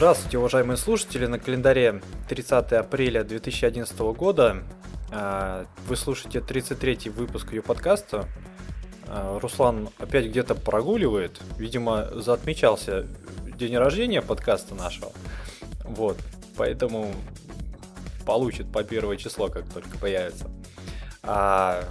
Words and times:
Здравствуйте, 0.00 0.38
уважаемые 0.38 0.78
слушатели! 0.78 1.26
На 1.26 1.38
календаре 1.38 2.00
30 2.26 2.72
апреля 2.72 3.22
2011 3.22 3.98
года 3.98 4.62
а, 5.12 5.66
вы 5.86 5.94
слушаете 5.94 6.40
33 6.40 7.10
выпуск 7.10 7.52
ее 7.52 7.60
подкаста. 7.60 8.26
А, 9.06 9.38
Руслан 9.38 9.90
опять 9.98 10.24
где-то 10.24 10.54
прогуливает. 10.54 11.38
Видимо, 11.58 12.06
заотмечался 12.14 13.08
день 13.58 13.76
рождения 13.76 14.22
подкаста 14.22 14.74
нашего. 14.74 15.12
Вот. 15.84 16.16
Поэтому 16.56 17.12
получит 18.24 18.72
по 18.72 18.82
первое 18.82 19.18
число, 19.18 19.48
как 19.48 19.68
только 19.68 19.98
появится. 19.98 20.50
А 21.22 21.84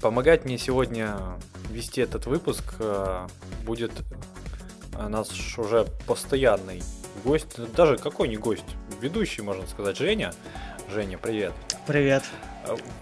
помогать 0.00 0.44
мне 0.44 0.56
сегодня 0.56 1.16
вести 1.68 2.00
этот 2.00 2.26
выпуск 2.26 2.62
а, 2.78 3.26
будет 3.64 3.90
наш 5.08 5.58
уже 5.58 5.86
постоянный 6.06 6.82
гость, 7.24 7.72
даже 7.74 7.96
какой 7.98 8.28
не 8.28 8.36
гость, 8.36 8.76
ведущий, 9.00 9.42
можно 9.42 9.66
сказать, 9.66 9.96
Женя. 9.96 10.32
Женя, 10.88 11.18
привет. 11.18 11.52
Привет. 11.86 12.24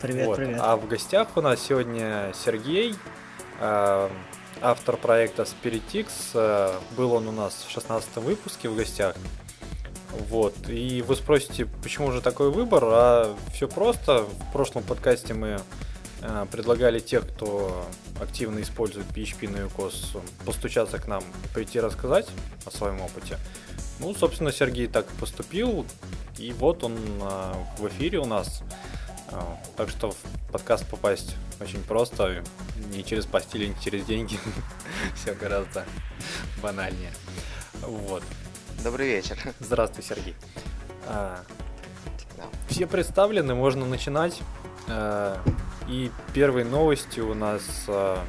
Привет, 0.00 0.26
вот. 0.26 0.36
привет. 0.36 0.60
А 0.60 0.76
в 0.76 0.86
гостях 0.86 1.28
у 1.36 1.40
нас 1.40 1.60
сегодня 1.60 2.32
Сергей, 2.34 2.94
автор 3.60 4.96
проекта 4.96 5.42
SpiritX. 5.42 6.80
Был 6.96 7.12
он 7.14 7.28
у 7.28 7.32
нас 7.32 7.64
в 7.66 7.70
16 7.70 8.16
выпуске 8.16 8.68
в 8.68 8.76
гостях. 8.76 9.16
Вот. 10.28 10.54
И 10.68 11.02
вы 11.02 11.14
спросите, 11.16 11.66
почему 11.82 12.10
же 12.10 12.20
такой 12.20 12.50
выбор? 12.50 12.84
А 12.86 13.36
все 13.52 13.68
просто. 13.68 14.22
В 14.22 14.52
прошлом 14.52 14.82
подкасте 14.82 15.34
мы 15.34 15.60
предлагали 16.50 17.00
тех, 17.00 17.26
кто 17.26 17.86
активно 18.20 18.60
использует 18.60 19.06
PHP 19.06 19.48
на 19.48 19.56
UCOS, 19.66 20.20
постучаться 20.44 20.98
к 20.98 21.06
нам 21.06 21.22
и 21.22 21.54
прийти 21.54 21.80
рассказать 21.80 22.28
о 22.66 22.70
своем 22.70 23.00
опыте. 23.00 23.38
Ну, 24.00 24.14
собственно, 24.14 24.50
Сергей 24.50 24.86
так 24.86 25.06
и 25.12 25.20
поступил. 25.20 25.84
И 26.38 26.52
вот 26.52 26.82
он 26.84 26.96
э, 26.96 27.52
в 27.78 27.86
эфире 27.88 28.18
у 28.18 28.24
нас. 28.24 28.62
Э, 29.30 29.40
так 29.76 29.90
что 29.90 30.12
в 30.12 30.16
подкаст 30.50 30.86
попасть 30.88 31.36
очень 31.60 31.82
просто. 31.82 32.42
Не 32.94 33.04
через 33.04 33.26
постель, 33.26 33.68
не 33.68 33.76
через 33.82 34.06
деньги. 34.06 34.38
Все 35.14 35.34
гораздо 35.34 35.84
банальнее. 36.62 37.12
Вот. 37.82 38.22
Добрый 38.82 39.06
вечер. 39.06 39.38
Здравствуй, 39.60 40.02
Сергей. 40.02 40.34
А, 41.06 41.42
все 42.68 42.86
представлены, 42.86 43.54
можно 43.54 43.84
начинать. 43.84 44.40
А, 44.88 45.38
и 45.88 46.10
первой 46.32 46.64
новостью 46.64 47.30
у 47.30 47.34
нас 47.34 47.84
а, 47.88 48.24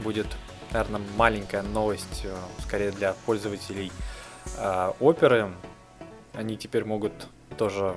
будет, 0.00 0.26
наверное, 0.72 1.00
маленькая 1.16 1.62
новость, 1.62 2.26
скорее 2.62 2.90
для 2.90 3.14
пользователей 3.24 3.90
а, 4.58 4.94
оперы. 5.00 5.52
Они 6.34 6.56
теперь 6.56 6.84
могут 6.84 7.28
тоже 7.56 7.94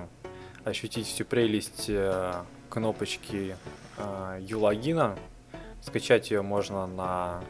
ощутить 0.63 1.07
всю 1.07 1.25
прелесть 1.25 1.87
а, 1.89 2.45
кнопочки 2.69 3.55
а, 3.97 4.37
U-логина. 4.39 5.17
Скачать 5.81 6.31
ее 6.31 6.41
можно 6.41 6.87
на 6.87 7.43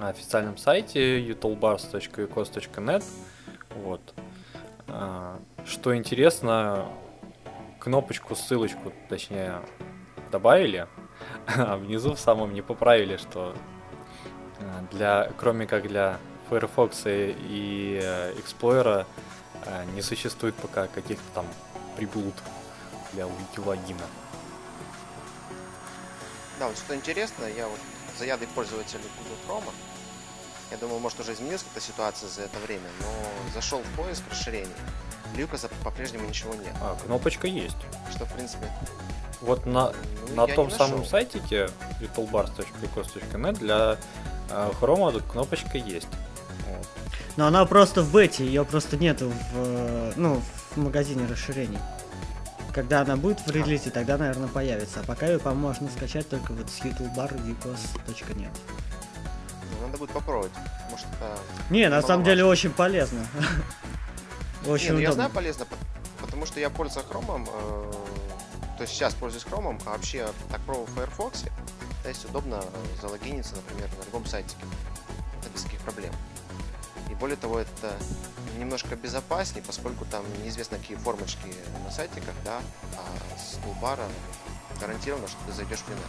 официальном 0.00 0.56
сайте 0.56 1.20
utoolbars.ecos.net. 1.20 3.04
Вот. 3.76 4.14
А, 4.88 5.38
что 5.64 5.96
интересно, 5.96 6.86
кнопочку, 7.78 8.34
ссылочку, 8.34 8.92
точнее, 9.08 9.60
добавили, 10.30 10.86
а 11.46 11.76
внизу 11.76 12.14
в 12.14 12.20
самом 12.20 12.52
не 12.52 12.62
поправили, 12.62 13.16
что 13.16 13.54
а, 14.60 14.86
для, 14.92 15.30
кроме 15.38 15.66
как 15.66 15.88
для 15.88 16.18
Firefox 16.52 17.02
и 17.06 17.98
э, 18.02 18.34
Explorer 18.34 19.06
а, 19.64 19.84
не 19.94 20.02
существует 20.02 20.54
пока 20.56 20.86
каких-то 20.86 21.24
там 21.34 21.46
приблуд 21.96 22.34
для 23.12 23.26
логина. 23.56 24.04
Да, 26.58 26.68
вот 26.68 26.76
что 26.76 26.94
интересно, 26.94 27.44
я 27.44 27.66
вот 27.66 27.78
заядлый 28.18 28.48
пользователь 28.54 29.00
Google 29.18 29.62
Chrome. 29.64 29.72
Я 30.70 30.76
думаю, 30.76 31.00
может 31.00 31.20
уже 31.20 31.32
изменилась 31.32 31.62
какая-то 31.62 31.86
ситуация 31.86 32.28
за 32.28 32.42
это 32.42 32.58
время, 32.58 32.88
но 33.00 33.52
зашел 33.54 33.80
в 33.80 33.96
поиск 33.96 34.22
расширений. 34.30 34.72
Люказа 35.34 35.70
по-прежнему 35.82 36.28
ничего 36.28 36.54
нет. 36.54 36.74
А, 36.82 36.96
кнопочка 37.02 37.46
есть. 37.46 37.76
Что, 38.10 38.26
в 38.26 38.32
принципе... 38.34 38.70
Вот 39.40 39.66
на, 39.66 39.92
ну, 40.28 40.34
на 40.34 40.46
том 40.46 40.70
самом 40.70 41.04
сайтике 41.04 41.68
littlebars.ecos.net 42.00 43.58
для 43.58 43.96
э, 44.50 44.70
Chrome 44.80 45.22
кнопочка 45.30 45.78
есть. 45.78 46.08
Но 47.36 47.46
она 47.46 47.64
просто 47.64 48.02
в 48.02 48.12
бете, 48.12 48.44
ее 48.44 48.64
просто 48.64 48.96
нету 48.96 49.32
в, 49.52 50.12
ну, 50.16 50.42
в 50.72 50.76
магазине 50.76 51.26
расширений. 51.26 51.78
Когда 52.74 53.02
она 53.02 53.16
будет 53.16 53.40
в 53.40 53.50
релизе, 53.50 53.90
тогда, 53.90 54.16
наверное, 54.16 54.48
появится. 54.48 55.00
А 55.00 55.02
пока 55.02 55.26
ее, 55.26 55.38
по-моему, 55.38 55.68
можно 55.68 55.90
скачать 55.90 56.28
только 56.28 56.52
вот 56.52 56.70
с 56.70 56.80
youtube.bar.net. 56.80 58.48
Ну, 59.70 59.86
надо 59.86 59.98
будет 59.98 60.10
попробовать. 60.10 60.52
Может, 60.90 61.06
это... 61.14 61.38
Не, 61.70 61.88
на 61.88 62.02
самом 62.02 62.24
деле 62.24 62.44
очень 62.44 62.70
полезно. 62.70 63.26
Очень 64.66 64.90
Не, 64.90 64.92
ну, 64.92 64.98
я 65.00 65.12
знаю 65.12 65.30
полезно, 65.30 65.66
потому 66.20 66.46
что 66.46 66.60
я 66.60 66.70
пользуюсь 66.70 67.04
хромом, 67.06 67.48
э, 67.52 67.92
то 68.76 68.82
есть 68.82 68.92
сейчас 68.92 69.12
пользуюсь 69.14 69.42
хромом, 69.42 69.80
а 69.86 69.90
вообще 69.90 70.28
так 70.50 70.60
пробовал 70.60 70.86
в 70.86 70.94
Firefox, 70.94 71.44
то 72.04 72.08
есть 72.08 72.24
удобно 72.24 72.62
залогиниться, 73.00 73.56
например, 73.56 73.88
на 73.98 74.04
любом 74.04 74.24
сайтике. 74.24 74.64
Это 75.40 75.50
без 75.52 75.62
каких 75.62 75.80
проблем. 75.80 76.12
И 77.12 77.14
более 77.14 77.36
того, 77.36 77.58
это 77.58 77.92
немножко 78.58 78.96
безопаснее, 78.96 79.62
поскольку 79.62 80.06
там 80.06 80.24
неизвестно 80.42 80.78
какие 80.78 80.96
формочки 80.96 81.54
на 81.84 81.90
сайтиках, 81.90 82.34
да, 82.42 82.62
а 82.96 83.38
с 83.38 83.56
тулбара 83.62 84.08
гарантированно, 84.80 85.28
что 85.28 85.36
ты 85.46 85.52
зайдешь 85.52 85.80
в 85.80 85.88
Winner. 85.90 86.08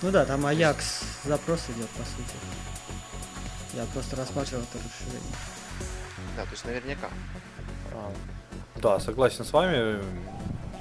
Ну 0.00 0.10
да, 0.10 0.24
там 0.24 0.46
Аякс 0.46 1.02
запрос 1.24 1.60
идет, 1.68 1.90
по 1.90 2.04
сути. 2.04 2.34
Я 3.74 3.84
просто 3.92 4.16
рассматривал 4.16 4.62
это 4.62 4.78
расширение. 4.78 5.36
Да, 6.38 6.44
то 6.44 6.50
есть 6.52 6.64
наверняка. 6.64 7.10
А, 7.92 8.12
да, 8.76 8.98
согласен 8.98 9.44
с 9.44 9.52
вами. 9.52 10.02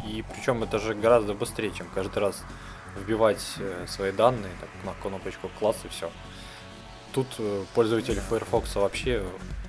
И 0.08 0.24
причем 0.34 0.64
это 0.64 0.80
же 0.80 0.96
гораздо 0.96 1.34
быстрее, 1.34 1.74
чем 1.74 1.88
каждый 1.94 2.20
раз 2.20 2.42
вбивать 2.96 3.44
э, 3.60 3.86
свои 3.90 4.14
данные 4.14 4.52
так, 4.62 4.70
на 4.86 4.94
кнопочку 5.02 5.50
класс 5.60 5.76
и 5.84 5.90
все. 5.90 6.10
Тут 7.14 7.28
э, 7.40 7.66
пользователи 7.74 8.20
Firefox 8.20 8.76
вообще 8.76 9.26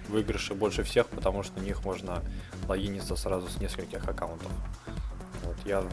выигрыши 0.08 0.54
больше 0.54 0.84
всех, 0.84 1.08
потому 1.08 1.42
что 1.42 1.58
на 1.58 1.64
них 1.64 1.84
можно 1.84 2.22
логиниться 2.69 3.16
сразу 3.16 3.48
с 3.48 3.56
нескольких 3.60 4.06
аккаунтов. 4.06 4.53
Вот 5.44 5.56
я 5.64 5.80
вот, 5.80 5.92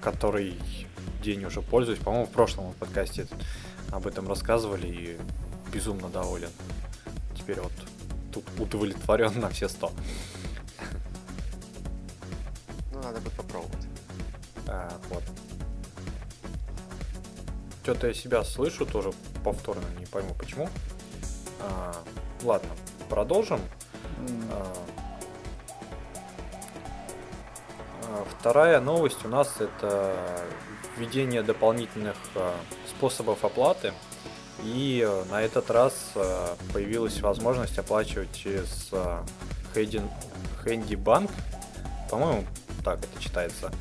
который 0.00 0.58
день 1.22 1.44
уже 1.44 1.60
пользуюсь, 1.60 1.98
по-моему, 1.98 2.26
в 2.26 2.30
прошлом 2.30 2.72
подкасте 2.74 3.26
об 3.90 4.06
этом 4.06 4.26
рассказывали 4.28 4.86
и 4.86 5.18
безумно 5.72 6.08
доволен. 6.08 6.50
Теперь 7.36 7.60
вот 7.60 7.72
тут 8.32 8.44
удовлетворен 8.58 9.38
на 9.40 9.50
все 9.50 9.68
сто. 9.68 9.92
Ну, 12.92 13.02
надо 13.02 13.20
бы 13.20 13.30
попробовать. 13.30 13.86
А, 14.68 14.90
вот. 15.10 15.22
Что-то 17.82 18.06
я 18.06 18.14
себя 18.14 18.42
слышу 18.44 18.86
тоже 18.86 19.12
повторно, 19.44 19.84
не 19.98 20.06
пойму 20.06 20.34
почему. 20.34 20.68
А, 21.60 21.94
ладно, 22.42 22.70
продолжим. 23.08 23.60
А, 24.50 24.72
а, 28.02 28.24
вторая 28.38 28.80
новость 28.80 29.24
у 29.24 29.28
нас 29.28 29.60
это 29.60 30.16
введение 30.96 31.42
дополнительных 31.42 32.16
а, 32.34 32.54
способов 32.88 33.44
оплаты. 33.44 33.92
И 34.62 35.06
на 35.30 35.42
этот 35.42 35.68
раз 35.68 36.12
появилась 36.72 37.20
возможность 37.20 37.76
оплачивать 37.76 38.32
через 38.32 38.92
Handy 39.74 40.06
Bank. 40.64 41.28
По-моему, 42.08 42.44
так 42.84 43.00
это 43.00 43.20
читается. 43.20 43.72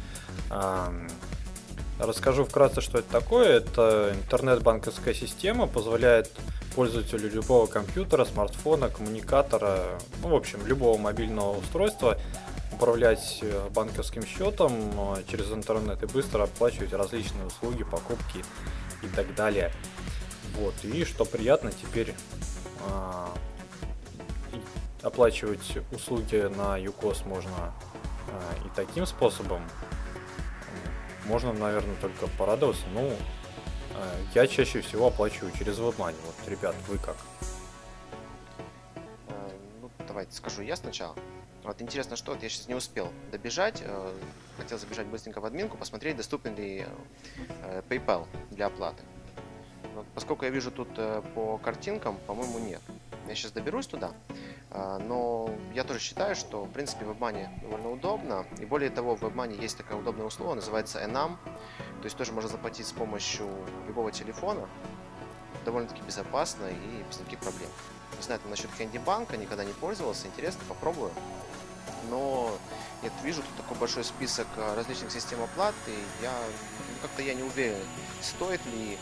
Расскажу 1.99 2.43
вкратце, 2.43 2.81
что 2.81 2.99
это 2.99 3.11
такое. 3.11 3.57
Это 3.57 4.13
интернет-банковская 4.15 5.13
система, 5.13 5.67
позволяет 5.67 6.31
пользователю 6.75 7.29
любого 7.29 7.67
компьютера, 7.67 8.25
смартфона, 8.25 8.89
коммуникатора, 8.89 9.79
ну, 10.21 10.29
в 10.29 10.35
общем, 10.35 10.65
любого 10.65 10.97
мобильного 10.97 11.57
устройства 11.57 12.17
управлять 12.71 13.39
э, 13.43 13.69
банковским 13.69 14.25
счетом 14.25 14.73
э, 15.15 15.23
через 15.29 15.51
интернет 15.51 16.01
и 16.01 16.07
быстро 16.07 16.43
оплачивать 16.43 16.91
различные 16.93 17.45
услуги, 17.45 17.83
покупки 17.83 18.43
и 19.03 19.07
так 19.15 19.33
далее. 19.35 19.71
Вот. 20.57 20.73
И 20.83 21.05
что 21.05 21.25
приятно, 21.25 21.71
теперь 21.71 22.13
а, 22.87 23.33
оплачивать 25.01 25.77
услуги 25.91 26.47
на 26.55 26.77
ЮКОС 26.77 27.25
можно 27.25 27.73
а, 28.27 28.65
и 28.65 28.69
таким 28.75 29.05
способом. 29.05 29.61
Можно, 31.25 31.53
наверное, 31.53 31.95
только 31.95 32.27
порадоваться. 32.37 32.83
Ну, 32.93 33.11
а, 33.95 34.15
я 34.35 34.47
чаще 34.47 34.81
всего 34.81 35.07
оплачиваю 35.07 35.51
через 35.57 35.79
WebMoney. 35.79 36.15
Вот, 36.25 36.49
ребят, 36.49 36.75
вы 36.87 36.97
как? 36.97 37.15
давайте 40.13 40.37
скажу 40.37 40.61
я 40.61 40.75
сначала. 40.75 41.15
Вот 41.63 41.81
интересно, 41.81 42.15
что 42.15 42.33
вот 42.33 42.43
я 42.43 42.49
сейчас 42.49 42.67
не 42.67 42.75
успел 42.75 43.11
добежать, 43.31 43.81
э, 43.83 44.13
хотел 44.57 44.77
забежать 44.77 45.07
быстренько 45.07 45.41
в 45.41 45.45
админку, 45.45 45.75
посмотреть, 45.75 46.17
доступен 46.17 46.55
ли 46.55 46.85
э, 47.63 47.81
PayPal 47.89 48.27
для 48.51 48.67
оплаты. 48.67 49.01
Но 49.95 50.05
поскольку 50.13 50.45
я 50.45 50.51
вижу 50.51 50.69
тут 50.69 50.89
э, 50.97 51.23
по 51.33 51.57
картинкам, 51.57 52.17
по-моему, 52.27 52.59
нет. 52.59 52.81
Я 53.27 53.33
сейчас 53.33 53.51
доберусь 53.53 53.87
туда, 53.87 54.11
э, 54.29 54.33
но 54.73 55.49
я 55.73 55.83
тоже 55.83 55.99
считаю, 55.99 56.35
что, 56.35 56.63
в 56.63 56.71
принципе, 56.71 57.05
в 57.05 57.11
WebMoney 57.11 57.61
довольно 57.61 57.91
удобно. 57.91 58.45
И 58.59 58.65
более 58.65 58.89
того, 58.89 59.15
в 59.15 59.23
WebMoney 59.23 59.61
есть 59.61 59.77
такая 59.77 59.97
удобная 59.97 60.25
услуга, 60.25 60.55
называется 60.55 60.99
Enam. 60.99 61.37
То 62.01 62.05
есть 62.05 62.17
тоже 62.17 62.31
можно 62.31 62.49
заплатить 62.49 62.87
с 62.87 62.91
помощью 62.91 63.47
любого 63.87 64.11
телефона. 64.11 64.67
Довольно-таки 65.63 66.01
безопасно 66.01 66.65
и 66.65 67.03
без 67.09 67.19
никаких 67.19 67.39
проблем. 67.39 67.69
Не 68.17 68.23
знаю, 68.23 68.39
там 68.41 68.49
насчет 68.49 68.69
Bank, 69.05 69.37
никогда 69.37 69.63
не 69.63 69.73
пользовался, 69.73 70.27
интересно, 70.27 70.61
попробую 70.67 71.11
но 72.09 72.51
я 73.01 73.09
вижу 73.23 73.41
тут 73.41 73.55
такой 73.55 73.77
большой 73.77 74.03
список 74.03 74.47
э, 74.57 74.75
различных 74.75 75.11
систем 75.11 75.41
оплаты, 75.41 75.91
я 76.21 76.31
ну, 76.31 76.95
как-то 77.01 77.21
я 77.21 77.33
не 77.33 77.43
уверен, 77.43 77.79
стоит 78.21 78.63
ли 78.67 78.97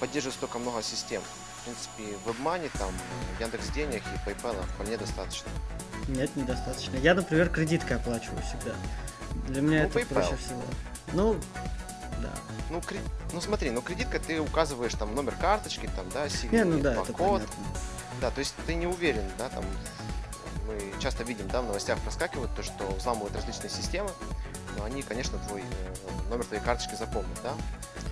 поддерживать 0.00 0.36
столько 0.36 0.58
много 0.58 0.82
систем. 0.82 1.22
В 1.66 1.68
принципе, 1.68 2.16
WebMoney, 2.24 2.70
там, 2.78 2.94
Яндекс 3.40 3.70
Денег 3.70 4.00
и 4.14 4.30
PayPal 4.30 4.54
вполне 4.74 4.96
достаточно. 4.96 5.48
Нет, 6.06 6.30
недостаточно. 6.36 6.96
Я, 6.98 7.14
например, 7.14 7.48
кредиткой 7.48 7.96
оплачиваю 7.96 8.40
всегда. 8.42 8.72
Для 9.48 9.62
меня 9.62 9.82
ну, 9.82 9.88
это 9.88 9.98
PayPal. 9.98 10.14
проще 10.14 10.36
всего. 10.36 10.62
Ну, 11.12 11.34
да. 12.22 12.30
Ну, 12.70 12.80
кре... 12.80 13.00
ну 13.32 13.40
смотри, 13.40 13.72
ну 13.72 13.82
кредитка 13.82 14.20
ты 14.20 14.40
указываешь 14.40 14.94
там 14.94 15.12
номер 15.16 15.34
карточки, 15.40 15.90
там, 15.96 16.08
да, 16.10 16.26
CV, 16.26 16.52
не, 16.52 16.64
ну, 16.64 16.78
да, 16.78 16.94
код. 16.94 17.42
Да, 18.20 18.30
то 18.30 18.38
есть 18.38 18.54
ты 18.64 18.76
не 18.76 18.86
уверен, 18.86 19.24
да, 19.36 19.48
там 19.48 19.64
мы 20.68 21.00
часто 21.00 21.24
видим, 21.24 21.48
да, 21.48 21.62
в 21.62 21.66
новостях 21.66 21.98
проскакивают 21.98 22.54
то, 22.54 22.62
что 22.62 22.86
взламывают 22.92 23.34
различные 23.34 23.70
системы, 23.70 24.10
но 24.78 24.84
они, 24.84 25.02
конечно, 25.02 25.36
твой 25.48 25.62
э, 25.62 26.28
номер 26.30 26.44
твоей 26.44 26.62
карточки 26.62 26.94
запомнят, 26.94 27.38
да, 27.42 27.54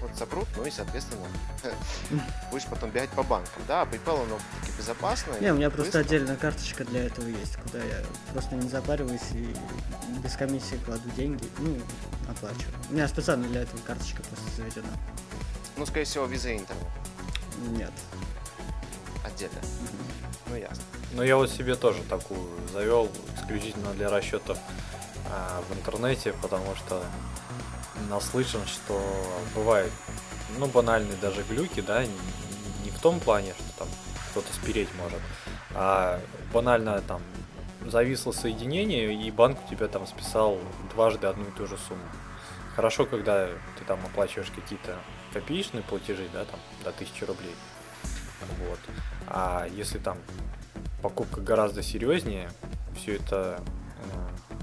вот 0.07 0.17
запрут, 0.17 0.47
ну 0.57 0.65
и, 0.65 0.71
соответственно, 0.71 1.27
будешь 2.51 2.67
потом 2.67 2.91
бегать 2.91 3.11
по 3.11 3.23
банкам, 3.23 3.63
да, 3.67 3.85
PayPal, 3.85 4.23
оно 4.23 4.39
таки 4.61 4.73
безопасно. 4.77 5.35
Не, 5.41 5.53
у 5.53 5.57
меня 5.57 5.71
просто 5.71 6.01
отдельная 6.01 6.37
карточка 6.37 6.85
для 6.85 7.07
этого 7.07 7.27
есть, 7.27 7.57
куда 7.57 7.79
я 7.79 8.03
просто 8.33 8.55
не 8.57 8.69
запариваюсь 8.69 9.33
и 9.33 9.55
без 10.23 10.37
комиссии 10.37 10.77
кладу 10.85 11.09
деньги, 11.17 11.45
ну, 11.59 11.77
оплачиваю. 12.29 12.75
У 12.91 12.95
меня 12.95 13.09
специально 13.09 13.47
для 13.49 13.63
этого 13.63 13.81
карточка 13.81 14.23
просто 14.23 14.51
заведена. 14.57 14.89
Ну, 15.77 15.87
скорее 15.87 16.05
всего, 16.05 16.27
виза 16.27 16.55
интернет. 16.55 16.87
Нет. 17.71 17.93
Отдельно. 19.25 19.61
Ну, 20.47 20.57
ясно. 20.57 20.85
Ну, 21.13 21.23
я 21.23 21.37
вот 21.37 21.51
себе 21.51 21.75
тоже 21.75 22.03
такую 22.09 22.47
завел 22.73 23.09
исключительно 23.37 23.93
для 23.95 24.11
расчетов 24.11 24.59
а, 25.31 25.63
в 25.69 25.77
интернете, 25.77 26.35
потому 26.43 26.75
что 26.77 27.03
наслышан, 28.09 28.67
что 28.67 29.01
бывают, 29.55 29.93
ну, 30.59 30.67
банальные 30.67 31.17
даже 31.17 31.43
глюки, 31.43 31.81
да, 31.81 32.05
не, 32.05 32.91
в 32.91 33.01
том 33.01 33.21
плане, 33.21 33.55
что 33.55 33.79
там 33.85 33.89
кто-то 34.31 34.53
спереть 34.53 34.89
может, 34.97 35.21
а 35.75 36.21
банально 36.53 37.01
там 37.03 37.23
зависло 37.87 38.33
соединение, 38.33 39.15
и 39.15 39.31
банк 39.31 39.59
у 39.67 39.71
тебя 39.71 39.89
там 39.89 40.07
списал 40.07 40.59
дважды 40.93 41.27
одну 41.27 41.45
и 41.45 41.51
ту 41.51 41.67
же 41.67 41.77
сумму. 41.77 42.03
Хорошо, 42.75 43.05
когда 43.07 43.47
ты 43.79 43.85
там 43.87 44.01
оплачиваешь 44.05 44.51
какие-то 44.51 44.99
копеечные 45.33 45.83
платежи, 45.83 46.29
да, 46.33 46.45
там 46.45 46.59
до 46.83 46.91
1000 46.91 47.27
рублей. 47.27 47.55
Вот. 48.69 48.79
А 49.29 49.67
если 49.71 49.99
там 49.99 50.19
покупка 51.05 51.43
гораздо 51.43 51.83
серьезнее. 51.83 52.51
Все 52.97 53.17
это 53.17 53.61
э, 53.99 54.54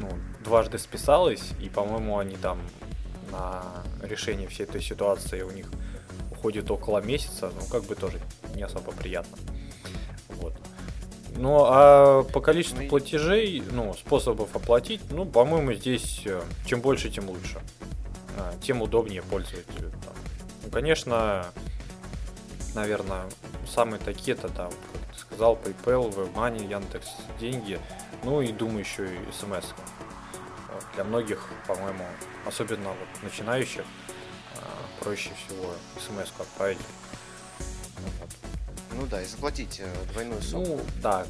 ну, 0.00 0.08
дважды 0.44 0.78
списалось, 0.78 1.52
и, 1.60 1.68
по-моему, 1.68 2.18
они 2.18 2.36
там 2.36 2.60
на 3.30 3.62
решение 4.02 4.48
всей 4.48 4.64
этой 4.64 4.82
ситуации 4.82 5.42
у 5.42 5.50
них 5.50 5.70
уходит 6.30 6.70
около 6.70 6.98
месяца, 7.00 7.52
ну, 7.54 7.66
как 7.70 7.84
бы 7.84 7.94
тоже 7.94 8.18
не 8.54 8.62
особо 8.62 8.92
приятно. 8.92 9.36
Вот. 10.28 10.54
Ну, 11.36 11.64
а 11.66 12.24
по 12.24 12.40
количеству 12.40 12.82
ну 12.82 12.88
платежей, 12.88 13.62
ну, 13.70 13.94
способов 13.94 14.54
оплатить, 14.56 15.00
ну, 15.10 15.24
по-моему, 15.24 15.72
здесь 15.74 16.22
э, 16.24 16.40
чем 16.66 16.80
больше, 16.80 17.08
тем 17.08 17.28
лучше. 17.28 17.60
А, 18.36 18.54
тем 18.62 18.82
удобнее 18.82 19.22
пользователю. 19.22 19.92
Ну, 20.64 20.70
конечно, 20.70 21.46
наверное, 22.74 23.24
самые 23.70 24.00
такие 24.00 24.36
это, 24.36 24.48
да, 24.48 24.70
сказал, 25.16 25.56
PayPal, 25.56 26.10
WebMoney, 26.14 26.68
Яндекс 26.68 27.08
деньги, 27.38 27.80
ну 28.24 28.40
и 28.42 28.52
думаю 28.52 28.80
еще 28.80 29.06
и 29.06 29.18
смс. 29.32 29.66
Для 30.94 31.04
многих, 31.04 31.48
по-моему, 31.66 32.04
особенно 32.46 32.88
вот 32.88 33.22
начинающих, 33.22 33.84
а, 34.56 35.02
проще 35.02 35.30
всего 35.46 35.72
смс 35.98 36.32
отправить. 36.38 36.78
Ну 39.00 39.06
да, 39.06 39.22
и 39.22 39.24
заплатить 39.24 39.80
э, 39.80 40.12
двойную 40.12 40.42
сумму. 40.42 40.76
Ну 40.76 40.80
да, 41.02 41.24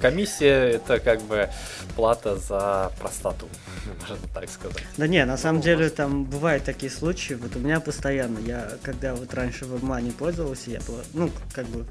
комиссия 0.00 0.70
это 0.70 1.00
как 1.00 1.20
бы 1.22 1.50
плата 1.94 2.36
за 2.36 2.90
простоту, 2.98 3.46
можно 4.00 4.16
так 4.32 4.48
сказать. 4.48 4.82
Да 4.96 5.06
не, 5.06 5.22
на 5.26 5.36
самом 5.36 5.58
ну, 5.58 5.64
деле 5.64 5.90
там 5.90 6.24
бывают 6.24 6.64
такие 6.64 6.90
случаи, 6.90 7.34
вот 7.34 7.54
у 7.56 7.58
меня 7.58 7.80
постоянно, 7.80 8.38
я 8.38 8.70
когда 8.82 9.14
вот 9.14 9.34
раньше 9.34 9.66
в 9.66 9.74
WebMoney 9.74 10.12
пользовался, 10.12 10.70
я 10.70 10.80
был, 10.80 10.96
ну 11.12 11.30
как 11.52 11.66
бы 11.66 11.84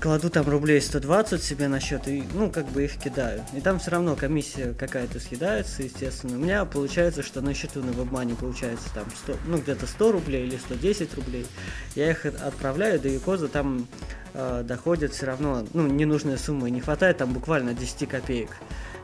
кладу 0.00 0.30
там 0.30 0.48
рублей 0.48 0.80
120 0.80 1.42
себе 1.42 1.68
на 1.68 1.80
счет 1.80 2.06
и, 2.08 2.22
ну, 2.34 2.50
как 2.50 2.66
бы 2.66 2.84
их 2.84 2.96
кидаю. 2.96 3.44
И 3.52 3.60
там 3.60 3.78
все 3.78 3.90
равно 3.90 4.16
комиссия 4.16 4.74
какая-то 4.74 5.18
съедается, 5.18 5.82
естественно. 5.82 6.36
У 6.36 6.40
меня 6.40 6.64
получается, 6.64 7.22
что 7.22 7.40
на 7.40 7.54
счету 7.54 7.82
на 7.82 7.90
WebMoney 7.90 8.36
получается 8.36 8.88
там 8.94 9.04
100, 9.24 9.36
ну, 9.46 9.58
где-то 9.58 9.86
100 9.86 10.12
рублей 10.12 10.46
или 10.46 10.56
110 10.56 11.14
рублей. 11.14 11.46
Я 11.94 12.10
их 12.10 12.26
отправляю, 12.26 13.00
да 13.00 13.08
и 13.08 13.18
коза 13.18 13.48
там 13.48 13.86
э, 14.34 14.62
доходит 14.64 15.12
все 15.12 15.26
равно, 15.26 15.66
ну, 15.72 15.86
ненужная 15.86 16.36
сумма, 16.36 16.70
не 16.70 16.80
хватает 16.80 17.18
там 17.18 17.32
буквально 17.32 17.74
10 17.74 18.08
копеек. 18.08 18.50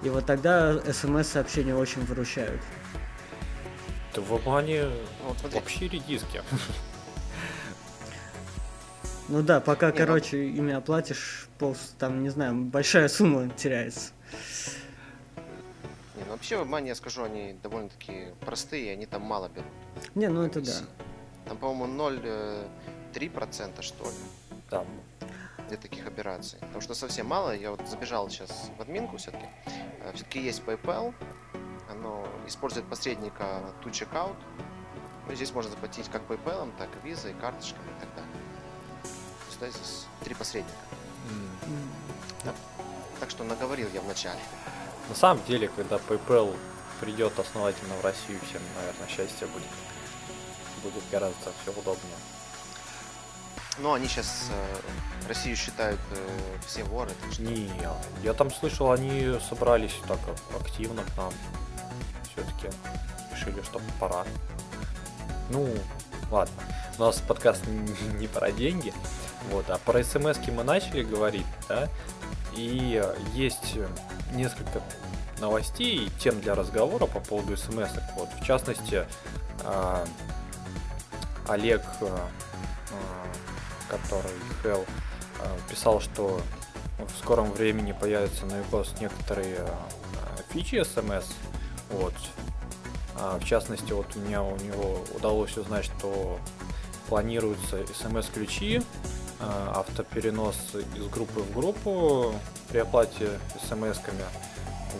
И 0.03 0.09
вот 0.09 0.27
тогда 0.27 0.79
смс-сообщения 0.93 1.75
очень 1.75 2.03
выручают. 2.05 2.61
Да 4.15 4.21
в 4.21 4.33
WebMoney 4.33 4.93
вот, 5.27 5.53
вообще 5.53 5.89
редиски. 5.89 6.43
Ну 9.29 9.43
да, 9.43 9.61
пока, 9.61 9.87
не, 9.87 9.93
ну 9.93 9.99
короче, 9.99 10.37
ну... 10.37 10.43
ими 10.43 10.73
оплатишь, 10.75 11.49
пол, 11.59 11.75
там, 11.99 12.23
не 12.23 12.29
знаю, 12.29 12.55
большая 12.57 13.09
сумма 13.09 13.49
теряется. 13.49 14.13
Не, 16.15 16.25
ну 16.27 16.33
вообще 16.33 16.63
в 16.63 16.67
Мане, 16.67 16.89
я 16.89 16.95
скажу, 16.95 17.25
они 17.25 17.57
довольно-таки 17.63 18.35
простые, 18.41 18.93
они 18.93 19.07
там 19.07 19.23
мало 19.23 19.49
берут. 19.49 19.71
Не, 20.15 20.29
ну 20.29 20.43
это 20.43 20.61
да. 20.61 20.73
Там, 21.47 21.57
по-моему, 21.57 21.95
0,3% 21.95 23.73
э, 23.79 23.83
что 23.83 24.05
ли. 24.05 24.17
Там. 24.69 24.87
Для 25.69 25.79
таких 25.79 26.07
операций. 26.07 26.59
Потому 26.61 26.83
что 26.83 26.95
совсем 26.95 27.27
мало. 27.27 27.57
Я 27.57 27.71
вот 27.71 27.87
забежал 27.89 28.29
сейчас 28.29 28.71
в 28.77 28.83
админку 28.83 29.17
все-таки. 29.17 29.47
Э, 30.03 30.13
все-таки 30.15 30.41
есть 30.41 30.63
PayPal. 30.67 31.15
Оно 31.91 32.27
использует 32.47 32.87
посредника 32.87 33.63
to 33.83 33.91
checkout. 33.91 34.37
Ну, 35.27 35.35
здесь 35.35 35.53
можно 35.53 35.71
заплатить 35.71 36.09
как 36.11 36.23
PayPal, 36.29 36.71
так 36.79 36.89
и 37.03 37.09
Visa, 37.09 37.31
и 37.31 37.41
карточками 37.41 37.89
и 37.97 38.01
так 38.01 38.15
далее 38.15 38.34
здесь 39.61 40.07
три 40.23 40.35
посредника. 40.35 40.77
Mm. 41.29 41.89
Да. 42.45 42.55
Так 43.21 43.31
что 43.31 43.45
наговорил 43.45 43.89
я 43.93 44.01
вначале. 44.01 44.41
На 45.09 45.15
самом 45.15 45.45
деле, 45.45 45.69
когда 45.69 45.97
PayPal 45.97 46.57
придет 47.01 47.39
основательно 47.39 47.95
в 47.97 48.05
Россию, 48.05 48.41
всем, 48.49 48.63
наверное, 48.77 49.09
счастье 49.09 49.47
будет. 49.49 49.69
Будет 50.83 51.03
гораздо 51.11 51.53
все 51.63 51.71
удобнее. 51.73 52.17
Ну, 53.79 53.93
они 53.93 54.07
сейчас 54.07 54.51
э, 54.51 55.29
Россию 55.29 55.57
считают 55.57 56.01
э, 56.13 56.59
все 56.67 56.85
воры. 56.85 57.11
Так 57.23 57.33
что... 57.33 57.43
Не, 57.43 57.71
я 58.23 58.33
там 58.33 58.53
слышал, 58.53 58.93
они 58.93 59.37
собрались 59.49 59.97
так 60.07 60.19
активно 60.61 61.03
к 61.03 61.17
нам. 61.17 61.33
Все-таки 62.31 62.75
решили, 63.33 63.63
что 63.63 63.81
пора. 63.99 64.25
Ну, 65.51 65.69
ладно. 66.31 66.55
У 66.99 67.03
нас 67.03 67.21
подкаст 67.21 67.65
не 68.19 68.29
про 68.29 68.53
деньги. 68.53 68.95
Вот, 69.51 69.69
а 69.71 69.79
про 69.79 70.03
смс 70.03 70.39
мы 70.49 70.65
начали 70.65 71.03
говорить, 71.03 71.47
да, 71.69 71.89
и 72.57 73.03
есть 73.35 73.77
несколько 74.33 74.81
новостей 75.41 76.07
и 76.07 76.11
тем 76.21 76.41
для 76.41 76.55
разговора 76.55 77.07
по 77.07 77.21
поводу 77.21 77.57
смс. 77.57 77.91
Вот, 78.17 78.29
в 78.41 78.45
частности, 78.45 79.07
а, 79.65 80.05
Олег, 81.49 81.83
а, 82.01 82.29
который 83.89 84.33
Hell, 84.63 84.87
писал, 85.69 86.01
что 86.01 86.41
в 86.99 87.19
скором 87.19 87.53
времени 87.53 87.93
появятся 87.93 88.47
на 88.47 88.55
iOS 88.55 89.01
некоторые 89.01 89.59
фичи 90.51 90.83
смс. 90.83 91.27
Вот. 91.91 92.15
В 93.15 93.45
частности, 93.45 93.93
вот 93.93 94.07
у 94.17 94.21
меня 94.21 94.43
у 94.43 94.57
него 94.57 95.05
удалось 95.15 95.57
узнать, 95.57 95.85
что 95.85 96.39
планируются 97.09 97.85
смс-ключи 97.87 98.83
автоперенос 99.75 100.57
из 100.97 101.09
группы 101.09 101.41
в 101.41 101.55
группу 101.55 102.35
при 102.69 102.79
оплате 102.79 103.41
смс-ками. 103.69 104.25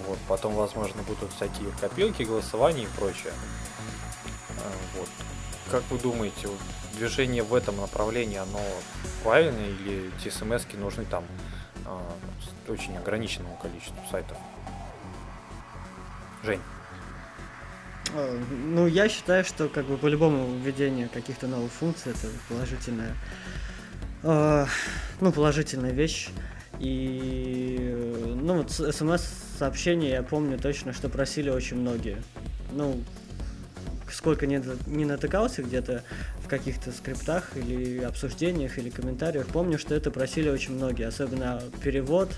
Вот. 0.07 0.19
Потом, 0.29 0.55
возможно, 0.55 1.03
будут 1.03 1.33
всякие 1.33 1.71
копилки, 1.81 2.23
голосования 2.23 2.85
и 2.85 2.89
прочее. 2.99 3.33
Э, 4.59 4.99
вот. 4.99 5.09
Как 5.71 5.83
вы 5.91 5.99
думаете, 5.99 6.49
движение 6.97 7.43
в 7.43 7.55
этом 7.55 7.77
направлении, 7.79 8.37
оно 8.37 8.61
правильное 9.23 9.69
или 9.69 10.13
эти 10.17 10.29
смс 10.29 10.67
нужны 10.75 11.05
там 11.07 11.25
э, 11.87 12.71
очень 12.73 12.97
ограниченному 12.97 13.57
количеству 13.57 13.99
сайтов? 14.11 14.37
Жень. 16.43 16.61
Э, 18.15 18.39
ну, 18.51 18.87
я 18.87 19.09
считаю, 19.09 19.45
что 19.45 19.69
как 19.69 19.87
бы 19.87 19.97
по-любому 19.97 20.55
введение 20.59 21.09
каких-то 21.09 21.47
новых 21.47 21.73
функций 21.73 22.13
это 22.13 22.29
положительная, 22.49 23.15
э, 24.25 24.67
ну, 25.21 25.33
положительная 25.33 25.93
вещь. 25.93 26.31
И, 26.81 28.35
ну, 28.41 28.59
вот 28.59 28.73
смс-сообщения 28.73 30.11
я 30.11 30.23
помню 30.23 30.59
точно, 30.59 30.93
что 30.93 31.09
просили 31.09 31.51
очень 31.51 31.77
многие. 31.77 32.23
Ну, 32.73 33.01
сколько 34.11 34.47
не, 34.47 34.63
не 34.87 35.05
натыкался 35.05 35.63
где-то 35.63 36.03
в 36.43 36.49
каких-то 36.49 36.93
скриптах 36.93 37.57
или 37.57 38.03
обсуждениях 38.03 38.79
или 38.79 38.91
комментариях, 38.91 39.47
помню, 39.47 39.79
что 39.79 39.95
это 39.95 40.11
просили 40.11 40.49
очень 40.49 40.75
многие, 40.75 41.07
особенно 41.07 41.63
перевод 41.83 42.31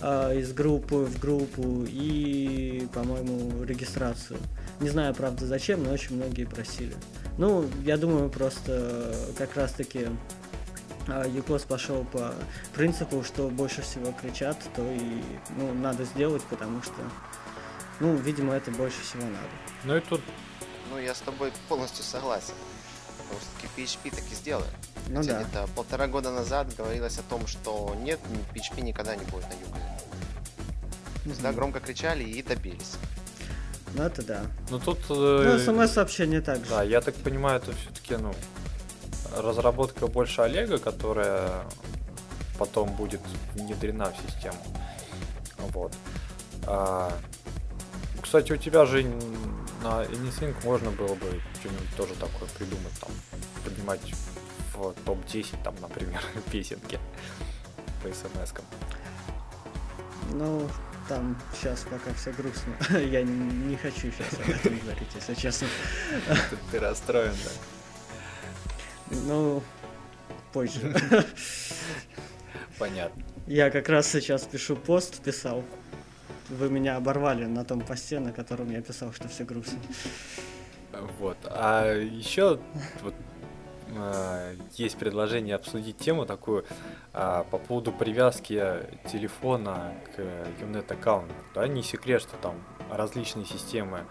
э, 0.00 0.38
из 0.38 0.52
группы 0.52 0.96
в 0.96 1.18
группу 1.18 1.84
и, 1.88 2.86
по-моему, 2.92 3.64
регистрацию. 3.64 4.38
Не 4.80 4.90
знаю, 4.90 5.14
правда, 5.14 5.46
зачем, 5.46 5.84
но 5.84 5.92
очень 5.92 6.16
многие 6.16 6.44
просили. 6.44 6.94
Ну, 7.38 7.66
я 7.84 7.96
думаю, 7.96 8.28
просто 8.28 9.14
как 9.38 9.56
раз-таки 9.56 10.08
Юкос 11.08 11.62
пошел 11.62 12.04
по 12.04 12.34
принципу, 12.74 13.22
что 13.24 13.48
больше 13.48 13.82
всего 13.82 14.12
кричат, 14.12 14.58
то 14.74 14.82
и 14.82 15.22
ну, 15.56 15.74
надо 15.74 16.04
сделать, 16.04 16.42
потому 16.44 16.82
что, 16.82 16.94
ну, 18.00 18.14
видимо, 18.16 18.54
это 18.54 18.70
больше 18.70 19.00
всего 19.02 19.24
надо. 19.24 19.48
Ну 19.84 19.96
и 19.96 20.00
тут... 20.00 20.20
Ну, 20.90 20.98
я 20.98 21.14
с 21.14 21.20
тобой 21.20 21.52
полностью 21.68 22.04
согласен. 22.04 22.54
Потому 23.18 23.40
что 23.40 23.80
PHP 23.80 24.14
так 24.14 24.30
и 24.30 24.34
сделали. 24.34 24.66
Ну 25.08 25.16
Хотя 25.16 25.40
да. 25.40 25.64
где 25.64 25.72
полтора 25.74 26.06
года 26.06 26.30
назад 26.30 26.74
говорилось 26.76 27.18
о 27.18 27.22
том, 27.22 27.46
что 27.46 27.96
нет, 28.00 28.20
PHP 28.54 28.82
никогда 28.82 29.16
не 29.16 29.24
будет 29.24 29.44
на 29.48 29.54
Юкозе. 29.54 29.84
Всегда 31.24 31.50
mm-hmm. 31.50 31.54
громко 31.54 31.80
кричали 31.80 32.24
и 32.24 32.42
добились. 32.42 32.96
Ну 33.94 34.02
это 34.04 34.22
да. 34.22 34.42
Ну 34.70 34.78
тут... 34.78 34.98
Э, 35.10 35.58
ну, 35.58 35.58
смс-сообщение 35.58 36.40
также. 36.40 36.70
Да, 36.70 36.82
я 36.82 37.00
так 37.00 37.14
понимаю, 37.16 37.58
это 37.58 37.72
все-таки, 37.72 38.16
ну, 38.16 38.34
разработка 39.36 40.06
больше 40.06 40.42
Олега, 40.42 40.78
которая 40.78 41.64
потом 42.58 42.94
будет 42.94 43.20
внедрена 43.54 44.10
в 44.10 44.30
систему. 44.30 44.58
Вот. 45.58 45.92
А, 46.66 47.12
кстати, 48.20 48.52
у 48.52 48.56
тебя 48.56 48.86
же 48.86 49.02
на 49.82 50.04
Anything 50.04 50.54
можно 50.64 50.90
было 50.90 51.14
бы 51.14 51.40
что-нибудь 51.60 51.96
тоже 51.96 52.14
такое 52.14 52.48
придумать, 52.56 52.92
там, 53.00 53.10
поднимать 53.64 54.12
в 54.74 54.94
топ-10, 55.04 55.62
там, 55.64 55.74
например, 55.80 56.22
песенки 56.52 56.98
по 58.02 58.08
смс-кам. 58.08 58.64
Ну, 60.32 60.68
там 61.08 61.36
сейчас 61.52 61.80
пока 61.80 62.14
все 62.14 62.32
грустно. 62.32 62.74
Я 62.98 63.22
не, 63.22 63.32
не 63.32 63.76
хочу 63.76 64.10
сейчас 64.10 64.32
об 64.34 64.48
этом 64.48 64.78
говорить, 64.78 65.08
если 65.14 65.34
честно. 65.34 65.68
Ты, 66.50 66.56
ты 66.70 66.78
расстроен, 66.78 67.34
да? 67.44 67.50
Ну, 69.26 69.62
позже. 70.52 70.94
Понятно. 72.78 73.22
Я 73.46 73.70
как 73.70 73.88
раз 73.88 74.08
сейчас 74.08 74.44
пишу 74.44 74.76
пост, 74.76 75.22
писал. 75.22 75.64
Вы 76.48 76.70
меня 76.70 76.96
оборвали 76.96 77.44
на 77.46 77.64
том 77.64 77.80
посте, 77.80 78.20
на 78.20 78.32
котором 78.32 78.70
я 78.70 78.82
писал, 78.82 79.12
что 79.12 79.28
все 79.28 79.44
грустно. 79.44 79.78
Вот. 81.18 81.38
А 81.46 81.94
еще 81.94 82.58
вот, 83.02 83.14
а, 83.96 84.54
есть 84.74 84.96
предложение 84.96 85.54
обсудить 85.54 85.98
тему 85.98 86.26
такую 86.26 86.64
а, 87.12 87.44
по 87.44 87.58
поводу 87.58 87.92
привязки 87.92 88.62
телефона 89.10 89.94
к 90.14 90.20
Unet 90.62 90.92
аккаунту. 90.92 91.34
Да, 91.54 91.66
не 91.66 91.82
секрет, 91.82 92.22
что 92.22 92.36
там 92.36 92.54
различные 92.90 93.44
системы 93.44 94.04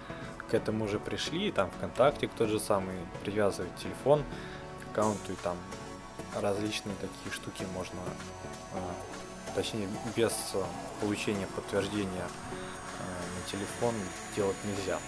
к 0.49 0.53
этому 0.53 0.85
уже 0.85 0.99
пришли, 0.99 1.51
там 1.51 1.71
ВКонтакте 1.71 2.29
тот 2.37 2.49
же 2.49 2.59
самый 2.59 2.95
привязывает 3.23 3.75
телефон 3.77 4.23
аккаунту 4.91 5.31
и 5.31 5.35
там 5.35 5.57
различные 6.39 6.95
такие 6.95 7.31
штуки 7.31 7.65
можно, 7.73 7.99
а, 8.73 8.93
точнее 9.55 9.87
без 10.15 10.33
получения 10.99 11.47
подтверждения 11.47 12.27
а, 12.99 13.39
на 13.39 13.51
телефон 13.51 13.95
делать 14.35 14.55
нельзя. 14.63 14.99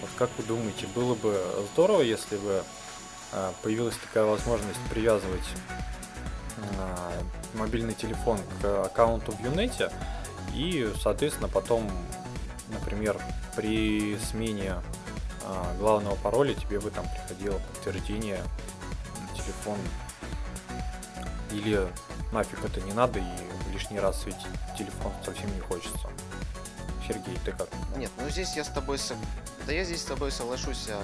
Вот 0.00 0.10
как 0.16 0.30
вы 0.38 0.44
думаете, 0.44 0.86
было 0.94 1.14
бы 1.14 1.40
здорово, 1.72 2.02
если 2.02 2.36
бы 2.36 2.62
а, 3.32 3.52
появилась 3.62 3.96
такая 3.96 4.24
возможность 4.24 4.80
привязывать 4.90 5.46
мобильный 7.54 7.94
телефон 7.94 8.38
к 8.60 8.84
аккаунту 8.84 9.32
в 9.32 9.40
Юнете 9.40 9.92
и, 10.54 10.92
соответственно, 11.00 11.48
потом, 11.48 11.88
например, 12.68 13.16
при 13.54 14.18
смене 14.18 14.74
главного 15.78 16.16
пароля 16.16 16.54
тебе 16.54 16.80
бы 16.80 16.90
там 16.90 17.06
приходило 17.08 17.58
подтверждение 17.58 18.42
телефон. 19.48 19.78
Или 21.50 21.88
нафиг 22.32 22.62
это 22.64 22.80
не 22.82 22.92
надо 22.92 23.18
и 23.18 23.72
лишний 23.72 23.98
раз 23.98 24.22
светить 24.22 24.46
телефон 24.76 25.12
совсем 25.24 25.52
не 25.54 25.60
хочется. 25.60 26.08
Сергей, 27.06 27.38
ты 27.44 27.52
как? 27.52 27.68
Нет, 27.96 28.10
ну 28.18 28.28
здесь 28.28 28.54
я 28.54 28.64
с 28.64 28.68
тобой... 28.68 28.98
Да 29.66 29.72
я 29.72 29.84
здесь 29.84 30.02
с 30.02 30.04
тобой 30.04 30.30
соглашусь 30.30 30.88
а, 30.90 31.02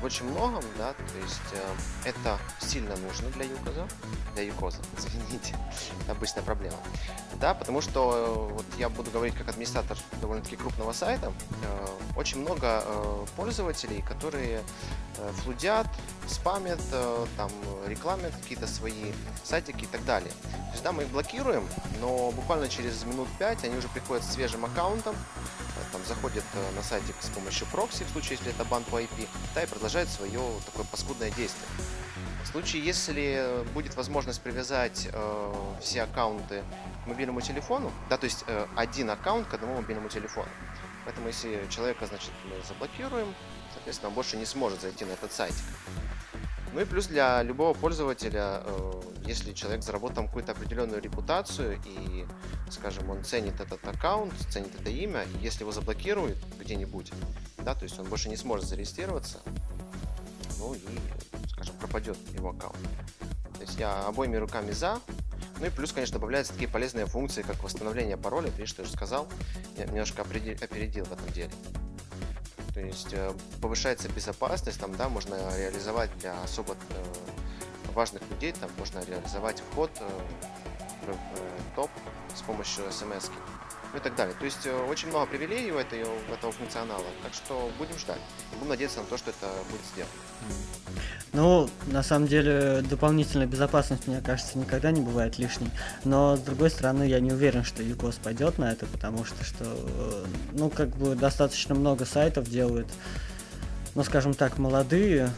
в 0.00 0.04
очень 0.04 0.26
многом, 0.26 0.62
да, 0.76 0.92
то 0.92 1.18
есть 1.22 1.40
э, 1.52 2.08
это 2.08 2.38
сильно 2.60 2.94
нужно 2.96 3.28
для 3.30 3.44
Юкоза, 3.44 3.88
для 4.34 4.44
Юкоза, 4.44 4.78
извините, 4.98 5.56
обычная 6.08 6.42
проблема, 6.42 6.76
да, 7.40 7.54
потому 7.54 7.80
что 7.80 8.48
э, 8.50 8.54
вот 8.54 8.64
я 8.78 8.88
буду 8.88 9.10
говорить 9.10 9.34
как 9.34 9.48
администратор 9.48 9.96
довольно-таки 10.20 10.56
крупного 10.56 10.92
сайта, 10.92 11.32
э, 11.62 11.86
очень 12.16 12.40
много 12.40 12.82
э, 12.84 13.26
пользователей, 13.36 14.02
которые 14.02 14.62
э, 15.16 15.32
флудят, 15.42 15.86
спамят, 16.26 16.80
э, 16.92 17.26
там 17.36 17.50
рекламят 17.86 18.32
какие-то 18.42 18.66
свои 18.66 19.12
сайтики 19.42 19.84
и 19.84 19.88
так 19.88 20.04
далее. 20.04 20.30
То 20.42 20.72
есть 20.72 20.84
да, 20.84 20.92
мы 20.92 21.02
их 21.02 21.08
блокируем, 21.08 21.66
но 22.00 22.30
буквально 22.30 22.68
через 22.68 23.04
минут 23.04 23.28
5 23.38 23.64
они 23.64 23.76
уже 23.76 23.88
приходят 23.88 24.24
с 24.24 24.32
свежим 24.32 24.64
аккаунтом, 24.64 25.16
там 25.92 26.04
заходят 26.04 26.44
э, 26.54 26.70
на 26.76 26.82
сайтик 26.82 27.14
с 27.20 27.28
помощью 27.28 27.66
прокси, 27.68 28.04
в 28.04 28.10
случае, 28.10 28.38
если 28.38 28.50
это 28.50 28.64
бан 28.64 28.84
по 28.84 29.00
IP, 29.00 29.28
да, 29.54 29.62
и 29.62 29.66
продолжают 29.66 30.08
свое 30.08 30.40
такое 30.66 30.84
паскудное 30.84 31.30
действие. 31.30 31.68
В 32.44 32.46
случае, 32.50 32.82
если 32.82 33.64
будет 33.74 33.94
возможность 33.96 34.40
привязать 34.40 35.08
э, 35.12 35.54
все 35.82 36.02
аккаунты 36.02 36.62
к 37.04 37.06
мобильному 37.06 37.40
телефону, 37.40 37.92
да, 38.08 38.16
то 38.16 38.24
есть 38.24 38.44
э, 38.46 38.66
один 38.74 39.10
аккаунт 39.10 39.46
к 39.48 39.54
одному 39.54 39.76
мобильному 39.76 40.08
телефону. 40.08 40.48
Поэтому, 41.04 41.28
если 41.28 41.66
человека, 41.70 42.06
значит, 42.06 42.32
мы 42.44 42.62
заблокируем, 42.66 43.34
соответственно, 43.74 44.08
он 44.08 44.14
больше 44.14 44.36
не 44.36 44.46
сможет 44.46 44.80
зайти 44.80 45.04
на 45.04 45.12
этот 45.12 45.32
сайтик. 45.32 45.64
Ну 46.72 46.80
и 46.80 46.84
плюс 46.84 47.06
для 47.06 47.42
любого 47.42 47.74
пользователя, 47.74 48.62
э, 48.64 49.02
если 49.26 49.52
человек 49.52 49.82
заработал 49.82 50.24
какую-то 50.24 50.52
определенную 50.52 51.00
репутацию 51.00 51.78
и, 51.84 52.26
скажем, 52.70 53.10
он 53.10 53.24
ценит 53.24 53.60
этот 53.60 53.86
аккаунт, 53.86 54.32
ценит 54.50 54.74
это 54.78 54.90
имя, 54.90 55.22
и 55.22 55.44
если 55.44 55.62
его 55.62 55.72
заблокируют 55.72 56.38
где-нибудь, 56.60 57.12
да, 57.58 57.74
то 57.74 57.84
есть 57.84 57.98
он 57.98 58.06
больше 58.06 58.28
не 58.28 58.36
сможет 58.36 58.66
зарегистрироваться, 58.66 59.38
ну 60.58 60.74
и, 60.74 60.80
скажем, 61.48 61.74
пропадет 61.76 62.18
его 62.34 62.50
аккаунт. 62.50 62.78
То 63.54 63.62
есть 63.62 63.78
я 63.78 64.06
обоими 64.06 64.36
руками 64.36 64.70
за. 64.70 65.00
Ну 65.58 65.66
и 65.66 65.70
плюс, 65.70 65.92
конечно, 65.92 66.14
добавляются 66.14 66.52
такие 66.52 66.68
полезные 66.70 67.06
функции, 67.06 67.42
как 67.42 67.62
восстановление 67.64 68.16
пароля, 68.16 68.50
видишь, 68.50 68.72
ты 68.74 68.82
уже 68.82 68.92
сказал, 68.92 69.26
я 69.76 69.86
немножко 69.86 70.22
опередил 70.22 71.04
в 71.06 71.12
этом 71.12 71.32
деле. 71.32 71.50
То 72.78 72.84
есть 72.84 73.12
э, 73.12 73.32
повышается 73.60 74.08
безопасность, 74.08 74.78
там, 74.78 74.94
да, 74.96 75.08
можно 75.08 75.34
реализовать 75.56 76.16
для 76.18 76.40
особо 76.42 76.74
э, 76.90 77.92
важных 77.92 78.22
людей, 78.30 78.52
там 78.52 78.70
можно 78.78 79.04
реализовать 79.04 79.60
вход 79.72 79.90
э, 79.98 81.12
в 81.12 81.74
топ 81.74 81.90
с 82.36 82.42
помощью 82.42 82.84
смс 82.92 83.30
и 83.96 83.98
так 83.98 84.14
далее. 84.14 84.36
То 84.38 84.44
есть 84.44 84.64
очень 84.88 85.08
много 85.08 85.26
привилегий 85.26 85.72
у 85.72 85.78
этого, 85.78 86.08
у 86.30 86.32
этого 86.32 86.52
функционала, 86.52 87.04
так 87.24 87.34
что 87.34 87.68
будем 87.78 87.98
ждать. 87.98 88.20
Будем 88.52 88.68
надеяться 88.68 89.00
на 89.00 89.06
то, 89.06 89.18
что 89.18 89.30
это 89.30 89.50
будет 89.70 89.84
сделано. 89.92 90.12
Ну, 91.38 91.70
на 91.86 92.02
самом 92.02 92.26
деле, 92.26 92.82
дополнительная 92.90 93.46
безопасность, 93.46 94.08
мне 94.08 94.20
кажется, 94.20 94.58
никогда 94.58 94.90
не 94.90 95.00
бывает 95.00 95.38
лишней. 95.38 95.70
Но, 96.02 96.36
с 96.36 96.40
другой 96.40 96.68
стороны, 96.68 97.04
я 97.04 97.20
не 97.20 97.30
уверен, 97.30 97.62
что 97.62 97.80
ЮКОС 97.80 98.16
пойдет 98.16 98.58
на 98.58 98.72
это, 98.72 98.86
потому 98.86 99.24
что, 99.24 99.44
что 99.44 99.64
ну, 100.50 100.68
как 100.68 100.88
бы 100.96 101.14
достаточно 101.14 101.76
много 101.76 102.06
сайтов 102.06 102.50
делают, 102.50 102.88
ну, 103.94 104.02
скажем 104.02 104.34
так, 104.34 104.58
молодые, 104.58 105.30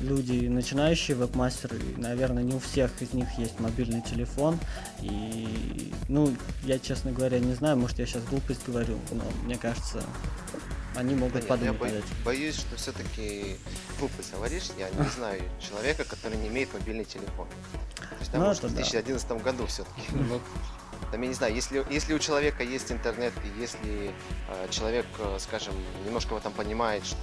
люди 0.00 0.46
начинающие 0.46 1.16
вебмастеры, 1.16 1.80
наверное, 1.96 2.44
не 2.44 2.54
у 2.54 2.60
всех 2.60 2.92
из 3.02 3.12
них 3.12 3.26
есть 3.36 3.58
мобильный 3.58 4.02
телефон. 4.02 4.56
И, 5.02 5.92
ну, 6.08 6.32
я, 6.62 6.78
честно 6.78 7.10
говоря, 7.10 7.40
не 7.40 7.54
знаю, 7.54 7.76
может, 7.76 7.98
я 7.98 8.06
сейчас 8.06 8.22
глупость 8.22 8.60
говорю, 8.68 9.00
но 9.10 9.24
мне 9.42 9.56
кажется, 9.56 10.00
они 10.96 11.14
могут 11.14 11.42
да 11.42 11.48
подумать. 11.48 11.72
Я 11.72 11.72
боюсь, 11.72 12.04
боюсь, 12.24 12.56
что 12.56 12.76
все-таки 12.76 13.56
глупость 13.98 14.32
говоришь. 14.32 14.70
Я 14.78 14.90
не 14.90 15.08
знаю 15.08 15.42
человека, 15.60 16.04
который 16.04 16.38
не 16.38 16.48
имеет 16.48 16.72
мобильный 16.72 17.04
телефон. 17.04 17.46
То 17.96 18.16
есть, 18.20 18.30
там, 18.30 18.40
ну, 18.40 18.46
может, 18.48 18.62
в 18.64 18.74
2011 18.74 19.28
да. 19.28 19.34
году 19.36 19.66
все-таки. 19.66 20.02
Ну, 20.12 20.40
там, 21.10 21.22
я 21.22 21.28
не 21.28 21.34
знаю, 21.34 21.54
если, 21.54 21.84
если 21.90 22.14
у 22.14 22.18
человека 22.18 22.62
есть 22.62 22.90
интернет, 22.90 23.32
и 23.44 23.60
если 23.60 24.10
э, 24.48 24.68
человек, 24.70 25.06
э, 25.18 25.36
скажем, 25.38 25.74
немножко 26.04 26.34
в 26.34 26.36
этом 26.38 26.52
понимает, 26.52 27.04
что 27.04 27.16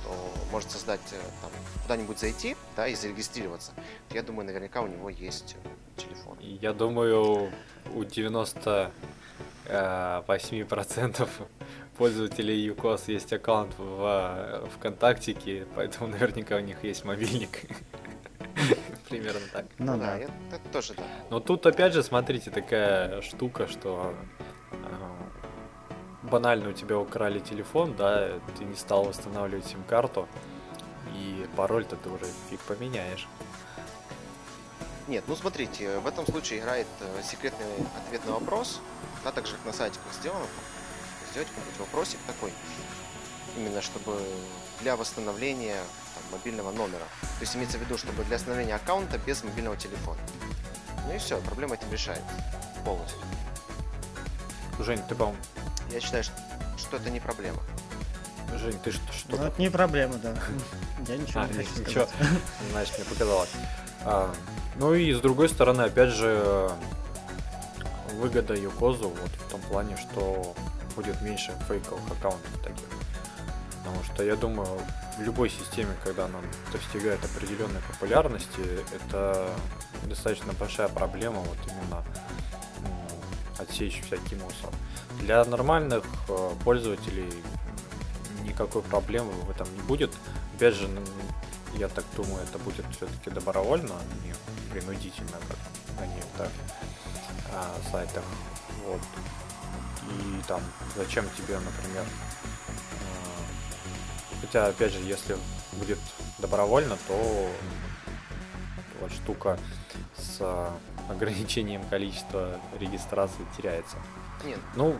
может 0.51 0.71
создать, 0.71 1.01
э, 1.11 1.15
там, 1.41 1.51
куда-нибудь 1.83 2.19
зайти, 2.19 2.55
да, 2.75 2.87
и 2.87 2.95
зарегистрироваться, 2.95 3.71
то 4.09 4.15
я 4.15 4.23
думаю, 4.23 4.45
наверняка 4.45 4.81
у 4.81 4.87
него 4.87 5.09
есть 5.09 5.55
э, 5.63 6.01
телефон. 6.01 6.37
Я 6.39 6.73
думаю, 6.73 7.51
у 7.93 8.03
98% 8.03 8.91
э, 9.67 10.21
пользователей 11.98 12.60
ЮКОС 12.65 13.07
есть 13.07 13.31
аккаунт 13.33 13.74
в 13.77 14.63
э, 14.63 14.67
ВКонтактике, 14.75 15.67
поэтому 15.75 16.10
наверняка 16.10 16.57
у 16.57 16.60
них 16.60 16.83
есть 16.83 17.05
мобильник. 17.05 17.62
Примерно 19.10 19.41
так. 19.51 19.65
Ну 19.77 19.98
да, 19.98 20.17
это 20.17 20.29
тоже 20.71 20.93
да. 20.93 21.03
Но 21.29 21.39
тут 21.39 21.65
опять 21.65 21.93
же, 21.93 22.03
смотрите, 22.03 22.50
такая 22.50 23.21
штука, 23.21 23.67
что 23.67 24.13
э, 24.71 24.75
банально 26.24 26.69
у 26.69 26.74
тебя 26.74 26.98
украли 26.98 27.39
телефон, 27.39 27.95
да, 27.95 28.29
ты 28.57 28.63
не 28.63 28.75
стал 28.75 29.03
восстанавливать 29.03 29.65
сим-карту, 29.65 30.27
и 31.13 31.45
пароль-то 31.55 31.95
ты 31.98 32.10
уже 32.10 32.25
фиг 32.50 32.60
поменяешь. 32.62 33.27
Нет, 35.07 35.24
ну 35.27 35.36
смотрите, 35.36 35.98
в 36.00 36.07
этом 36.07 36.25
случае 36.25 36.60
играет 36.60 36.88
э, 37.01 37.21
секретный 37.24 37.65
ответ 38.05 38.25
на 38.25 38.33
вопрос, 38.33 38.79
да, 39.24 39.31
так 39.31 39.45
же 39.45 39.53
как 39.53 39.65
на 39.65 39.74
сайте 39.74 40.00
как 40.05 40.13
сделано, 40.13 40.45
сделать 41.31 41.50
какой-нибудь 41.50 41.79
вопросик 41.79 42.19
такой, 42.27 42.53
именно 43.57 43.81
чтобы 43.81 44.21
для 44.81 44.95
восстановления 44.95 45.77
там, 46.15 46.39
мобильного 46.39 46.71
номера. 46.71 47.05
То 47.21 47.41
есть 47.41 47.55
имеется 47.55 47.77
в 47.77 47.81
виду, 47.81 47.97
чтобы 47.97 48.23
для 48.23 48.35
восстановления 48.38 48.75
аккаунта 48.75 49.17
без 49.17 49.43
мобильного 49.43 49.77
телефона. 49.77 50.19
Ну 51.07 51.13
и 51.15 51.17
все, 51.17 51.39
проблема 51.41 51.75
этим 51.75 51.91
решает 51.91 52.21
полностью. 52.85 53.19
Жень, 54.79 55.01
ты, 55.07 55.15
по 55.15 55.33
Я 55.91 56.00
считаю, 56.00 56.23
что, 56.23 56.33
что 56.77 56.97
это 56.97 57.09
не 57.09 57.19
проблема. 57.19 57.59
Жень, 58.57 58.77
ты 58.79 58.91
что? 58.91 59.13
что 59.13 59.38
ну, 59.38 59.43
это 59.45 59.61
не 59.61 59.69
проблема, 59.69 60.15
да. 60.15 60.35
Я 61.07 61.17
ничего 61.17 61.41
а, 61.41 61.47
не 61.47 61.53
хочу 61.53 61.79
ничего. 61.79 62.07
Значит, 62.71 62.97
мне 62.97 63.05
показалось. 63.05 63.50
А, 64.03 64.33
ну 64.77 64.93
и 64.93 65.13
с 65.13 65.19
другой 65.19 65.50
стороны, 65.50 65.83
опять 65.83 66.09
же, 66.09 66.71
выгода 68.13 68.53
Юкозу 68.55 69.09
вот 69.09 69.29
в 69.29 69.51
том 69.51 69.61
плане, 69.61 69.97
что 69.97 70.55
будет 70.91 71.21
меньше 71.21 71.53
фейковых 71.67 72.03
аккаунтов 72.12 72.51
таких. 72.63 72.86
Потому 73.83 74.03
что 74.03 74.24
я 74.24 74.36
думаю, 74.36 74.79
в 75.17 75.21
любой 75.21 75.50
системе, 75.50 75.95
когда 76.03 76.25
она 76.25 76.39
достигает 76.71 77.24
определенной 77.24 77.81
популярности, 77.91 78.62
это 78.93 79.50
достаточно 80.03 80.53
большая 80.53 80.88
проблема 80.88 81.39
вот 81.39 81.57
именно 81.67 82.03
отсечь 83.57 84.01
всякий 84.05 84.36
мусор. 84.36 84.69
Для 85.19 85.43
нормальных 85.45 86.03
э, 86.29 86.51
пользователей 86.63 87.31
никакой 88.44 88.81
проблемы 88.81 89.31
в 89.31 89.50
этом 89.50 89.68
не 89.75 89.81
будет. 89.81 90.11
Опять 90.55 90.75
же, 90.75 90.89
я 91.75 91.87
так 91.87 92.05
думаю, 92.15 92.44
это 92.44 92.57
будет 92.59 92.85
все-таки 92.96 93.29
добровольно, 93.29 93.94
а 93.94 94.25
не 94.25 94.33
принудительно, 94.72 95.37
как 95.48 95.57
на 96.00 96.07
некоторых 96.07 96.51
а, 97.53 97.75
сайтах. 97.92 98.24
Вот. 98.85 99.01
И 100.09 100.42
там, 100.48 100.61
зачем 100.96 101.29
тебе, 101.37 101.59
например, 101.59 102.03
а, 103.01 104.42
хотя, 104.42 104.68
опять 104.68 104.92
же, 104.92 105.00
если 105.00 105.37
будет 105.74 106.00
добровольно, 106.40 106.98
то 107.07 107.50
вот 109.00 109.11
штука 109.11 109.59
с 110.18 110.42
ограничением 111.09 111.83
количества 111.85 112.59
регистрации 112.79 113.46
теряется. 113.57 113.98
Нет. 114.44 114.59
Ну, 114.75 114.98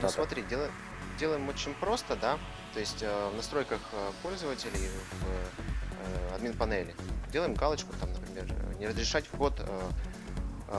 ну 0.00 0.08
смотри, 0.08 0.42
делаем, 0.42 0.72
делаем 1.18 1.48
очень 1.48 1.74
просто, 1.74 2.16
да. 2.16 2.38
То 2.74 2.80
есть 2.80 3.02
э, 3.02 3.28
в 3.30 3.36
настройках 3.36 3.80
э, 3.92 4.10
пользователей 4.22 4.88
в 5.20 6.30
э, 6.32 6.34
админ 6.34 6.54
панели 6.54 6.94
делаем 7.32 7.54
галочку, 7.54 7.92
там, 7.98 8.12
например, 8.12 8.46
не 8.78 8.86
разрешать 8.86 9.26
вход 9.26 9.58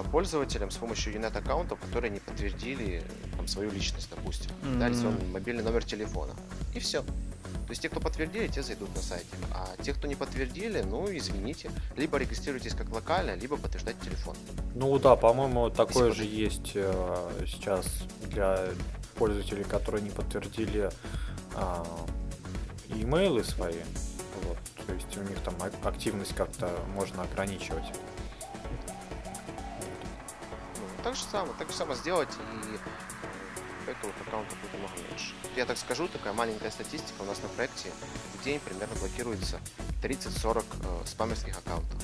пользователям 0.01 0.71
с 0.71 0.77
помощью 0.77 1.13
Unet 1.13 1.38
аккаунтов, 1.38 1.79
которые 1.79 2.10
не 2.10 2.19
подтвердили 2.19 3.03
там, 3.38 3.47
свою 3.47 3.71
личность, 3.71 4.10
допустим, 4.10 4.51
mm-hmm. 4.63 4.79
дали 4.79 4.93
свой 4.93 5.13
мобильный 5.32 5.63
номер 5.63 5.84
телефона. 5.84 6.34
И 6.73 6.79
все. 6.79 7.03
То 7.03 7.69
есть 7.69 7.82
те, 7.82 7.89
кто 7.89 7.99
подтвердили, 7.99 8.47
те 8.47 8.62
зайдут 8.62 8.93
на 8.95 9.01
сайте. 9.01 9.27
А 9.51 9.67
те, 9.82 9.93
кто 9.93 10.08
не 10.08 10.15
подтвердили, 10.15 10.82
ну, 10.82 11.08
извините. 11.10 11.71
Либо 11.95 12.17
регистрируйтесь 12.17 12.75
как 12.75 12.89
локально, 12.91 13.36
либо 13.36 13.56
подтверждать 13.58 13.99
телефон. 14.01 14.36
Ну 14.75 14.99
да, 14.99 15.15
по-моему, 15.15 15.69
такое 15.69 16.12
же 16.12 16.23
есть 16.23 16.71
э, 16.75 17.45
сейчас 17.47 17.86
для 18.23 18.67
пользователей, 19.15 19.63
которые 19.63 20.01
не 20.01 20.10
подтвердили 20.10 20.91
а, 21.56 21.86
имейлы 22.89 23.43
свои. 23.43 23.82
Вот. 24.43 24.58
То 24.86 24.93
есть 24.93 25.17
у 25.17 25.21
них 25.21 25.39
там 25.39 25.56
активность 25.84 26.36
как-то 26.36 26.69
можно 26.95 27.23
ограничивать. 27.23 27.86
Так 31.03 31.15
же 31.15 31.23
самое, 31.29 31.53
так 31.59 31.69
же 31.69 31.75
самое 31.75 31.97
сделать 31.97 32.29
и 32.29 33.85
фейковых 33.85 34.15
аккаунтов 34.25 34.57
будет 34.59 34.73
намного 34.73 34.93
меньше. 35.09 35.33
Я 35.57 35.65
так 35.65 35.77
скажу, 35.77 36.07
такая 36.07 36.31
маленькая 36.31 36.71
статистика 36.71 37.21
у 37.21 37.25
нас 37.25 37.41
на 37.41 37.49
проекте 37.49 37.89
в 38.39 38.43
день 38.43 38.59
примерно 38.61 38.95
блокируется 38.95 39.59
30-40 40.01 40.63
э, 40.63 41.05
спамерских 41.05 41.57
аккаунтов. 41.57 42.01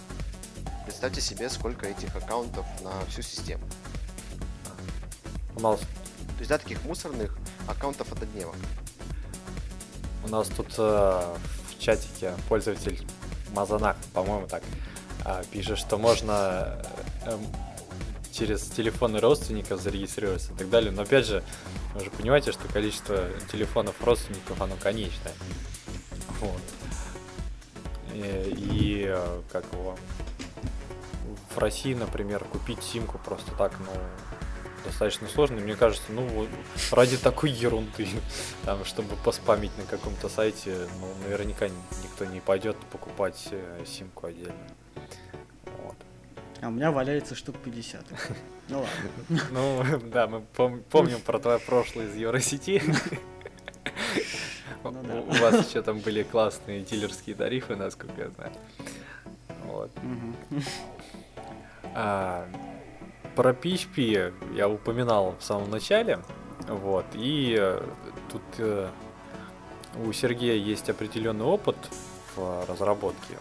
Представьте 0.84 1.22
себе, 1.22 1.50
сколько 1.50 1.88
этих 1.88 2.14
аккаунтов 2.16 2.66
на 2.82 2.92
всю 3.06 3.22
систему. 3.22 3.64
У 5.56 5.62
нас... 5.62 5.80
То 5.80 6.40
есть, 6.40 6.50
да, 6.50 6.58
таких 6.58 6.84
мусорных 6.84 7.38
аккаунтов 7.68 8.12
однодневок. 8.12 8.56
У 10.26 10.28
нас 10.28 10.50
тут 10.50 10.74
э, 10.78 11.38
в 11.70 11.80
чатике 11.80 12.34
пользователь 12.50 13.08
Мазанах, 13.54 13.96
по-моему, 14.14 14.48
так 14.48 14.64
э, 15.26 15.44
пишет, 15.52 15.78
что 15.78 15.98
можно 15.98 16.84
э, 17.26 17.38
через 18.40 18.62
телефоны 18.70 19.20
родственников 19.20 19.82
зарегистрироваться 19.82 20.54
и 20.54 20.56
так 20.56 20.70
далее. 20.70 20.92
Но 20.92 21.02
опять 21.02 21.26
же, 21.26 21.44
вы 21.94 22.06
же 22.06 22.10
понимаете, 22.10 22.54
что 22.54 22.68
количество 22.70 23.28
телефонов 23.52 24.02
родственников, 24.02 24.62
оно 24.62 24.76
конечное. 24.82 25.34
Вот. 26.40 26.62
И, 28.14 28.56
и 28.72 29.06
э, 29.10 29.42
как 29.52 29.66
его 29.74 29.98
в 31.54 31.58
России, 31.58 31.94
например, 31.94 32.46
купить 32.46 32.82
симку 32.82 33.20
просто 33.20 33.52
так, 33.58 33.74
ну, 33.80 33.92
достаточно 34.86 35.28
сложно. 35.28 35.58
Мне 35.58 35.76
кажется, 35.76 36.06
ну, 36.10 36.48
ради 36.92 37.18
такой 37.18 37.52
ерунды, 37.52 38.08
там, 38.66 38.86
чтобы 38.86 39.16
поспамить 39.18 39.78
на 39.78 39.84
каком-то 39.84 40.30
сайте, 40.30 40.88
ну, 41.02 41.14
наверняка 41.26 41.68
никто 42.04 42.24
не 42.26 42.40
пойдет 42.40 42.78
покупать 42.92 43.50
э, 43.52 43.84
симку 43.86 44.28
отдельно. 44.28 44.56
А 46.62 46.68
у 46.68 46.72
меня 46.72 46.92
валяется 46.92 47.36
штук 47.36 47.58
50. 47.64 48.06
Ну 48.72 48.82
ладно. 48.82 49.44
Ну, 49.52 49.84
да, 50.12 50.28
мы 50.28 50.44
пом- 50.56 50.84
помним 50.92 51.20
про 51.22 51.40
твое 51.40 51.58
прошлое 51.60 52.06
из 52.06 52.16
Евросети. 52.16 52.82
Ну, 54.84 54.92
да. 55.04 55.20
У 55.20 55.34
вас 55.42 55.68
еще 55.70 55.82
там 55.82 56.00
были 56.00 56.24
классные 56.24 56.82
дилерские 56.82 57.36
тарифы, 57.36 57.76
насколько 57.76 58.22
я 58.22 58.30
знаю. 58.30 58.52
Вот. 59.66 59.92
А, 61.96 62.48
про 63.36 63.52
PHP 63.52 64.56
я 64.56 64.70
упоминал 64.70 65.36
в 65.38 65.44
самом 65.44 65.70
начале. 65.70 66.20
Вот. 66.68 67.06
И 67.14 67.58
э, 67.60 67.82
тут 68.32 68.42
э, 68.60 68.90
у 70.06 70.14
Сергея 70.14 70.56
есть 70.56 70.90
определенный 70.90 71.46
опыт 71.46 71.76
в 72.40 72.70
разработке. 72.70 73.38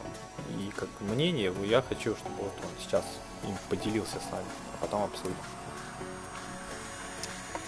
И 0.58 0.70
как 0.76 0.88
мнение, 1.00 1.54
я 1.64 1.82
хочу, 1.82 2.16
чтобы 2.16 2.36
вот 2.36 2.52
он 2.62 2.70
сейчас 2.78 3.04
им 3.44 3.56
поделился 3.68 4.18
с 4.20 4.32
нами, 4.32 4.46
а 4.74 4.78
потом 4.80 5.04
обсудим. 5.04 5.36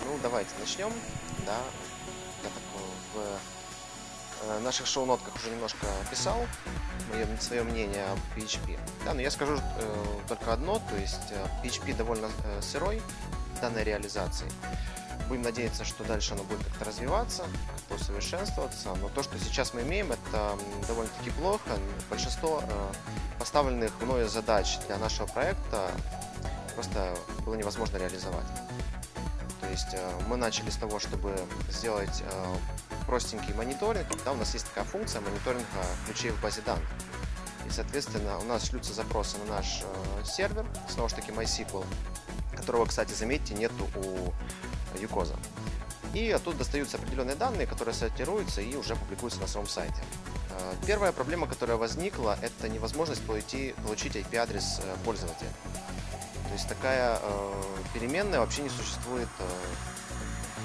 Ну, 0.06 0.18
давайте 0.22 0.50
начнем. 0.58 0.92
Да, 1.46 1.58
я 2.42 2.48
так 2.48 2.62
в 3.14 3.20
Э, 4.42 4.58
наших 4.60 4.86
шоу-нотках 4.86 5.34
уже 5.36 5.50
немножко 5.50 5.86
описал 6.06 6.46
свое 7.40 7.62
мнение 7.62 8.04
об 8.06 8.18
PHP. 8.36 8.78
Да, 9.04 9.14
но 9.14 9.20
я 9.20 9.30
скажу 9.30 9.58
э, 9.58 10.04
только 10.28 10.52
одно, 10.52 10.78
то 10.78 10.96
есть 10.96 11.30
э, 11.30 11.46
PHP 11.62 11.96
довольно 11.96 12.30
э, 12.44 12.62
сырой 12.62 13.02
в 13.56 13.60
данной 13.60 13.84
реализации. 13.84 14.46
Будем 15.30 15.42
надеяться, 15.42 15.84
что 15.84 16.02
дальше 16.02 16.34
оно 16.34 16.42
будет 16.42 16.64
как-то 16.64 16.86
развиваться, 16.86 17.44
как-то 17.76 17.94
усовершенствоваться. 17.94 18.92
Но 19.00 19.08
то, 19.08 19.22
что 19.22 19.38
сейчас 19.38 19.72
мы 19.72 19.82
имеем, 19.82 20.10
это 20.10 20.58
довольно-таки 20.88 21.30
плохо. 21.30 21.70
Большинство 22.10 22.62
э, 22.66 22.92
поставленных 23.38 23.92
мною 24.00 24.28
задач 24.28 24.78
для 24.88 24.98
нашего 24.98 25.28
проекта 25.28 25.92
просто 26.74 27.16
было 27.44 27.54
невозможно 27.54 27.96
реализовать. 27.96 28.46
То 29.60 29.68
есть 29.70 29.94
э, 29.94 30.10
мы 30.26 30.36
начали 30.36 30.68
с 30.68 30.76
того, 30.76 30.98
чтобы 30.98 31.32
сделать 31.68 32.24
э, 32.24 32.54
простенький 33.06 33.54
мониторинг. 33.54 34.08
Да, 34.24 34.32
у 34.32 34.36
нас 34.36 34.52
есть 34.54 34.66
такая 34.66 34.84
функция 34.84 35.20
мониторинга 35.20 35.64
ключей 36.06 36.32
в 36.32 36.40
базе 36.40 36.60
данных. 36.62 36.88
И, 37.68 37.70
соответственно, 37.70 38.36
у 38.40 38.44
нас 38.44 38.66
шлются 38.66 38.92
запросы 38.92 39.38
на 39.46 39.56
наш 39.56 39.82
сервер, 40.24 40.66
снова 40.88 41.08
же 41.08 41.14
таки 41.14 41.30
MySQL, 41.30 41.84
которого, 42.56 42.86
кстати, 42.86 43.12
заметьте, 43.12 43.54
нету 43.54 43.88
у 43.94 44.32
Юкоза. 44.98 45.36
И 46.12 46.30
оттуда 46.30 46.58
достаются 46.58 46.96
определенные 46.96 47.36
данные, 47.36 47.66
которые 47.66 47.94
сортируются 47.94 48.60
и 48.60 48.74
уже 48.74 48.96
публикуются 48.96 49.40
на 49.40 49.46
своем 49.46 49.68
сайте. 49.68 50.02
Э, 50.50 50.74
первая 50.86 51.12
проблема, 51.12 51.46
которая 51.46 51.76
возникла, 51.76 52.36
это 52.42 52.68
невозможность 52.68 53.24
получить, 53.24 53.76
IP-адрес 53.76 54.80
э, 54.82 54.96
пользователя. 55.04 55.50
То 56.48 56.52
есть 56.52 56.68
такая 56.68 57.20
э, 57.22 57.52
переменная 57.94 58.40
вообще 58.40 58.62
не 58.62 58.70
существует. 58.70 59.28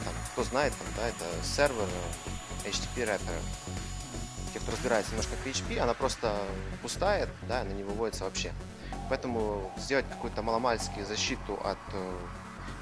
Там, 0.03 0.13
кто 0.33 0.43
знает, 0.43 0.73
там, 0.77 0.87
да, 0.97 1.07
это 1.07 1.25
сервер 1.45 1.87
HTTP 2.63 3.05
wrapper. 3.05 3.39
Те, 4.53 4.59
кто 4.59 4.71
разбирается 4.71 5.11
немножко 5.11 5.35
PHP, 5.45 5.77
она 5.77 5.93
просто 5.93 6.35
пустая, 6.81 7.29
да, 7.47 7.61
она 7.61 7.71
не 7.73 7.83
выводится 7.83 8.23
вообще. 8.23 8.51
Поэтому 9.09 9.71
сделать 9.77 10.09
какую-то 10.09 10.41
маломальскую 10.41 11.05
защиту 11.05 11.59
от 11.63 11.77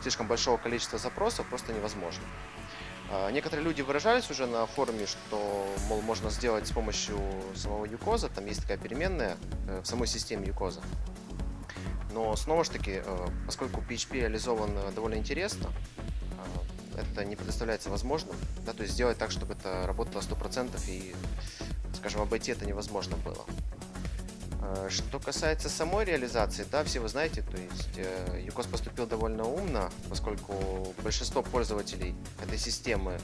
слишком 0.03 0.27
большого 0.27 0.57
количества 0.57 0.99
запросов 0.99 1.47
просто 1.47 1.73
невозможно. 1.73 2.23
Э, 3.09 3.31
некоторые 3.31 3.65
люди 3.65 3.81
выражались 3.81 4.29
уже 4.29 4.45
на 4.45 4.65
форуме, 4.65 5.07
что, 5.07 5.67
мол, 5.87 6.01
можно 6.01 6.29
сделать 6.29 6.67
с 6.67 6.71
помощью 6.71 7.17
самого 7.55 7.85
Юкоза, 7.85 8.29
там 8.29 8.45
есть 8.45 8.61
такая 8.61 8.77
переменная 8.77 9.37
э, 9.67 9.81
в 9.81 9.87
самой 9.87 10.07
системе 10.07 10.47
Юкоза. 10.47 10.81
Но 12.11 12.35
снова 12.35 12.63
же 12.63 12.71
таки, 12.71 13.01
э, 13.03 13.27
поскольку 13.45 13.81
PHP 13.81 14.19
реализован 14.19 14.71
э, 14.75 14.91
довольно 14.91 15.15
интересно, 15.15 15.69
это 16.95 17.25
не 17.25 17.35
представляется 17.35 17.89
возможным. 17.89 18.35
Да, 18.65 18.73
то 18.73 18.83
есть 18.83 18.93
сделать 18.93 19.17
так, 19.17 19.31
чтобы 19.31 19.53
это 19.53 19.87
работало 19.87 20.21
100% 20.21 20.79
и, 20.87 21.15
скажем, 21.95 22.21
обойти 22.21 22.51
это 22.51 22.65
невозможно 22.67 23.15
было. 23.17 23.45
Что 24.89 25.19
касается 25.19 25.69
самой 25.69 26.05
реализации, 26.05 26.65
да, 26.71 26.83
все 26.83 26.99
вы 26.99 27.09
знаете, 27.09 27.41
то 27.41 27.57
есть 27.57 28.45
Юкос 28.45 28.67
поступил 28.67 29.05
довольно 29.05 29.43
умно, 29.43 29.89
поскольку 30.09 30.93
большинство 31.03 31.41
пользователей 31.41 32.15
этой 32.41 32.57
системы, 32.57 33.19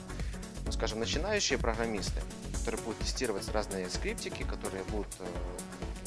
ну, 0.66 0.72
скажем, 0.72 1.00
начинающие 1.00 1.58
программисты, 1.58 2.20
которые 2.58 2.82
будут 2.82 2.98
тестировать 2.98 3.48
разные 3.48 3.88
скриптики, 3.88 4.42
которые 4.42 4.84
будут 4.84 5.08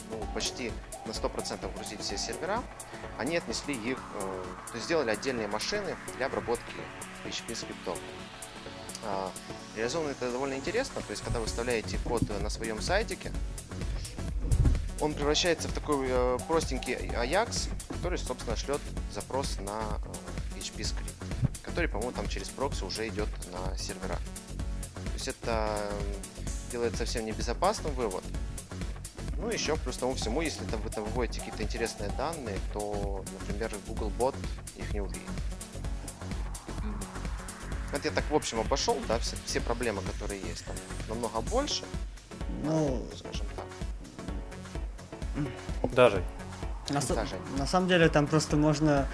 ну, 0.09 0.25
почти 0.33 0.71
на 1.05 1.11
100% 1.11 1.73
грузить 1.75 2.01
все 2.01 2.17
сервера, 2.17 2.63
они 3.17 3.37
отнесли 3.37 3.73
их, 3.73 3.97
э, 4.19 4.43
то 4.67 4.73
есть 4.75 4.85
сделали 4.85 5.09
отдельные 5.09 5.47
машины 5.47 5.95
для 6.17 6.27
обработки 6.27 6.63
PHP 7.25 7.55
скриптов. 7.55 7.97
Реализовано 9.75 10.11
это 10.11 10.31
довольно 10.31 10.53
интересно, 10.53 11.01
то 11.01 11.11
есть 11.11 11.21
когда 11.23 11.41
вы 11.41 11.47
вставляете 11.47 11.99
код 12.05 12.21
на 12.41 12.49
своем 12.49 12.81
сайтике, 12.81 13.33
он 15.03 15.13
превращается 15.13 15.67
в 15.67 15.73
такой 15.73 16.07
э, 16.09 16.37
простенький 16.47 16.93
Ajax, 16.93 17.69
который, 17.89 18.17
собственно, 18.17 18.55
шлет 18.55 18.79
запрос 19.11 19.57
на 19.59 19.81
э, 20.55 20.61
скрипт, 20.61 20.93
который, 21.61 21.89
по-моему, 21.89 22.13
там 22.13 22.29
через 22.29 22.47
прокси 22.47 22.85
уже 22.85 23.09
идет 23.09 23.27
на 23.51 23.77
сервера. 23.77 24.15
То 24.15 25.13
есть 25.15 25.27
это 25.27 25.91
делает 26.71 26.95
совсем 26.95 27.25
небезопасным 27.25 27.93
вывод, 27.95 28.23
ну, 29.37 29.49
еще 29.49 29.75
плюс 29.75 29.97
тому 29.97 30.15
всему, 30.15 30.39
если 30.39 30.63
там 30.63 30.79
вы 30.79 30.89
там 30.89 31.03
выводите 31.03 31.39
какие-то 31.39 31.63
интересные 31.63 32.09
данные, 32.11 32.57
то, 32.71 33.25
например, 33.41 33.75
Google 33.85 34.11
Bot 34.17 34.35
их 34.77 34.93
не 34.93 35.01
увидит. 35.01 35.21
Это 37.91 38.07
я 38.07 38.13
так 38.13 38.23
в 38.31 38.35
общем 38.35 38.61
обошел, 38.61 38.97
да, 39.09 39.19
все, 39.19 39.35
все 39.45 39.59
проблемы, 39.59 40.01
которые 40.01 40.41
есть, 40.41 40.63
там 40.63 40.75
намного 41.09 41.41
больше. 41.41 41.83
Ну, 42.63 43.05
скажем. 43.17 43.45
Даже. 45.93 46.23
На, 46.89 46.99
Даже. 46.99 47.35
на 47.57 47.65
самом 47.65 47.87
деле 47.87 48.09
там 48.09 48.27
просто 48.27 48.57
можно 48.57 49.07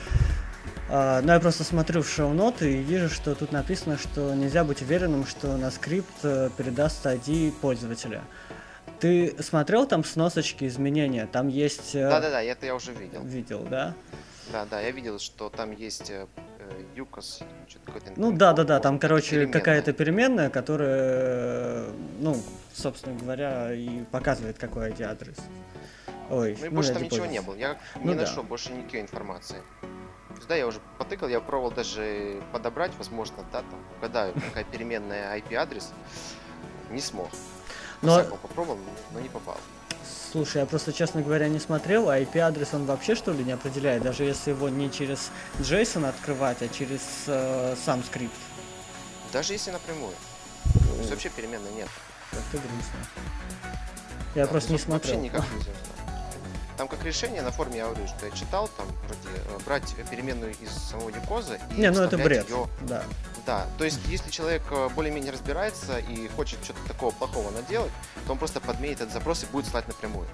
Uh, 0.89 1.21
ну, 1.21 1.34
я 1.34 1.39
просто 1.39 1.63
смотрю 1.63 2.01
в 2.01 2.10
шоу-ноты 2.10 2.79
и 2.79 2.82
вижу, 2.82 3.10
что 3.10 3.36
тут 3.36 3.51
написано, 3.51 3.95
что 3.99 4.34
нельзя 4.34 4.63
быть 4.63 4.82
уверенным, 4.82 5.27
что 5.27 5.55
на 5.55 5.69
скрипт 5.69 6.10
э, 6.23 6.49
передаст 6.58 7.05
ID 7.05 7.51
пользователя. 7.62 8.23
Ты 8.99 9.36
смотрел 9.39 9.86
там 9.86 10.03
сносочки 10.03 10.65
изменения? 10.65 11.27
Там 11.32 11.47
есть... 11.47 11.93
Э, 11.93 12.10
Да-да-да, 12.10 12.41
это 12.41 12.65
я 12.65 12.73
уже 12.73 12.91
видел. 12.91 13.21
Видел, 13.21 13.67
да? 13.69 13.93
Да-да, 14.51 14.82
я 14.82 14.89
видел, 14.89 15.19
что 15.19 15.49
там 15.49 15.73
есть 15.73 16.10
э, 16.10 16.25
юкос, 16.95 17.41
Ну 18.15 18.32
да, 18.32 18.53
да, 18.53 18.63
да, 18.63 18.79
там, 18.79 18.97
короче, 18.97 19.45
какая-то 19.45 19.93
переменная, 19.93 20.49
которая, 20.49 21.86
ну, 22.19 22.36
собственно 22.73 23.15
говоря, 23.15 23.73
и 23.73 24.03
показывает, 24.05 24.58
какой 24.58 24.89
ID-адрес. 24.89 25.38
Ой, 26.30 26.56
ну 26.60 26.65
и 26.65 26.70
ну, 26.70 26.76
больше 26.76 26.94
там 26.94 27.04
ничего 27.04 27.26
не 27.26 27.42
было. 27.42 27.56
Я 27.56 27.78
ну, 27.96 28.10
не 28.12 28.15
да. 28.15 28.22
нашел 28.22 28.44
больше 28.44 28.72
никакой 28.72 29.02
информации. 29.02 29.62
Да, 30.48 30.56
я 30.56 30.68
уже 30.68 30.80
потыкал, 30.98 31.28
я 31.28 31.39
пробовал 31.42 31.72
даже 31.72 32.42
подобрать, 32.52 32.92
возможно, 32.98 33.44
да, 33.52 33.62
там, 33.62 33.80
угадаю, 33.98 34.34
какая 34.34 34.63
переменная 34.63 35.38
IP-адрес. 35.38 35.92
Не 36.92 37.02
смог. 37.02 37.30
Но... 38.02 38.24
попробовал, 38.24 38.80
но 39.12 39.20
не 39.20 39.30
попал. 39.30 39.58
Слушай, 40.32 40.60
я 40.60 40.65
просто, 40.65 40.94
честно 40.94 41.22
говоря, 41.22 41.50
не 41.50 41.60
смотрел, 41.60 42.10
а 42.10 42.20
IP-адрес 42.20 42.74
он 42.74 42.86
вообще 42.86 43.15
что 43.15 43.32
ли 43.32 43.44
не 43.44 43.52
определяет, 43.52 44.04
даже 44.04 44.24
если 44.24 44.52
его 44.52 44.70
не 44.70 44.92
через 44.92 45.32
JSON 45.60 46.08
открывать, 46.08 46.62
а 46.62 46.68
через 46.68 47.02
э, 47.28 47.76
сам 47.84 48.04
скрипт? 48.04 48.34
Даже 49.34 49.54
если 49.54 49.72
напрямую. 49.72 50.13
То 50.74 50.96
есть 50.98 51.10
вообще 51.10 51.30
переменной 51.30 51.72
нет. 51.74 51.89
Это 52.32 52.58
грустно. 52.58 53.00
Я 54.36 54.46
да, 54.46 54.52
просто 54.52 54.72
не 54.72 54.78
смотрел. 54.78 55.15
Вообще 55.15 55.30
никак 55.30 55.46
нельзя 55.52 55.72
там 56.80 56.88
как 56.88 57.04
решение 57.04 57.42
на 57.42 57.52
форме 57.52 57.80
я 57.80 57.88
говорю, 57.88 58.08
что 58.08 58.26
я 58.26 58.32
читал, 58.32 58.70
там 58.78 58.88
вроде 59.06 59.38
э, 59.38 59.60
брать 59.65 59.94
переменную 60.10 60.54
из 60.62 60.70
самого 60.72 61.10
Юкоза 61.10 61.60
и 61.72 61.82
Не, 61.82 61.92
ну 61.92 62.04
это 62.04 62.18
бред. 62.18 62.50
Ее... 62.50 62.70
Да. 62.84 63.04
Да, 63.46 63.68
то 63.78 63.84
есть 63.84 64.00
если 64.06 64.30
человек 64.30 64.62
э, 64.72 64.88
более-менее 64.96 65.34
разбирается 65.34 65.98
и 65.98 66.30
хочет 66.30 66.63
что-то 66.63 66.80
такого 66.88 67.12
плохого 67.12 67.52
наделать, 67.52 67.92
то 68.26 68.32
он 68.32 68.38
просто 68.38 68.62
подменит 68.62 69.02
этот 69.02 69.12
запрос 69.12 69.44
и 69.44 69.48
будет 69.48 69.65
слать 69.65 69.89
напрямую. 69.89 70.26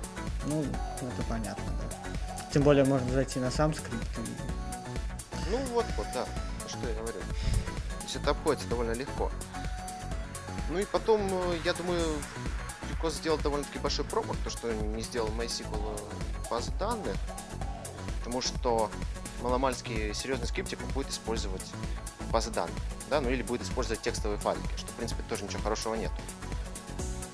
Ну, 0.45 0.61
это 0.61 1.23
понятно, 1.27 1.63
да. 1.65 2.45
Тем 2.53 2.61
более 2.61 2.85
можно 2.85 3.11
зайти 3.11 3.39
на 3.39 3.49
сам 3.49 3.73
скрипт 3.73 4.05
и... 4.19 5.49
Ну 5.49 5.57
вот, 5.73 5.85
вот, 5.97 6.05
да, 6.13 6.27
что 6.67 6.87
я 6.87 6.93
говорю. 6.93 7.17
То 7.21 8.03
есть 8.03 8.17
это 8.17 8.29
обходится 8.29 8.67
довольно 8.67 8.91
легко. 8.91 9.31
Ну 10.69 10.77
и 10.77 10.85
потом, 10.85 11.21
э, 11.21 11.57
я 11.65 11.73
думаю, 11.73 12.05
Юкос 13.05 13.17
сделал 13.17 13.37
довольно-таки 13.37 13.77
большой 13.77 14.03
промах, 14.03 14.35
то, 14.43 14.49
что 14.49 14.73
не 14.73 15.03
сделал 15.03 15.29
MySQL 15.29 16.01
базы 16.49 16.71
данных, 16.79 17.15
потому 18.17 18.41
что 18.41 18.89
маломальский 19.43 20.11
серьезный 20.15 20.47
скриптик 20.47 20.79
будет 20.95 21.09
использовать 21.09 21.61
базы 22.31 22.49
данных, 22.49 22.75
да, 23.11 23.21
ну 23.21 23.29
или 23.29 23.43
будет 23.43 23.61
использовать 23.61 24.01
текстовые 24.01 24.39
файлики, 24.39 24.75
что 24.77 24.87
в 24.87 24.95
принципе 24.95 25.21
тоже 25.29 25.43
ничего 25.43 25.61
хорошего 25.61 25.93
нет. 25.93 26.11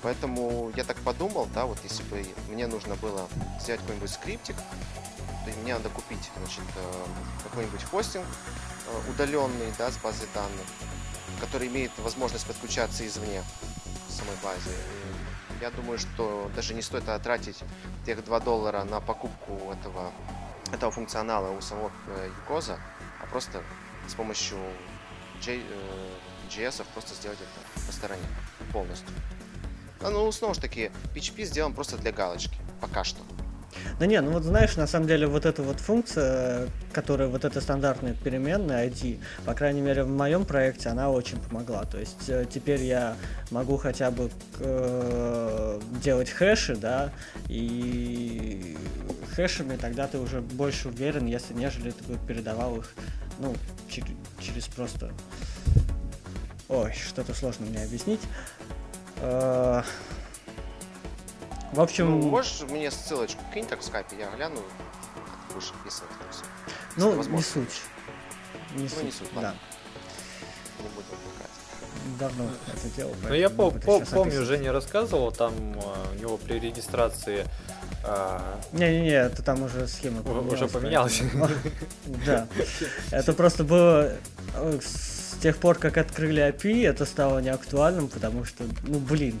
Поэтому 0.02 0.70
я 0.76 0.84
так 0.84 0.98
подумал, 0.98 1.48
да, 1.54 1.64
вот 1.64 1.78
если 1.84 2.02
бы 2.02 2.22
мне 2.50 2.66
нужно 2.66 2.94
было 2.96 3.26
сделать 3.58 3.80
какой-нибудь 3.80 4.10
скриптик, 4.10 4.56
то 4.56 5.50
мне 5.62 5.72
надо 5.72 5.88
купить, 5.88 6.30
значит, 6.36 6.64
э, 6.76 7.04
какой-нибудь 7.44 7.82
хостинг 7.84 8.26
э, 8.26 9.10
удаленный, 9.10 9.72
да, 9.78 9.90
с 9.90 9.96
базой 9.96 10.28
данных, 10.34 10.66
который 11.40 11.68
имеет 11.68 11.92
возможность 11.98 12.46
подключаться 12.46 13.06
извне 13.06 13.42
самой 14.10 14.36
базе 14.42 14.76
я 15.62 15.70
думаю, 15.70 15.96
что 15.96 16.50
даже 16.56 16.74
не 16.74 16.82
стоит 16.82 17.04
тратить 17.22 17.62
тех 18.04 18.24
2 18.24 18.40
доллара 18.40 18.82
на 18.82 19.00
покупку 19.00 19.72
этого, 19.72 20.12
этого 20.72 20.90
функционала 20.90 21.56
у 21.56 21.60
самого 21.60 21.92
Юкоза, 22.40 22.80
а 23.22 23.26
просто 23.26 23.62
с 24.08 24.14
помощью 24.14 24.58
J, 25.40 25.60
JS 26.50 26.84
просто 26.94 27.14
сделать 27.14 27.38
это 27.40 27.86
по 27.86 27.92
стороне 27.92 28.26
полностью. 28.72 29.08
А, 30.00 30.10
ну, 30.10 30.32
снова 30.32 30.54
же 30.54 30.60
таки, 30.60 30.90
PHP 31.14 31.44
сделан 31.44 31.74
просто 31.74 31.96
для 31.96 32.10
галочки, 32.10 32.58
пока 32.80 33.04
что. 33.04 33.20
Да 33.98 34.06
не, 34.06 34.20
ну 34.20 34.32
вот 34.32 34.42
знаешь, 34.42 34.76
на 34.76 34.86
самом 34.86 35.06
деле 35.06 35.26
вот 35.26 35.46
эта 35.46 35.62
вот 35.62 35.80
функция, 35.80 36.68
которая 36.92 37.28
вот 37.28 37.44
эта 37.44 37.60
стандартная 37.60 38.14
переменная 38.14 38.88
ID, 38.88 39.20
по 39.44 39.54
крайней 39.54 39.80
мере 39.80 40.02
в 40.04 40.08
моем 40.08 40.44
проекте 40.44 40.88
она 40.88 41.10
очень 41.10 41.38
помогла. 41.38 41.84
То 41.84 41.98
есть 41.98 42.28
э, 42.28 42.46
теперь 42.48 42.82
я 42.82 43.16
могу 43.50 43.76
хотя 43.76 44.10
бы 44.10 44.30
э, 44.58 45.80
делать 46.02 46.30
хэши, 46.30 46.76
да, 46.76 47.10
и 47.48 48.76
хэшами 49.34 49.76
тогда 49.76 50.06
ты 50.06 50.18
уже 50.18 50.40
больше 50.40 50.88
уверен, 50.88 51.26
если 51.26 51.54
нежели 51.54 51.90
ты 51.90 52.04
бы 52.04 52.18
передавал 52.26 52.76
их 52.78 52.92
Ну, 53.38 53.54
через, 53.88 54.08
через 54.40 54.66
просто... 54.66 55.10
Ой, 56.68 56.92
что-то 56.92 57.34
сложно 57.34 57.66
мне 57.66 57.82
объяснить. 57.82 58.20
Э, 59.18 59.82
в 61.72 61.80
общем... 61.80 62.10
Ну, 62.10 62.28
можешь 62.28 62.62
мне 62.68 62.90
ссылочку 62.90 63.40
кинь 63.52 63.66
так 63.66 63.80
в 63.80 63.84
скайпе, 63.84 64.16
я 64.18 64.30
гляну, 64.36 64.60
как 65.14 65.54
будешь 65.54 65.72
описывать 65.80 66.10
это 66.20 66.32
все. 66.32 66.44
Ну, 66.96 67.36
не 67.36 67.42
суть. 67.42 67.80
Не 68.74 68.82
ну, 68.84 68.88
суть, 68.88 69.04
не 69.04 69.10
суть, 69.12 69.28
да. 69.34 69.54
Не 70.78 70.88
буду 70.88 71.06
отвлекать. 71.12 72.18
Давно 72.18 72.44
это 72.68 72.96
делал. 72.96 73.14
Ну, 73.22 73.34
я 73.34 73.50
по 73.50 73.70
по 73.70 74.00
помню, 74.00 74.44
Женя 74.44 74.72
рассказывал, 74.72 75.32
там 75.32 75.52
э, 75.74 76.16
у 76.16 76.18
него 76.18 76.36
при 76.36 76.58
регистрации 76.58 77.46
а, 78.04 78.60
Не-не-не, 78.72 79.10
это 79.10 79.42
там 79.42 79.62
уже 79.62 79.86
схема 79.86 80.22
поменялась. 80.22 80.52
Уже 80.52 80.68
поменялась. 80.68 81.22
Да. 82.26 82.48
Это 83.10 83.32
просто 83.32 83.64
было 83.64 84.12
э, 84.54 84.78
с 84.82 85.36
тех 85.40 85.56
пор, 85.56 85.78
как 85.78 85.96
открыли 85.96 86.42
API, 86.42 86.88
это 86.88 87.04
стало 87.04 87.38
неактуальным, 87.40 88.08
потому 88.08 88.44
что, 88.44 88.64
ну 88.86 88.98
блин, 88.98 89.40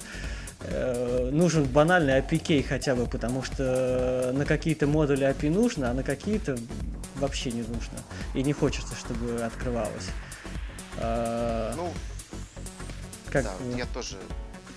э, 0.64 1.30
нужен 1.32 1.64
банальный 1.64 2.18
API 2.20 2.62
хотя 2.62 2.94
бы, 2.94 3.06
потому 3.06 3.42
что 3.42 4.30
на 4.34 4.44
какие-то 4.44 4.86
модули 4.86 5.26
API 5.28 5.50
нужно, 5.50 5.90
а 5.90 5.94
на 5.94 6.02
какие-то 6.02 6.56
вообще 7.16 7.50
не 7.50 7.62
нужно. 7.62 7.98
И 8.34 8.42
не 8.42 8.52
хочется, 8.52 8.94
чтобы 8.94 9.42
открывалось. 9.42 10.08
А, 10.98 11.74
ну, 11.76 11.92
как... 13.30 13.44
да, 13.44 13.52
я 13.76 13.86
тоже 13.86 14.16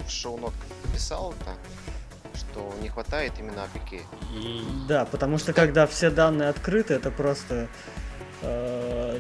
в 0.06 0.10
шоу-нотках 0.10 0.67
писал 0.93 1.34
так, 1.45 1.58
что 2.36 2.74
не 2.82 2.89
хватает 2.89 3.34
именно 3.39 3.67
APK. 3.74 4.02
И... 4.34 4.63
Да, 4.88 5.06
потому 5.06 5.38
что 5.38 5.54
когда 5.54 5.88
все 5.88 6.10
данные 6.10 6.50
открыты, 6.50 6.93
это 6.93 7.12
просто... 7.12 7.67
Э, 8.41 9.19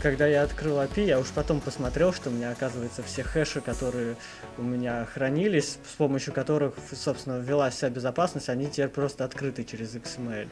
когда 0.00 0.26
я 0.26 0.42
открыл 0.42 0.76
API, 0.80 1.06
я 1.06 1.18
уж 1.18 1.28
потом 1.28 1.60
посмотрел, 1.60 2.12
что 2.12 2.30
у 2.30 2.32
меня, 2.32 2.50
оказывается, 2.50 3.02
все 3.02 3.22
хэши, 3.22 3.60
которые 3.60 4.16
у 4.56 4.62
меня 4.62 5.06
хранились, 5.06 5.78
с 5.88 5.94
помощью 5.96 6.32
которых, 6.32 6.74
собственно, 6.92 7.38
ввелась 7.38 7.74
вся 7.74 7.90
безопасность, 7.90 8.48
они 8.48 8.66
теперь 8.66 8.88
просто 8.88 9.24
открыты 9.24 9.64
через 9.64 9.94
XML. 9.94 10.48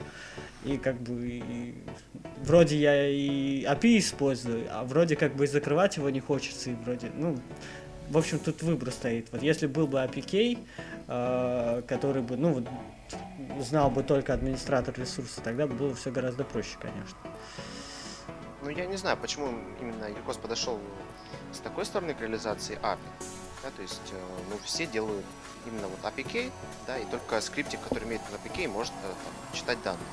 И 0.64 0.78
как 0.78 1.00
бы 1.00 1.26
и, 1.26 1.74
вроде 2.42 2.76
я 2.76 3.08
и 3.08 3.64
API 3.64 3.98
использую, 3.98 4.66
а 4.70 4.84
вроде 4.84 5.16
как 5.16 5.34
бы 5.34 5.44
и 5.44 5.46
закрывать 5.46 5.96
его 5.96 6.10
не 6.10 6.20
хочется, 6.20 6.70
и 6.70 6.74
вроде, 6.74 7.10
ну, 7.14 7.38
в 8.10 8.18
общем, 8.18 8.38
тут 8.38 8.62
выбор 8.62 8.90
стоит. 8.90 9.28
Вот 9.32 9.42
если 9.42 9.66
был 9.66 9.86
бы 9.86 9.98
APK, 9.98 10.58
э, 11.08 11.82
который 11.86 12.22
бы, 12.22 12.36
ну, 12.36 12.52
вот, 12.52 12.68
знал 13.64 13.90
бы 13.90 14.02
только 14.02 14.34
администратор 14.34 14.94
ресурса, 14.98 15.40
тогда 15.42 15.66
бы 15.66 15.74
было 15.74 15.94
все 15.94 16.10
гораздо 16.10 16.44
проще, 16.44 16.76
конечно. 16.80 17.18
Ну, 18.66 18.72
я 18.72 18.84
не 18.84 18.96
знаю, 18.96 19.16
почему 19.16 19.56
именно 19.80 20.06
Юкос 20.06 20.38
подошел 20.38 20.80
с 21.52 21.58
такой 21.60 21.86
стороны 21.86 22.14
к 22.14 22.20
реализации 22.20 22.76
API. 22.82 22.98
Да, 23.62 23.70
то 23.70 23.80
есть, 23.80 24.00
э, 24.10 24.20
ну, 24.50 24.58
все 24.64 24.86
делают 24.86 25.24
именно 25.66 25.86
вот 25.86 26.00
APK, 26.02 26.50
да, 26.88 26.98
и 26.98 27.04
только 27.04 27.40
скриптик, 27.40 27.80
который 27.82 28.08
имеет 28.08 28.22
APK, 28.22 28.66
может 28.66 28.92
э, 29.04 29.06
там, 29.06 29.56
читать 29.56 29.80
данные. 29.84 30.08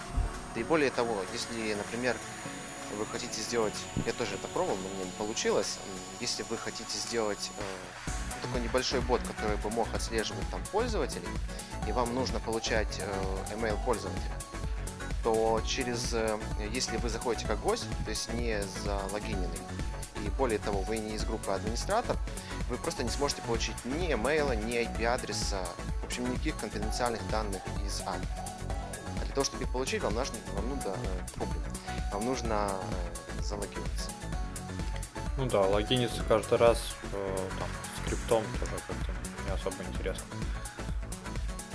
Да 0.53 0.61
и 0.61 0.63
более 0.63 0.91
того, 0.91 1.17
если, 1.33 1.73
например, 1.73 2.15
вы 2.95 3.07
хотите 3.07 3.41
сделать, 3.41 3.73
я 4.05 4.13
тоже 4.13 4.35
это 4.35 4.47
пробовал, 4.49 4.77
но 4.77 4.89
мне 4.89 5.05
не 5.05 5.11
получилось, 5.17 5.79
если 6.19 6.43
вы 6.43 6.55
хотите 6.55 6.95
сделать 6.95 7.49
э, 7.57 8.11
такой 8.43 8.61
небольшой 8.61 9.01
бот, 9.01 9.21
который 9.23 9.57
бы 9.57 9.71
мог 9.71 9.87
отслеживать 9.95 10.47
там 10.51 10.61
пользователей, 10.71 11.29
и 11.87 11.91
вам 11.91 12.13
нужно 12.13 12.39
получать 12.39 12.99
э, 12.99 13.55
email 13.55 13.83
пользователя, 13.83 14.37
то 15.23 15.61
через, 15.65 16.13
э, 16.13 16.37
если 16.71 16.97
вы 16.97 17.09
заходите 17.09 17.47
как 17.47 17.59
гость, 17.61 17.85
то 18.03 18.09
есть 18.09 18.31
не 18.33 18.61
залогиненный, 18.83 19.59
и 20.25 20.29
более 20.37 20.59
того, 20.59 20.81
вы 20.81 20.97
не 20.97 21.15
из 21.15 21.23
группы 21.23 21.51
администратор, 21.51 22.17
вы 22.69 22.77
просто 22.77 23.03
не 23.03 23.09
сможете 23.09 23.41
получить 23.41 23.75
ни 23.85 24.13
email, 24.13 24.55
ни 24.55 24.75
IP-адреса, 24.75 25.59
в 26.01 26.05
общем, 26.05 26.29
никаких 26.31 26.57
конфиденциальных 26.57 27.27
данных 27.29 27.61
из 27.85 28.01
API. 28.01 28.25
А 29.21 29.25
для 29.25 29.33
того, 29.33 29.43
чтобы 29.43 29.63
их 29.63 29.71
получить, 29.71 30.01
вам 30.03 30.15
нужно, 30.15 30.35
вам 30.55 30.69
нужно, 30.69 30.89
э, 30.89 32.13
вам 32.13 32.25
нужно 32.25 32.71
э, 33.39 33.41
залогиниться. 33.41 34.11
Ну 35.37 35.45
да, 35.47 35.61
логиниться 35.61 36.23
каждый 36.27 36.57
раз 36.57 36.79
э, 37.11 37.49
там, 37.59 37.67
скриптом 38.05 38.43
тоже 38.59 38.71
как-то 38.87 39.11
не 39.45 39.51
особо 39.51 39.83
интересно. 39.83 40.25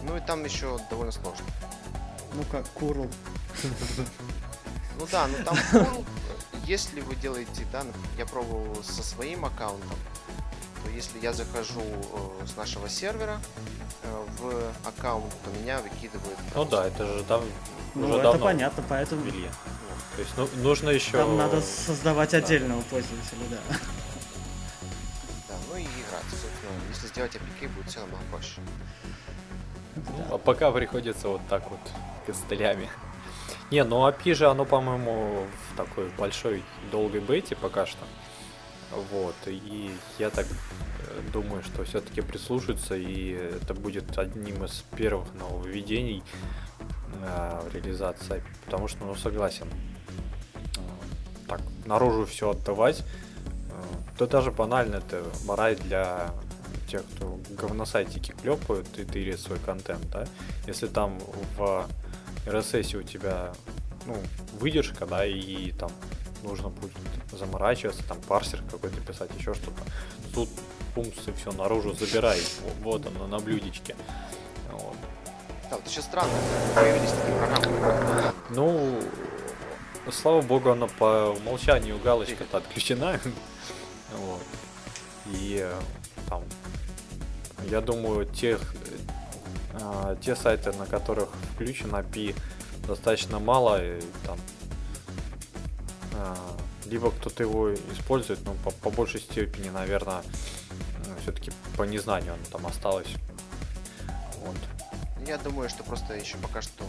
Ну 0.02 0.16
и 0.16 0.20
там 0.20 0.44
еще 0.44 0.78
довольно 0.90 1.12
сложно. 1.12 1.44
Ну 2.34 2.44
как 2.50 2.66
Курл. 2.68 3.08
Ну 4.98 5.06
да, 5.10 5.28
ну 5.28 5.44
там 5.44 5.56
Курл, 5.70 6.04
если 6.66 7.00
вы 7.00 7.14
делаете, 7.16 7.66
да, 7.72 7.84
я 8.16 8.26
пробовал 8.26 8.82
со 8.82 9.02
своим 9.02 9.44
аккаунтом, 9.44 9.96
то 10.84 10.90
если 10.90 11.18
я 11.20 11.32
захожу 11.32 11.80
э, 11.80 12.46
с 12.46 12.56
нашего 12.56 12.88
сервера 12.88 13.40
э, 14.02 14.24
в 14.38 14.88
аккаунт, 14.88 15.32
то 15.44 15.50
меня 15.60 15.80
выкидывают. 15.80 16.38
Ну 16.54 16.64
да, 16.64 16.86
это 16.86 17.06
же 17.06 17.24
там 17.24 17.42
ну, 17.94 18.06
уже 18.06 18.14
это 18.14 18.22
давно 18.22 18.44
понятно, 18.44 18.84
поэтому. 18.88 19.22
Ввели. 19.22 19.48
То 20.16 20.22
есть 20.22 20.32
ну, 20.36 20.48
нужно 20.62 20.90
еще. 20.90 21.12
Там 21.12 21.36
надо 21.36 21.60
создавать 21.60 22.30
да. 22.32 22.38
отдельного 22.38 22.82
пользователя, 22.82 23.38
да. 23.50 23.76
Да, 25.48 25.54
ну 25.70 25.76
и 25.76 25.82
играть, 25.84 26.24
собственно. 26.30 26.72
Если 26.90 27.06
сделать 27.06 27.34
APK, 27.34 27.68
будет 27.68 27.88
все 27.88 28.00
намного 28.00 28.22
проще. 28.30 28.60
Да. 29.96 30.34
А 30.34 30.38
пока 30.38 30.70
приходится 30.70 31.28
вот 31.28 31.40
так 31.48 31.68
вот 31.70 31.80
костылями. 32.26 32.88
Не, 33.70 33.84
ну 33.84 34.08
API 34.08 34.34
же 34.34 34.46
оно, 34.46 34.64
по-моему, 34.64 35.46
в 35.70 35.76
такой 35.76 36.08
большой 36.18 36.62
долгой 36.90 37.20
бете 37.20 37.54
пока 37.54 37.84
что. 37.84 38.04
Вот, 39.12 39.34
и 39.46 39.90
я 40.18 40.30
так 40.30 40.46
э, 40.46 41.20
думаю, 41.30 41.62
что 41.62 41.84
все-таки 41.84 42.22
прислушаются, 42.22 42.96
и 42.96 43.32
это 43.32 43.74
будет 43.74 44.16
одним 44.16 44.64
из 44.64 44.82
первых 44.96 45.34
нововведений 45.34 46.22
э, 47.22 47.60
в 47.68 47.74
реализации, 47.74 48.42
потому 48.64 48.88
что, 48.88 49.04
ну, 49.04 49.14
согласен, 49.14 49.68
так 51.46 51.60
наружу 51.84 52.24
все 52.24 52.52
отдавать, 52.52 53.00
э, 53.00 53.82
да 54.18 54.26
даже 54.26 54.50
банально 54.50 54.96
это 54.96 55.22
мораль 55.44 55.76
для 55.76 56.30
тех, 56.90 57.02
кто 57.14 57.38
говносайтики 57.50 58.32
клепают 58.32 58.86
и 58.98 59.04
тырит 59.04 59.38
свой 59.38 59.58
контент, 59.58 60.08
да, 60.10 60.26
если 60.66 60.86
там 60.86 61.18
в 61.58 61.86
RSS 62.48 62.96
у 62.96 63.02
тебя 63.02 63.52
ну, 64.06 64.16
выдержка, 64.54 65.06
да, 65.06 65.26
и 65.26 65.72
там 65.72 65.90
нужно 66.42 66.68
будет 66.68 66.92
заморачиваться, 67.32 68.02
там 68.08 68.18
парсер 68.22 68.62
какой-то 68.70 69.00
писать, 69.00 69.30
еще 69.38 69.54
что-то. 69.54 69.82
Тут 70.34 70.48
пумс 70.94 71.26
и 71.26 71.32
все 71.32 71.52
наружу 71.52 71.94
забирай. 71.94 72.40
Вот 72.80 73.06
оно 73.06 73.26
на 73.26 73.38
блюдечке. 73.38 73.96
Вот. 74.70 74.96
Да, 75.70 75.76
вот 75.76 75.86
еще 75.86 76.00
странно, 76.00 76.32
появились 76.74 77.10
такие 77.10 77.36
программы. 77.36 78.32
Ну, 78.50 79.00
слава 80.10 80.40
богу, 80.40 80.70
она 80.70 80.86
по 80.86 81.34
умолчанию 81.36 81.98
галочка-то 81.98 82.58
отключена. 82.58 83.20
вот. 84.16 84.42
И 85.26 85.58
э, 85.60 85.80
там, 86.28 86.42
я 87.64 87.82
думаю, 87.82 88.24
тех, 88.24 88.60
э, 89.80 90.16
те 90.20 90.36
сайты, 90.36 90.72
на 90.72 90.86
которых 90.86 91.28
включен 91.54 91.94
API, 91.94 92.34
достаточно 92.86 93.38
мало, 93.38 93.82
и 93.82 94.00
там 94.24 94.38
э, 96.12 96.34
либо 96.86 97.10
кто-то 97.10 97.42
его 97.42 97.74
использует, 97.74 98.44
но 98.44 98.54
по, 98.64 98.70
по 98.70 98.90
большей 98.90 99.20
степени, 99.20 99.68
наверное, 99.68 100.22
все-таки 101.22 101.52
по 101.76 101.82
незнанию 101.82 102.34
оно 102.34 102.44
там 102.50 102.66
осталось. 102.66 103.08
Вот. 104.44 104.56
Я 105.26 105.38
думаю, 105.38 105.68
что 105.68 105.84
просто 105.84 106.14
еще 106.14 106.36
пока 106.38 106.62
что 106.62 106.84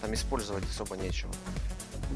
там 0.00 0.14
использовать 0.14 0.64
особо 0.64 0.96
нечего. 0.96 1.32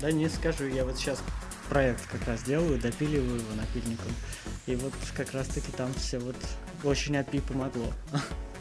Да 0.00 0.10
не 0.10 0.28
скажу, 0.28 0.66
я 0.66 0.84
вот 0.84 0.96
сейчас 0.96 1.22
проект 1.68 2.06
как 2.06 2.26
раз 2.26 2.42
делаю, 2.42 2.78
допиливаю 2.78 3.36
его 3.36 3.54
напильником. 3.54 4.12
И 4.66 4.76
вот 4.76 4.92
как 5.14 5.32
раз 5.32 5.48
таки 5.48 5.70
там 5.72 5.92
все 5.94 6.18
вот 6.18 6.36
очень 6.82 7.16
API 7.16 7.42
помогло. 7.42 7.92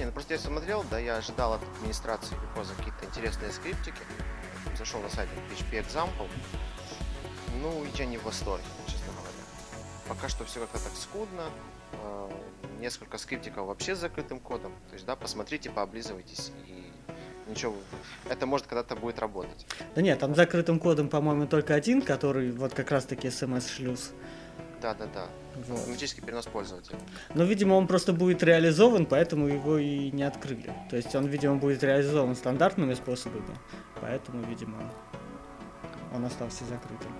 Не, 0.00 0.06
ну 0.06 0.12
просто 0.12 0.32
я 0.32 0.40
смотрел, 0.40 0.82
да, 0.90 0.98
я 0.98 1.16
ожидал 1.18 1.52
от 1.52 1.62
администрации 1.76 2.34
Викоза 2.40 2.72
какие-то 2.74 3.04
интересные 3.04 3.52
скриптики. 3.52 4.00
Зашел 4.78 5.02
на 5.02 5.10
сайт 5.10 5.28
PHP 5.50 5.86
Example. 5.86 6.26
Ну, 7.60 7.84
я 7.96 8.06
не 8.06 8.16
в 8.16 8.22
восторге, 8.22 8.64
честно 8.86 9.08
говоря. 9.12 9.44
Пока 10.08 10.30
что 10.30 10.46
все 10.46 10.60
как-то 10.60 10.82
так 10.82 10.94
скудно. 10.96 11.50
Э, 11.92 12.30
несколько 12.78 13.18
скриптиков 13.18 13.66
вообще 13.66 13.94
с 13.94 13.98
закрытым 13.98 14.40
кодом. 14.40 14.72
То 14.88 14.94
есть, 14.94 15.04
да, 15.04 15.16
посмотрите, 15.16 15.68
пооблизывайтесь 15.68 16.50
и 16.66 16.90
ничего, 17.46 17.74
это 18.30 18.46
может 18.46 18.66
когда-то 18.68 18.96
будет 18.96 19.18
работать. 19.18 19.66
Да 19.94 20.00
нет, 20.00 20.18
там 20.18 20.34
закрытым 20.34 20.78
кодом, 20.78 21.10
по-моему, 21.10 21.46
только 21.46 21.74
один, 21.74 22.00
который 22.00 22.52
вот 22.52 22.72
как 22.72 22.90
раз-таки 22.90 23.28
смс-шлюз. 23.28 24.12
Да, 24.80 24.94
да, 24.94 25.06
да. 25.12 25.26
Вот. 25.68 25.78
Автоматический 25.78 26.22
перенос 26.22 26.46
пользователя. 26.46 26.98
Но, 27.34 27.44
видимо, 27.44 27.74
он 27.74 27.86
просто 27.86 28.12
будет 28.12 28.42
реализован, 28.42 29.04
поэтому 29.04 29.46
его 29.46 29.76
и 29.76 30.10
не 30.10 30.22
открыли. 30.22 30.72
То 30.88 30.96
есть 30.96 31.14
он, 31.14 31.26
видимо, 31.26 31.56
будет 31.56 31.82
реализован 31.82 32.34
стандартными 32.34 32.94
способами, 32.94 33.56
поэтому, 34.00 34.42
видимо, 34.44 34.78
он 36.14 36.24
остался 36.24 36.64
закрытым. 36.64 37.12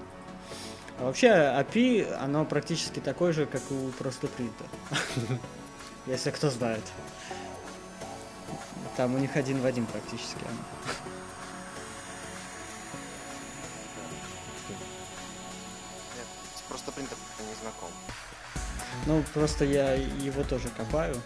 А 0.99 1.05
вообще 1.05 1.29
API, 1.29 2.13
оно 2.15 2.45
практически 2.45 3.01
такое 3.01 3.33
же, 3.33 3.47
как 3.47 3.63
у 3.71 3.91
просто 3.99 4.27
принта. 4.27 4.65
Если 6.07 6.31
кто 6.31 6.51
знает. 6.51 6.83
Там 8.97 9.15
у 9.15 9.19
них 9.19 9.37
один 9.37 9.61
в 9.61 9.67
один 9.67 9.87
практически. 9.87 10.45
Просто 16.69 16.93
принтер 16.93 17.17
знаком. 17.63 17.89
Ну, 19.07 19.23
просто 19.35 19.65
я 19.65 19.93
его 19.95 20.43
тоже 20.43 20.69
копаю 20.69 21.17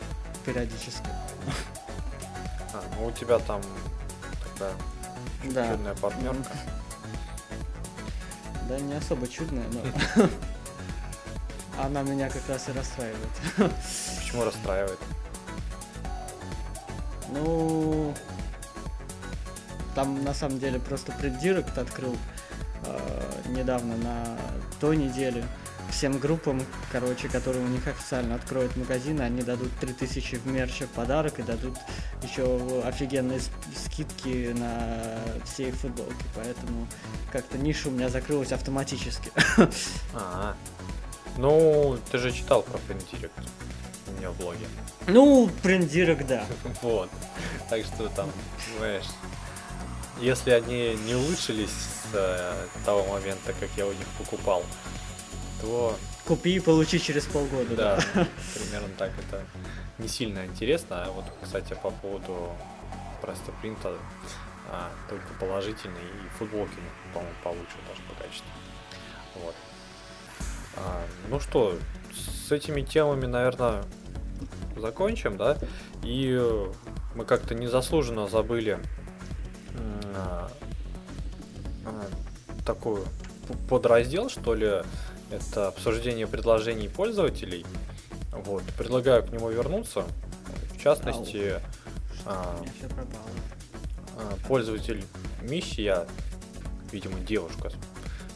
периодически. 0.44 1.08
А, 2.72 2.82
ну 2.98 3.06
у 3.06 3.12
тебя 3.12 3.38
там 3.38 3.62
такая 4.42 4.74
да. 5.44 5.70
чудная 5.70 5.94
партнерка. 5.94 6.50
Да, 8.66 8.78
не 8.78 8.94
особо 8.94 9.28
чудная, 9.28 9.66
но 9.68 10.26
она 11.84 12.00
меня 12.00 12.30
как 12.30 12.48
раз 12.48 12.66
и 12.70 12.72
расстраивает. 12.72 13.28
Почему 14.18 14.42
расстраивает? 14.42 14.98
Ну, 17.28 18.14
там 19.94 20.24
на 20.24 20.32
самом 20.32 20.58
деле 20.60 20.80
просто 20.80 21.12
преддирект 21.12 21.76
открыл 21.76 22.16
э, 22.84 23.42
недавно 23.48 23.96
на 23.98 24.38
той 24.80 24.96
неделе 24.96 25.44
всем 25.94 26.18
группам, 26.18 26.61
короче, 26.90 27.28
которые 27.28 27.64
у 27.64 27.68
них 27.68 27.87
официально 27.87 28.35
откроют 28.35 28.76
магазины, 28.76 29.22
они 29.22 29.42
дадут 29.42 29.70
3000 29.80 30.37
в 30.37 30.46
мерче 30.46 30.87
в 30.87 30.90
подарок 30.90 31.38
и 31.38 31.42
дадут 31.42 31.76
еще 32.22 32.83
офигенные 32.85 33.40
скидки 33.76 34.52
на 34.52 35.20
все 35.44 35.68
их 35.68 35.76
футболки, 35.76 36.24
поэтому 36.35 36.87
как-то 37.33 37.59
ниша 37.59 37.88
у 37.88 37.92
меня 37.92 38.09
закрылась 38.09 38.52
автоматически. 38.52 39.30
А, 40.12 40.54
ну, 41.37 41.98
ты 42.11 42.18
же 42.18 42.33
читал 42.33 42.62
про 42.62 42.78
Print 42.78 43.30
у 44.07 44.12
меня 44.18 44.30
в 44.30 44.37
блоге. 44.37 44.66
Ну, 45.07 45.48
Print 45.62 46.24
да. 46.26 46.44
Вот, 46.83 47.11
так 47.70 47.85
что 47.85 48.09
там, 48.09 48.30
понимаешь, 48.68 49.07
если 50.20 50.50
они 50.50 50.96
не 51.07 51.14
улучшились 51.14 51.70
с 51.70 52.14
э, 52.14 52.66
того 52.85 53.04
момента, 53.07 53.52
как 53.59 53.68
я 53.76 53.87
у 53.87 53.92
них 53.92 54.07
покупал, 54.18 54.64
то... 55.64 55.96
Купи 56.27 56.57
и 56.57 56.61
получи 56.61 56.98
через 57.00 57.24
полгода, 57.24 57.77
да. 57.77 57.96
Да, 58.14 58.27
примерно 58.55 58.88
так. 58.96 59.11
Это 59.18 59.44
не 59.98 60.09
сильно 60.09 60.44
интересно. 60.46 61.05
А 61.05 61.11
вот, 61.11 61.24
кстати, 61.42 61.74
по 61.83 61.90
поводу 61.90 62.50
просто 63.20 63.53
принта 63.61 63.94
а, 64.70 64.90
только 65.09 65.27
положительный 65.38 66.00
и 66.00 66.38
футболки, 66.38 66.74
по-моему, 67.12 67.35
получше 67.42 67.77
даже 67.88 68.03
по 68.09 68.22
качеству. 68.22 68.48
Вот. 69.37 69.55
А, 70.77 71.03
ну 71.29 71.40
что, 71.40 71.79
с 72.12 72.50
этими 72.50 72.83
темами, 72.83 73.27
наверное, 73.27 73.85
закончим, 74.77 75.37
да? 75.37 75.59
И 76.03 76.38
мы 77.14 77.24
как-то 77.24 77.55
незаслуженно 77.55 78.29
забыли 78.29 78.79
а, 80.14 80.50
а, 81.85 82.07
такую 82.64 83.07
подраздел, 83.68 84.29
что 84.29 84.55
ли, 84.55 84.83
это 85.30 85.68
обсуждение 85.68 86.26
предложений 86.26 86.88
пользователей. 86.88 87.64
Вот, 88.32 88.62
предлагаю 88.76 89.24
к 89.24 89.30
нему 89.30 89.50
вернуться. 89.50 90.04
В 90.76 90.80
частности, 90.80 91.60
а, 92.26 92.60
а, 94.16 94.37
пользователь 94.46 95.04
Миссия, 95.40 96.06
видимо, 96.92 97.18
девушка 97.20 97.70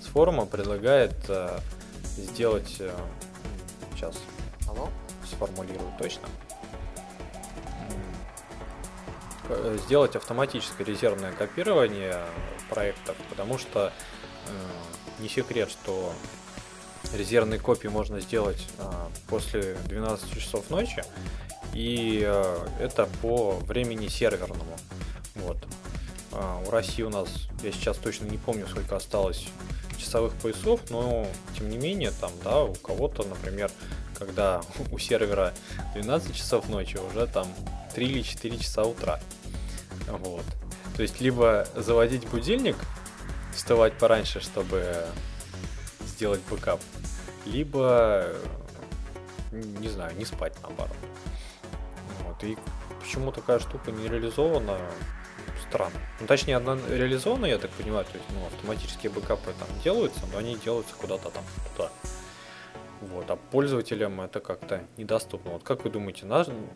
с 0.03 0.07
форума, 0.07 0.47
предлагает 0.47 1.15
а, 1.29 1.61
сделать... 2.17 2.77
А, 2.81 2.95
сейчас 3.95 4.17
Алло? 4.69 4.89
сформулирую 5.29 5.93
точно. 5.99 6.29
Э, 9.49 9.79
сделать 9.85 10.17
автоматическое 10.17 10.87
резервное 10.87 11.33
копирование 11.33 12.21
проектов, 12.69 13.17
потому 13.31 13.59
что 13.59 13.93
э, 14.47 14.51
не 15.21 15.29
секрет, 15.29 15.71
что 15.71 16.13
резервные 17.15 17.59
копии 17.59 17.89
можно 17.89 18.21
сделать 18.21 18.65
а, 18.79 19.11
после 19.29 19.77
12 19.87 20.39
часов 20.39 20.71
ночи, 20.71 21.03
и 21.73 22.23
а, 22.25 22.67
это 22.81 23.09
по 23.23 23.59
времени 23.61 24.09
серверному. 24.09 24.77
Вот. 25.37 25.59
А, 26.33 26.63
у 26.67 26.71
России 26.71 27.03
у 27.03 27.11
нас, 27.11 27.29
я 27.63 27.73
сейчас 27.73 27.97
точно 27.97 28.27
не 28.27 28.39
помню, 28.39 28.67
сколько 28.69 28.97
осталось 28.97 29.47
часовых 29.99 30.33
поясов, 30.35 30.81
но 30.91 31.27
тем 31.57 31.69
не 31.71 31.77
менее, 31.77 32.13
там, 32.21 32.31
да, 32.45 32.63
у 32.63 32.75
кого-то, 32.75 33.25
например, 33.25 33.71
когда 34.19 34.63
у 34.93 34.99
сервера 34.99 35.55
12 35.95 36.35
часов 36.35 36.69
ночи, 36.69 36.99
уже 36.99 37.27
там 37.27 37.47
3 37.95 38.07
или 38.07 38.23
4 38.23 38.59
часа 38.59 38.85
утра. 38.85 39.21
Вот. 40.09 40.45
То 40.97 41.03
есть, 41.03 41.21
либо 41.21 41.67
заводить 41.77 42.27
будильник, 42.29 42.77
вставать 43.55 43.95
пораньше, 43.99 44.41
чтобы 44.41 45.07
сделать 46.07 46.41
бэкап, 46.51 46.81
либо, 47.47 48.35
не 49.53 49.89
знаю, 49.89 50.17
не 50.17 50.25
спать 50.25 50.55
наоборот. 50.63 50.97
Вот, 52.25 52.45
и 52.45 52.57
почему 53.01 53.33
такая 53.33 53.59
штука 53.59 53.91
не 53.91 54.09
реализована, 54.09 54.79
странно. 55.69 55.99
Ну, 56.21 56.27
точнее, 56.27 56.57
она 56.57 56.79
реализована, 56.89 57.47
я 57.47 57.59
так 57.59 57.71
понимаю, 57.73 58.05
то 58.05 58.15
есть, 58.15 58.25
ну, 58.31 58.47
автоматические 58.47 59.11
бэкапы 59.13 59.53
там 59.59 59.69
делаются, 59.83 60.21
но 60.33 60.39
они 60.39 60.57
делаются 60.57 60.95
куда-то 60.95 61.31
там 61.31 61.45
туда. 61.77 61.91
Вот, 63.01 63.31
а 63.31 63.37
пользователям 63.37 64.21
это 64.21 64.41
как-то 64.41 64.83
недоступно. 64.97 65.53
Вот 65.53 65.63
как 65.63 65.85
вы 65.85 65.91
думаете, 65.91 66.27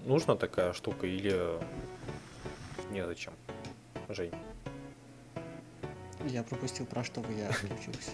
нужна 0.05 0.37
такая 0.37 0.72
штука 0.72 1.07
или 1.07 1.59
незачем? 2.90 3.33
Жень. 4.09 4.33
Я 6.25 6.44
пропустил, 6.44 6.87
про 6.87 7.03
что 7.03 7.20
бы 7.20 7.33
я 7.33 7.48
отключился. 7.48 8.12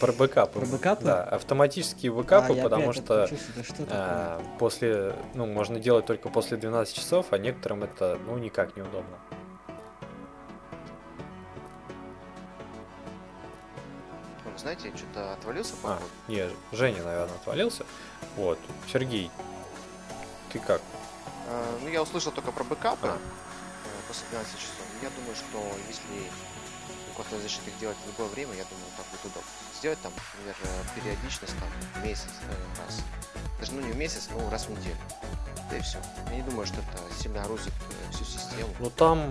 Про 0.00 0.12
бэкапы. 0.12 0.60
Про 0.60 0.66
бэкапы? 0.66 1.04
Да, 1.04 1.24
автоматические 1.24 2.12
бэкапы, 2.12 2.58
а, 2.58 2.62
потому 2.62 2.92
что, 2.92 3.26
что 3.26 3.84
а, 3.88 4.42
после, 4.58 5.14
ну, 5.34 5.46
можно 5.46 5.80
делать 5.80 6.06
только 6.06 6.28
после 6.28 6.56
12 6.56 6.94
часов, 6.94 7.26
а 7.30 7.38
некоторым 7.38 7.82
это, 7.82 8.18
ну, 8.26 8.38
никак 8.38 8.76
неудобно. 8.76 9.18
Знаете, 14.56 14.92
что-то 14.96 15.32
отвалился, 15.34 15.74
по 15.82 15.90
А, 15.90 15.98
не, 16.26 16.48
Женя, 16.72 17.02
наверное, 17.04 17.36
отвалился. 17.36 17.84
Вот. 18.36 18.58
Сергей, 18.92 19.30
ты 20.52 20.58
как? 20.58 20.80
А, 21.48 21.78
ну, 21.82 21.88
я 21.88 22.02
услышал 22.02 22.32
только 22.32 22.50
про 22.50 22.64
бэкапы 22.64 23.06
а. 23.06 23.18
после 24.08 24.26
12 24.30 24.58
часов. 24.58 24.74
Я 25.00 25.10
думаю, 25.10 25.36
что 25.36 25.58
если 25.86 26.28
Kotlin 27.18 27.42
защитник 27.42 27.76
делать 27.78 27.96
в 28.04 28.06
любое 28.06 28.28
время, 28.28 28.54
я 28.54 28.64
думаю, 28.64 28.86
так 28.96 29.06
будет 29.10 29.24
удобно. 29.24 29.50
Сделать 29.76 29.98
там, 30.02 30.12
например, 30.14 30.56
э, 30.62 31.00
периодичность 31.00 31.54
там 31.58 32.04
месяц 32.04 32.30
э, 32.48 32.80
раз. 32.80 33.00
Даже 33.58 33.72
ну 33.72 33.80
не 33.80 33.92
в 33.92 33.96
месяц, 33.96 34.28
но 34.30 34.48
раз 34.50 34.66
в 34.66 34.70
неделю. 34.70 34.96
Да 35.68 35.76
и 35.76 35.80
все. 35.80 35.98
Я 36.30 36.36
не 36.36 36.42
думаю, 36.42 36.64
что 36.66 36.76
это 36.76 37.20
сильно 37.20 37.42
грузит 37.42 37.72
э, 37.90 38.12
всю 38.12 38.24
систему. 38.24 38.68
Ну 38.78 38.90
там 38.90 39.28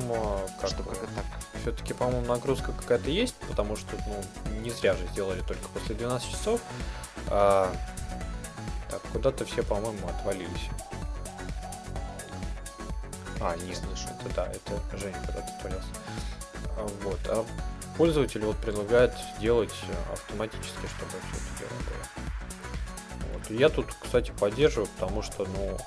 как 0.60 0.70
что 0.70 0.84
как 0.84 1.00
так. 1.00 1.26
Все-таки, 1.62 1.94
по-моему, 1.94 2.26
нагрузка 2.28 2.74
какая-то 2.74 3.10
есть, 3.10 3.36
потому 3.48 3.78
что 3.78 3.96
ну, 4.08 4.60
не 4.62 4.70
зря 4.70 4.94
же 4.94 5.08
сделали 5.08 5.42
только 5.42 5.68
после 5.70 5.96
12 5.96 6.30
часов. 6.30 6.62
А, 7.30 7.74
так, 8.90 9.02
куда-то 9.14 9.46
все, 9.46 9.64
по-моему, 9.64 10.08
отвалились. 10.08 10.70
А, 13.40 13.56
не 13.56 13.74
слышу. 13.74 14.08
Это 14.20 14.36
да, 14.36 14.48
это 14.48 14.98
Женя 14.98 15.20
куда-то 15.26 15.54
отвалился. 15.58 15.88
Вот. 17.04 17.20
А 17.28 17.46
пользователь 17.98 18.46
вот 18.46 18.58
предлагает 18.58 19.14
делать 19.40 19.74
автоматически, 20.14 20.86
чтобы 20.96 21.12
все 21.12 21.38
это 21.38 21.60
дело 21.60 21.70
было. 21.88 23.34
Вот. 23.34 23.60
Я 23.60 23.70
тут, 23.70 23.88
кстати, 24.00 24.32
поддерживаю, 24.40 24.88
потому 24.98 25.22
что, 25.22 25.46
ну, 25.46 25.78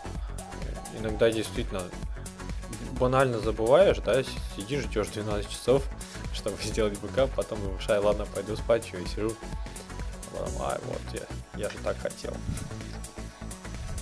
иногда 0.98 1.30
действительно 1.30 1.82
банально 2.98 3.38
забываешь, 3.38 3.98
да, 3.98 4.22
сидишь, 4.56 4.84
ждешь 4.84 5.08
12 5.08 5.48
часов, 5.48 5.84
чтобы 6.34 6.60
сделать 6.62 6.98
бэкап, 6.98 7.30
потом 7.34 7.60
думаешь, 7.60 7.88
ай, 7.88 7.98
ладно, 7.98 8.26
пойду 8.26 8.56
спать, 8.56 8.86
что, 8.86 8.98
и 8.98 9.06
сижу. 9.06 9.34
А, 10.58 10.78
вот, 10.84 11.00
я, 11.12 11.60
я 11.60 11.70
же 11.70 11.76
так 11.82 11.98
хотел. 11.98 12.34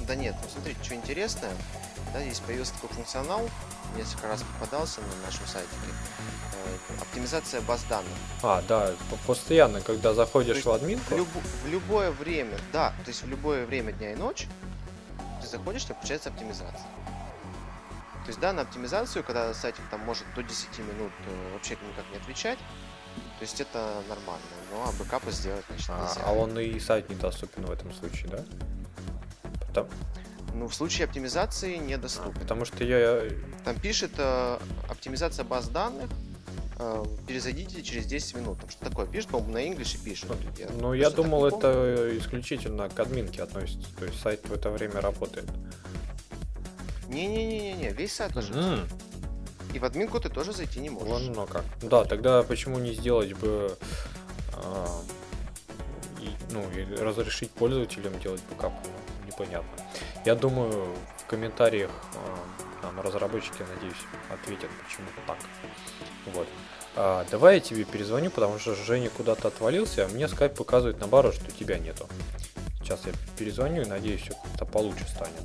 Да 0.07 0.15
нет, 0.15 0.35
ну 0.43 0.49
смотрите, 0.51 0.79
что 0.83 0.95
интересное, 0.95 1.53
да, 2.13 2.23
здесь 2.23 2.41
появился 2.41 2.75
такой 2.75 2.91
функционал, 2.91 3.49
несколько 3.97 4.29
раз 4.29 4.43
попадался 4.43 5.01
на 5.01 5.27
нашем 5.27 5.47
сайте. 5.47 5.69
Э, 6.69 7.03
оптимизация 7.03 7.61
баз 7.63 7.85
данных. 7.89 8.13
А, 8.43 8.63
да, 8.69 8.93
постоянно, 9.27 9.81
когда 9.81 10.15
заходишь 10.15 10.65
в 10.65 10.71
админку. 10.71 11.15
В, 11.15 11.17
люб, 11.17 11.29
в 11.65 11.69
любое 11.69 12.11
время, 12.11 12.59
да, 12.73 12.91
то 13.05 13.09
есть 13.09 13.23
в 13.23 13.29
любое 13.29 13.67
время 13.67 13.93
дня 13.93 14.13
и 14.13 14.17
ночи 14.17 14.49
ты 15.41 15.47
заходишь, 15.49 15.85
и 15.89 15.93
включается 15.93 16.31
оптимизация. 16.31 16.87
То 18.29 18.31
есть, 18.31 18.41
да, 18.41 18.53
на 18.53 18.63
оптимизацию, 18.63 19.25
когда 19.25 19.55
сайтик 19.55 19.83
там 19.91 20.01
может 20.01 20.25
до 20.35 20.43
10 20.43 20.79
минут 20.81 21.13
э, 21.27 21.53
вообще 21.55 21.77
никак 21.77 22.05
не 22.11 22.19
отвечать, 22.19 22.59
То 23.39 23.43
есть 23.43 23.59
это 23.59 24.03
нормально. 24.07 24.45
Ну, 24.71 24.83
а 24.83 24.93
бэкапы 24.93 25.31
сделать, 25.31 25.65
значит, 25.69 25.89
а, 25.89 26.03
нельзя. 26.03 26.21
А 26.27 26.33
он 26.33 26.59
и 26.59 26.79
сайт 26.79 27.09
недоступен 27.09 27.65
в 27.65 27.71
этом 27.71 27.93
случае, 27.95 28.29
да? 28.29 28.45
Потому... 29.67 29.89
Ну, 30.55 30.69
в 30.69 30.75
случае 30.75 31.07
оптимизации 31.07 31.77
недоступен. 31.77 32.33
А, 32.37 32.41
потому 32.41 32.65
что 32.65 32.85
я... 32.85 33.23
Там 33.65 33.79
пишет 33.79 34.13
э, 34.19 34.59
оптимизация 34.89 35.45
баз 35.45 35.69
данных, 35.69 36.11
э, 36.79 37.05
перезайдите 37.27 37.83
через 37.83 38.07
10 38.07 38.37
минут. 38.37 38.61
Там 38.61 38.71
что 38.71 38.85
такое 38.85 39.07
пишет, 39.07 39.31
по-моему, 39.31 39.53
на 39.53 39.67
English 39.67 40.03
пишет. 40.03 40.31
Я 40.59 40.69
ну, 40.81 40.95
я 40.95 41.11
думал, 41.11 41.47
это 41.47 42.17
исключительно 42.19 42.89
к 42.89 42.99
админке 42.99 43.43
относится. 43.43 43.89
То 43.99 44.05
есть 44.07 44.21
сайт 44.21 44.49
в 44.49 44.53
это 44.53 44.71
время 44.71 45.01
работает. 45.01 45.47
Не-не-не-не, 47.09 47.91
весь 47.91 48.13
сайт 48.13 48.35
ложится. 48.35 48.61
Mm. 48.61 48.89
И 49.75 49.79
в 49.79 49.85
админку 49.85 50.19
ты 50.21 50.29
тоже 50.29 50.53
зайти 50.53 50.81
не 50.81 50.91
можешь. 50.91 51.09
Вон, 51.09 51.33
ну 51.33 51.47
как. 51.47 51.65
Да, 51.83 52.05
тогда 52.05 52.43
почему 52.43 52.79
не 52.79 52.93
сделать 52.93 53.35
бы 53.35 53.77
а, 54.55 54.87
и, 56.21 56.31
ну, 56.53 56.65
и 56.71 56.85
разрешить 56.97 57.51
пользователям 57.51 58.19
делать 58.21 58.43
бэкап? 58.51 58.73
Непонятно. 59.39 59.85
Я 60.25 60.35
думаю, 60.35 60.95
в 61.19 61.27
комментариях 61.27 61.91
нам 62.83 63.01
разработчики, 63.01 63.63
надеюсь, 63.75 63.97
ответят, 64.31 64.71
почему 64.85 65.07
так. 65.27 65.37
Вот. 66.35 66.49
А, 66.97 67.25
давай 67.31 67.55
я 67.55 67.61
тебе 67.61 67.85
перезвоню, 67.85 68.31
потому 68.31 68.59
что 68.59 68.75
Женя 68.75 69.11
куда-то 69.11 69.49
отвалился, 69.49 70.07
а 70.07 70.09
мне 70.09 70.27
скайп 70.27 70.55
показывает 70.55 70.99
наоборот, 70.99 71.35
что 71.35 71.53
тебя 71.53 71.79
нету. 71.79 72.09
Сейчас 72.81 73.07
я 73.07 73.13
перезвоню 73.37 73.83
и 73.83 73.85
надеюсь, 73.87 74.23
все 74.23 74.35
как-то 74.35 74.65
получше 74.65 75.07
станет. 75.09 75.43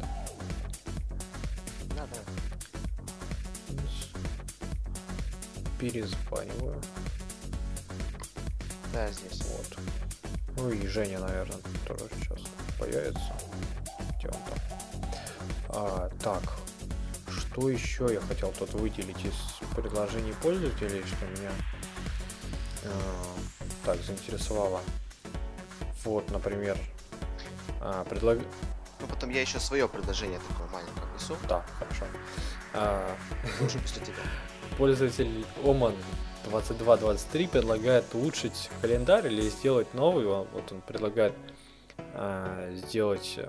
перезваниваю. 5.84 6.82
Да, 8.94 9.12
здесь. 9.12 9.42
Вот. 9.48 9.78
Ну 10.56 10.70
и 10.70 10.88
Женя, 10.88 11.20
наверное, 11.20 11.60
тоже 11.86 12.06
сейчас 12.22 12.40
появится. 12.80 13.34
А, 15.76 16.10
так, 16.22 16.42
что 17.28 17.70
еще 17.70 18.08
я 18.14 18.22
хотел 18.22 18.52
тут 18.52 18.74
выделить 18.74 19.26
из 19.26 19.34
предложений 19.76 20.34
пользователей, 20.42 21.04
что 21.06 21.26
меня 21.26 21.52
э, 22.84 22.90
так 23.84 23.98
заинтересовало. 24.02 24.82
Вот, 26.04 26.30
например, 26.30 26.78
а, 27.82 28.04
предлаг... 28.04 28.40
Ну, 29.00 29.08
потом 29.08 29.32
я 29.32 29.42
еще 29.42 29.60
свое 29.60 29.88
предложение 29.88 30.40
такое 30.48 30.68
маленькое 30.68 31.08
внесу. 31.08 31.36
Да, 31.50 31.66
хорошо. 31.80 32.06
А... 32.74 33.16
Уже 33.60 33.80
после 33.80 34.02
тебя. 34.06 34.16
Пользователь 34.78 35.46
Oman 35.64 35.96
2223 36.46 37.48
предлагает 37.48 38.06
улучшить 38.14 38.70
календарь 38.82 39.28
или 39.28 39.50
сделать 39.50 39.92
новый. 39.94 40.26
Вот 40.26 40.72
он 40.72 40.82
предлагает 40.82 41.34
э, 41.98 42.78
сделать 42.86 43.40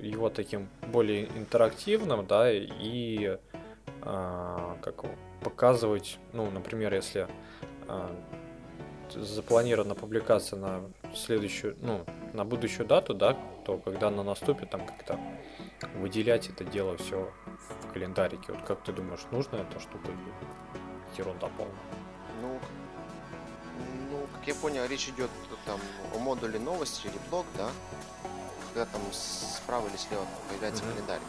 его 0.00 0.28
таким 0.28 0.68
более 0.88 1.26
интерактивным, 1.36 2.26
да, 2.26 2.50
и 2.52 3.38
э, 4.02 4.74
как 4.82 5.04
показывать, 5.42 6.18
ну, 6.32 6.50
например, 6.50 6.94
если 6.94 7.28
э, 7.88 8.08
запланирована 9.14 9.94
публикация 9.94 10.58
на 10.58 10.82
следующую, 11.14 11.76
ну, 11.80 12.04
на 12.32 12.44
будущую 12.44 12.86
дату, 12.86 13.14
да, 13.14 13.36
то 13.64 13.78
когда 13.78 14.08
она 14.08 14.22
наступит, 14.22 14.70
там 14.70 14.86
как-то 14.86 15.18
выделять 15.96 16.48
это 16.48 16.64
дело 16.64 16.96
все 16.96 17.30
в 17.80 17.92
календарике. 17.92 18.52
Вот 18.52 18.62
как 18.62 18.82
ты 18.82 18.92
думаешь, 18.92 19.20
нужна 19.30 19.60
эта 19.60 19.80
штука 19.80 20.08
или 20.08 21.18
ерунда 21.18 21.48
полная? 21.56 21.74
Ну, 22.40 22.58
ну, 24.10 24.26
как 24.32 24.46
я 24.46 24.54
понял, 24.54 24.84
речь 24.86 25.08
идет 25.08 25.30
там 25.66 25.80
о 26.14 26.18
модуле 26.18 26.58
новости 26.58 27.06
или 27.06 27.18
блог, 27.30 27.46
да? 27.56 27.68
Когда 28.72 28.86
там 28.86 29.02
справа 29.12 29.86
или 29.88 29.96
слева 29.96 30.26
появляется 30.48 30.82
mm-hmm. 30.82 30.92
календарь. 30.92 31.20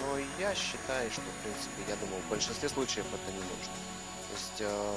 Но 0.00 0.18
я 0.40 0.54
считаю, 0.54 1.10
что, 1.10 1.20
в 1.20 1.42
принципе, 1.42 1.82
я 1.88 1.96
думаю, 1.96 2.20
в 2.22 2.28
большинстве 2.28 2.68
случаев 2.68 3.06
это 3.12 3.32
не 3.32 3.38
нужно. 3.38 3.72
То 4.28 4.34
есть 4.34 4.60
э, 4.60 4.94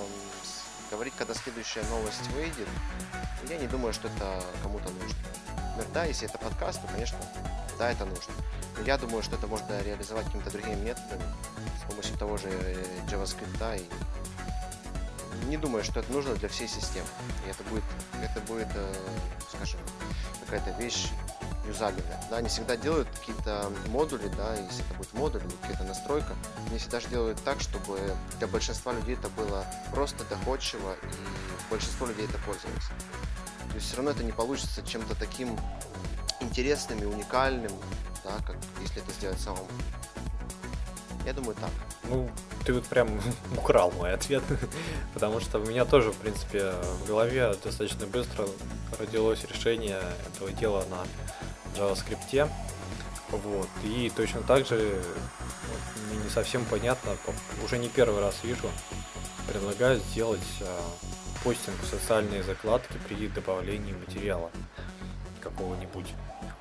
говорить, 0.90 1.14
когда 1.18 1.34
следующая 1.34 1.84
новость 1.90 2.28
выйдет, 2.32 2.68
я 3.48 3.58
не 3.58 3.68
думаю, 3.68 3.94
что 3.94 4.08
это 4.08 4.44
кому-то 4.64 4.90
нужно. 4.90 5.18
Да, 5.94 6.06
если 6.06 6.28
это 6.28 6.38
подкаст, 6.38 6.82
то, 6.82 6.88
конечно, 6.88 7.18
да, 7.78 7.92
это 7.92 8.06
нужно. 8.06 8.34
Но 8.78 8.84
я 8.84 8.98
думаю, 8.98 9.22
что 9.22 9.36
это 9.36 9.48
можно 9.48 9.82
реализовать 9.82 10.26
какими-то 10.26 10.52
другими 10.52 10.76
методами, 10.76 11.24
с 11.82 11.90
помощью 11.90 12.18
того 12.18 12.38
же 12.38 12.48
э, 12.50 12.84
JavaScript, 13.08 13.80
и 13.80 13.86
не 15.48 15.58
думаю, 15.58 15.84
что 15.84 16.00
это 16.00 16.12
нужно 16.12 16.36
для 16.36 16.50
всей 16.50 16.68
системы. 16.68 17.08
И 17.46 17.50
это 17.50 17.64
будет, 17.64 17.84
это 18.22 18.40
будет, 18.42 18.68
э, 18.74 18.94
скажем, 19.50 19.80
какая-то 20.46 20.72
вещь 20.82 21.08
юзабельная. 21.68 22.24
Да, 22.30 22.38
они 22.38 22.50
всегда 22.50 22.78
делают 22.78 23.08
какие-то 23.10 23.72
модули, 23.88 24.28
да, 24.38 24.56
если 24.56 24.86
это 24.86 24.94
будет 24.96 25.14
модуль 25.14 25.42
или 25.42 25.52
какая-то 25.62 25.84
настройка, 25.84 26.36
они 26.70 26.78
всегда 26.78 27.00
же 27.00 27.08
делают 27.08 27.44
так, 27.44 27.60
чтобы 27.62 28.00
для 28.38 28.48
большинства 28.48 28.94
людей 28.94 29.16
это 29.16 29.30
было 29.30 29.66
просто 29.92 30.24
доходчиво, 30.26 30.94
и 30.94 31.70
большинство 31.72 32.08
людей 32.08 32.26
это 32.26 32.38
пользовались. 32.40 32.88
То 33.70 33.76
есть 33.76 33.88
все 33.88 33.98
равно 33.98 34.12
это 34.12 34.24
не 34.24 34.32
получится 34.32 34.84
чем-то 34.84 35.16
таким 35.16 35.58
интересным 36.40 37.00
и 37.00 37.06
уникальным, 37.06 37.72
да, 38.24 38.38
как 38.46 38.58
если 38.82 39.02
это 39.02 39.12
сделать 39.12 39.40
самому. 39.40 39.68
Я 41.26 41.34
думаю, 41.34 41.56
так. 41.56 41.72
Ну, 42.10 42.30
ты 42.66 42.74
вот 42.74 42.86
прям 42.86 43.10
украл 43.58 43.92
мой 43.92 44.14
ответ, 44.14 44.44
потому 45.14 45.40
что 45.40 45.60
у 45.60 45.66
меня 45.66 45.86
тоже, 45.86 46.12
в 46.12 46.18
принципе, 46.18 46.72
в 46.72 47.08
голове 47.08 47.56
достаточно 47.64 48.06
быстро 48.08 48.48
родилось 49.00 49.44
решение 49.46 50.00
этого 50.34 50.52
дела 50.52 50.84
на 50.90 51.80
JavaScript. 51.80 52.50
Вот. 53.32 53.68
И 53.84 54.12
точно 54.16 54.42
так 54.42 54.66
же 54.68 55.02
мне 56.08 56.24
не 56.24 56.30
совсем 56.30 56.64
понятно, 56.66 57.12
уже 57.64 57.78
не 57.78 57.90
первый 57.90 58.22
раз 58.22 58.36
вижу, 58.44 58.70
предлагаю 59.48 60.00
сделать 60.00 60.40
а, 60.62 60.82
постинг 61.44 61.80
в 61.82 61.88
социальные 61.88 62.44
закладки 62.44 62.98
при 63.08 63.28
добавлении 63.28 63.94
материала 63.94 64.52
какого-нибудь. 65.42 66.08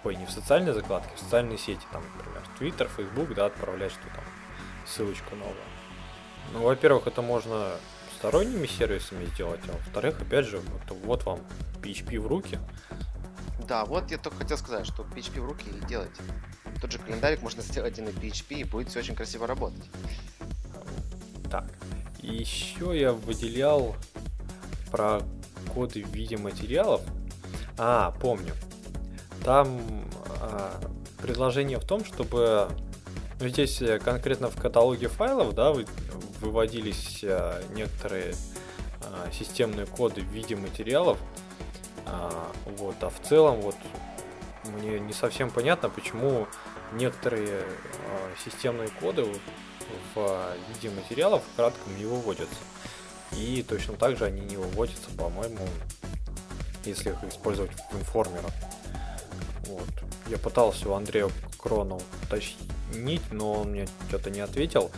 Ой, 0.04 0.16
не 0.16 0.26
в 0.26 0.30
социальные 0.30 0.74
закладки, 0.74 1.14
в 1.16 1.20
социальные 1.20 1.58
сети, 1.58 1.86
там, 1.92 2.02
например, 2.16 2.42
Twitter, 2.58 2.90
Facebook, 2.94 3.34
да, 3.34 3.46
отправлять 3.46 3.92
что 3.92 4.02
там, 4.14 4.24
ссылочку 4.86 5.34
новую. 5.36 5.56
Ну, 6.52 6.62
во-первых, 6.62 7.06
это 7.06 7.22
можно 7.22 7.72
сторонними 8.18 8.66
сервисами 8.66 9.26
сделать, 9.26 9.60
а 9.68 9.72
во-вторых, 9.72 10.20
опять 10.20 10.46
же, 10.46 10.58
вот, 10.58 10.98
вот 11.04 11.24
вам 11.24 11.40
PHP 11.82 12.20
в 12.20 12.26
руки. 12.26 12.58
Да, 13.66 13.84
вот 13.84 14.10
я 14.10 14.18
только 14.18 14.38
хотел 14.38 14.58
сказать, 14.58 14.86
что 14.86 15.02
PHP 15.02 15.40
в 15.40 15.46
руки 15.46 15.66
и 15.70 15.86
делать. 15.86 16.10
Тот 16.80 16.92
же 16.92 16.98
календарик 16.98 17.42
можно 17.42 17.62
сделать 17.62 17.98
и 17.98 18.02
на 18.02 18.08
PHP, 18.08 18.60
и 18.60 18.64
будет 18.64 18.88
все 18.88 19.00
очень 19.00 19.14
красиво 19.14 19.46
работать. 19.46 19.84
Так, 21.50 21.66
еще 22.20 22.98
я 22.98 23.12
выделял 23.12 23.96
про 24.90 25.20
коды 25.74 26.04
в 26.04 26.08
виде 26.10 26.36
материалов. 26.36 27.02
А, 27.78 28.12
помню. 28.20 28.54
Там 29.44 29.80
а, 30.40 30.80
предложение 31.20 31.78
в 31.78 31.84
том, 31.84 32.04
чтобы 32.04 32.68
ну, 33.40 33.48
здесь 33.48 33.82
конкретно 34.04 34.48
в 34.50 34.60
каталоге 34.60 35.08
файлов, 35.08 35.54
да, 35.54 35.72
вы, 35.72 35.86
выводились 36.40 37.20
а, 37.24 37.62
некоторые 37.74 38.34
а, 39.00 39.30
системные 39.32 39.86
коды 39.86 40.20
в 40.20 40.26
виде 40.26 40.56
материалов. 40.56 41.18
А, 42.06 42.52
вот, 42.78 42.96
а 43.00 43.10
в 43.10 43.20
целом 43.20 43.60
вот 43.60 43.76
мне 44.64 45.00
не 45.00 45.12
совсем 45.12 45.50
понятно, 45.50 45.90
почему 45.90 46.46
некоторые 46.92 47.64
системные 48.44 48.88
коды 48.88 49.26
в 50.14 50.56
виде 50.68 50.94
материалов 50.94 51.42
в 51.42 51.56
кратком 51.56 51.96
не 51.96 52.04
выводятся. 52.04 52.54
И 53.32 53.64
точно 53.68 53.96
так 53.96 54.16
же 54.16 54.26
они 54.26 54.40
не 54.42 54.56
выводятся, 54.56 55.10
по-моему, 55.18 55.66
если 56.84 57.10
их 57.10 57.24
использовать 57.24 57.72
в 57.90 57.98
информерах. 57.98 58.52
Вот. 59.66 59.88
Я 60.28 60.38
пытался 60.38 60.88
у 60.88 60.94
Андрея 60.94 61.28
Крону 61.58 62.00
уточнить, 62.22 62.70
но 63.30 63.52
он 63.52 63.70
мне 63.70 63.86
что-то 64.08 64.30
не 64.30 64.40
ответил. 64.40 64.90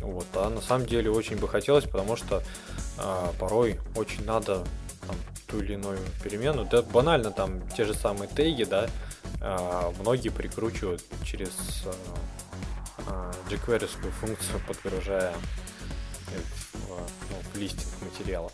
Вот. 0.00 0.26
А 0.34 0.48
на 0.48 0.60
самом 0.60 0.86
деле 0.86 1.10
очень 1.10 1.36
бы 1.36 1.48
хотелось, 1.48 1.84
потому 1.84 2.16
что 2.16 2.42
а, 2.98 3.32
порой 3.38 3.78
очень 3.96 4.24
надо 4.24 4.64
там, 5.06 5.16
ту 5.46 5.60
или 5.60 5.74
иную 5.74 5.98
перемену. 6.22 6.64
Да 6.64 6.82
банально 6.82 7.30
там 7.30 7.60
те 7.76 7.84
же 7.84 7.94
самые 7.94 8.28
теги, 8.28 8.64
да, 8.64 8.88
а, 9.40 9.92
многие 9.98 10.30
прикручивают 10.30 11.02
через 11.24 11.84
а, 11.86 11.94
а, 13.06 13.32
jQuery 13.48 13.86
функцию, 13.86 14.60
подгружая 14.66 15.34
в, 16.26 16.88
ну, 16.88 17.36
в 17.52 17.58
листинг 17.58 17.88
материалов. 18.02 18.52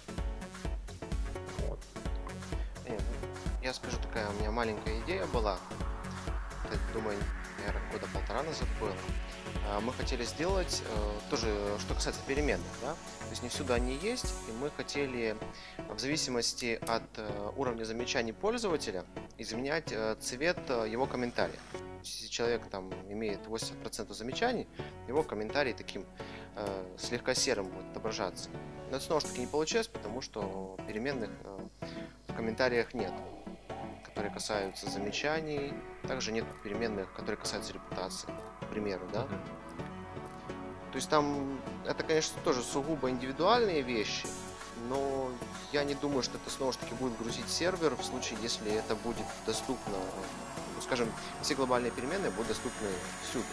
я 3.66 3.74
скажу, 3.74 3.96
такая 4.00 4.28
у 4.30 4.32
меня 4.34 4.52
маленькая 4.52 5.00
идея 5.00 5.26
была. 5.26 5.58
Думаю, 6.94 7.18
года 7.92 8.06
полтора 8.12 8.42
назад 8.42 8.68
было. 8.80 8.92
а, 9.68 9.80
мы 9.80 9.92
хотели 9.92 10.24
сделать 10.24 10.82
э, 10.86 11.30
тоже, 11.30 11.46
что 11.80 11.94
касается 11.94 12.22
переменных, 12.26 12.66
да, 12.80 12.92
то 12.92 13.30
есть 13.30 13.42
не 13.42 13.48
всюду 13.48 13.72
они 13.72 13.96
есть, 13.96 14.34
и 14.48 14.52
мы 14.52 14.70
хотели 14.70 15.36
в 15.88 15.98
зависимости 15.98 16.78
от 16.86 17.02
э, 17.16 17.50
уровня 17.56 17.84
замечаний 17.84 18.32
пользователя 18.32 19.04
изменять 19.38 19.90
э, 19.92 20.16
цвет 20.20 20.58
его 20.68 21.06
комментария. 21.06 21.58
Если 22.02 22.28
человек 22.28 22.66
там 22.70 22.92
имеет 23.10 23.40
80% 23.46 24.12
замечаний, 24.14 24.68
его 25.08 25.22
комментарий 25.22 25.72
таким 25.72 26.04
слегка 26.96 27.34
серым 27.34 27.66
будет 27.66 27.90
отображаться. 27.90 28.48
Но 28.90 28.96
это 28.96 29.04
снова 29.04 29.20
таки 29.20 29.40
не 29.40 29.46
получилось, 29.46 29.88
потому 29.88 30.20
что 30.22 30.76
переменных 30.86 31.30
в 32.28 32.34
комментариях 32.34 32.94
нет 32.94 33.12
которые 34.16 34.32
касаются 34.32 34.88
замечаний, 34.88 35.74
также 36.08 36.32
нет 36.32 36.46
переменных, 36.64 37.12
которые 37.12 37.36
касаются 37.36 37.74
репутации, 37.74 38.28
к 38.62 38.66
примеру, 38.68 39.06
да. 39.12 39.24
То 40.90 40.96
есть 40.96 41.10
там 41.10 41.60
это, 41.84 42.02
конечно, 42.02 42.40
тоже 42.42 42.62
сугубо 42.62 43.10
индивидуальные 43.10 43.82
вещи, 43.82 44.26
но 44.88 45.30
я 45.70 45.84
не 45.84 45.92
думаю, 45.92 46.22
что 46.22 46.38
это 46.38 46.48
снова 46.48 46.72
же 46.72 46.78
таки 46.78 46.94
будет 46.94 47.18
грузить 47.18 47.50
сервер 47.50 47.94
в 47.94 48.02
случае, 48.02 48.38
если 48.40 48.72
это 48.72 48.94
будет 48.94 49.26
доступно, 49.44 49.92
ну, 50.74 50.80
скажем, 50.80 51.12
все 51.42 51.54
глобальные 51.54 51.92
переменные 51.92 52.30
будут 52.30 52.48
доступны 52.48 52.88
всюду. 53.28 53.44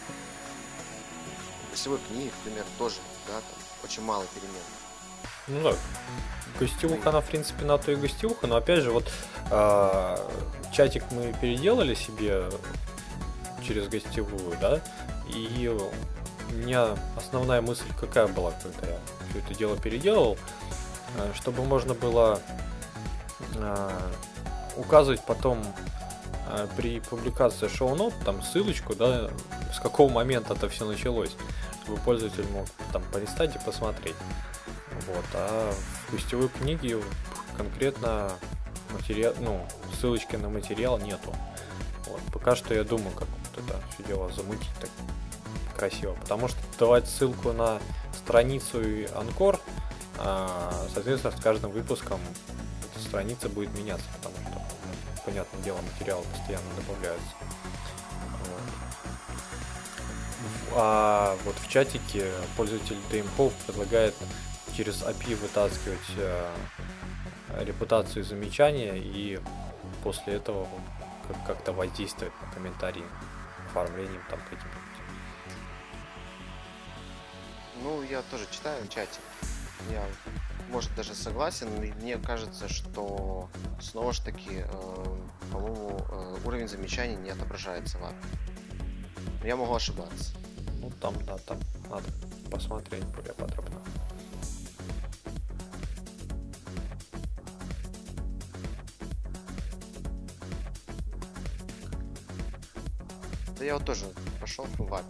Гостевой 1.72 1.99
книги, 2.07 2.32
например, 2.38 2.64
тоже, 2.78 2.99
да, 3.28 3.34
там 3.34 3.59
очень 3.84 4.03
мало 4.03 4.26
переменных. 4.34 4.83
Ну 5.48 5.62
да, 5.62 5.76
гостевуха, 6.60 7.10
она, 7.10 7.22
в 7.22 7.26
принципе, 7.26 7.66
на 7.66 7.78
то 7.78 7.91
и 7.91 7.96
гостевуха, 7.96 8.48
но 8.48 8.56
опять 8.56 8.82
же, 8.82 8.91
вот 8.91 9.10
э, 9.52 10.18
чатик 10.72 11.04
мы 11.12 11.34
переделали 11.41 11.96
себе 11.96 12.50
через 13.66 13.88
гостевую, 13.88 14.58
да, 14.62 14.80
и 15.28 15.68
у 15.68 16.54
меня 16.54 16.96
основная 17.18 17.62
мысль 17.62 17.86
какая 18.00 18.28
была, 18.28 18.52
когда 18.52 18.88
я 18.88 19.00
все 19.30 19.39
это 19.39 19.54
дело 19.54 19.78
переделал, 19.78 20.38
э, 21.18 21.32
чтобы 21.36 21.64
можно 21.64 21.94
было 21.94 22.39
э, 23.56 23.89
указывать 24.78 25.26
потом 25.26 25.62
э, 26.50 26.68
при 26.78 27.00
публикации 27.02 27.68
шоу-нот, 27.68 28.14
там 28.24 28.41
ссылочку, 28.44 28.96
да, 28.96 29.30
с 29.74 29.80
какого 29.80 30.10
момента 30.10 30.54
это 30.54 30.70
все 30.70 30.86
началось, 30.86 31.36
чтобы 31.84 32.00
пользователь 32.00 32.48
мог 32.52 32.68
там 32.91 33.04
полистать 33.12 33.56
и 33.56 33.60
посмотреть. 33.60 34.16
Вот, 35.08 35.26
а 35.34 35.74
в 36.08 36.14
гостевой 36.14 36.49
книге 36.49 37.01
конкретно 37.58 38.32
материал, 38.91 39.34
ну, 39.39 39.68
ссылочки 39.99 40.36
на 40.36 40.49
материал 40.49 40.97
нету. 40.97 41.36
Вот, 42.08 42.22
пока 42.32 42.56
что 42.56 42.74
я 42.74 42.84
думаю, 42.84 43.12
как 43.12 43.28
вот 43.28 43.64
это 43.64 43.82
все 43.93 44.04
дело 44.04 44.32
замутить 44.32 44.70
так 44.80 44.89
красиво. 45.76 46.14
Потому 46.22 46.47
что 46.47 46.58
давать 46.80 47.10
ссылку 47.10 47.51
на 47.51 47.80
страницу 48.14 48.82
и 48.82 49.08
анкор, 49.14 49.60
соответственно, 50.93 51.36
с 51.36 51.41
каждым 51.41 51.72
выпуском 51.72 52.20
эта 52.91 53.04
страница 53.04 53.49
будет 53.49 53.76
меняться, 53.78 54.06
потому 54.18 54.36
что, 54.47 54.62
понятное 55.26 55.62
дело, 55.64 55.80
материалы 55.82 56.24
постоянно 56.32 56.66
добавляются. 56.78 57.28
А 60.76 61.36
вот 61.45 61.56
в 61.60 61.68
чатике 61.68 62.32
пользователь 62.58 62.97
DMPO 63.12 63.51
предлагает 63.68 64.16
через 64.76 65.03
API 65.03 65.36
вытаскивать 65.36 65.99
э, 66.17 66.51
репутацию 67.59 68.24
замечания 68.24 68.97
и 68.97 69.39
после 70.03 70.36
этого 70.36 70.67
как-то 71.45 71.71
воздействовать 71.74 72.34
на 72.41 72.51
комментарии 72.51 73.03
оформлением 73.67 74.21
там 74.30 74.39
каким-то. 74.41 74.67
Ну, 77.82 78.01
я 78.03 78.21
тоже 78.24 78.45
читаю 78.51 78.84
в 78.84 78.89
чате. 78.89 79.19
Я, 79.91 80.05
может, 80.69 80.93
даже 80.95 81.13
согласен, 81.13 81.67
но 81.76 81.82
мне 82.01 82.17
кажется, 82.17 82.69
что 82.69 83.49
снова 83.82 84.13
же 84.13 84.24
таки, 84.24 84.63
э, 84.63 85.17
по-моему, 85.51 86.05
э, 86.09 86.38
уровень 86.45 86.67
замечаний 86.67 87.15
не 87.15 87.32
отображается 87.32 87.97
в 87.97 88.03
API. 88.03 89.47
Я 89.47 89.55
могу 89.55 89.76
ошибаться. 89.76 90.34
Ну, 90.80 90.91
там, 91.01 91.13
да, 91.26 91.38
там 91.39 91.57
надо 91.89 92.05
посмотреть 92.49 93.03
более 93.05 93.34
подробно. 93.34 93.72
Да 103.64 103.68
я 103.68 103.76
вот 103.76 103.86
тоже 103.86 104.07
пошел 104.41 104.66
в 104.66 104.82
API. 104.82 105.03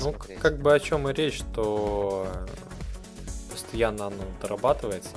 Ну, 0.00 0.14
как 0.38 0.60
бы 0.60 0.74
о 0.74 0.78
чем 0.78 1.08
и 1.08 1.14
речь, 1.14 1.38
что 1.38 2.28
постоянно 3.50 4.08
оно 4.08 4.22
дорабатывается. 4.42 5.16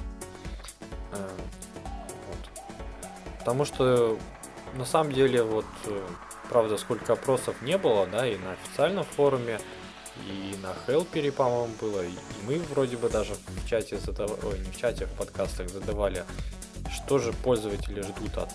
Э, 1.12 1.30
вот. 2.28 3.38
Потому 3.40 3.66
что 3.66 4.18
на 4.76 4.86
самом 4.86 5.12
деле 5.12 5.44
вот 5.44 5.66
правда 6.48 6.78
сколько 6.78 7.12
опросов 7.12 7.62
не 7.62 7.78
было, 7.78 8.08
да, 8.08 8.26
и 8.26 8.38
на 8.38 8.54
официальном 8.54 9.04
форуме, 9.04 9.60
и 10.26 10.56
на 10.64 10.74
Хелпере, 10.86 11.34
по-моему, 11.34 11.74
было, 11.82 12.02
и 12.02 12.14
мы 12.48 12.60
вроде 12.60 12.96
бы 12.96 13.10
даже 13.10 13.34
в 13.34 13.68
чате 13.68 13.98
задавали, 13.98 14.40
ой, 14.44 14.60
не 14.60 14.72
в 14.72 14.78
чате, 14.78 15.04
а 15.04 15.08
в 15.08 15.18
подкастах 15.18 15.68
задавали, 15.68 16.24
что 16.94 17.20
же 17.20 17.34
пользователи 17.34 18.00
ждут 18.00 18.38
от 18.38 18.52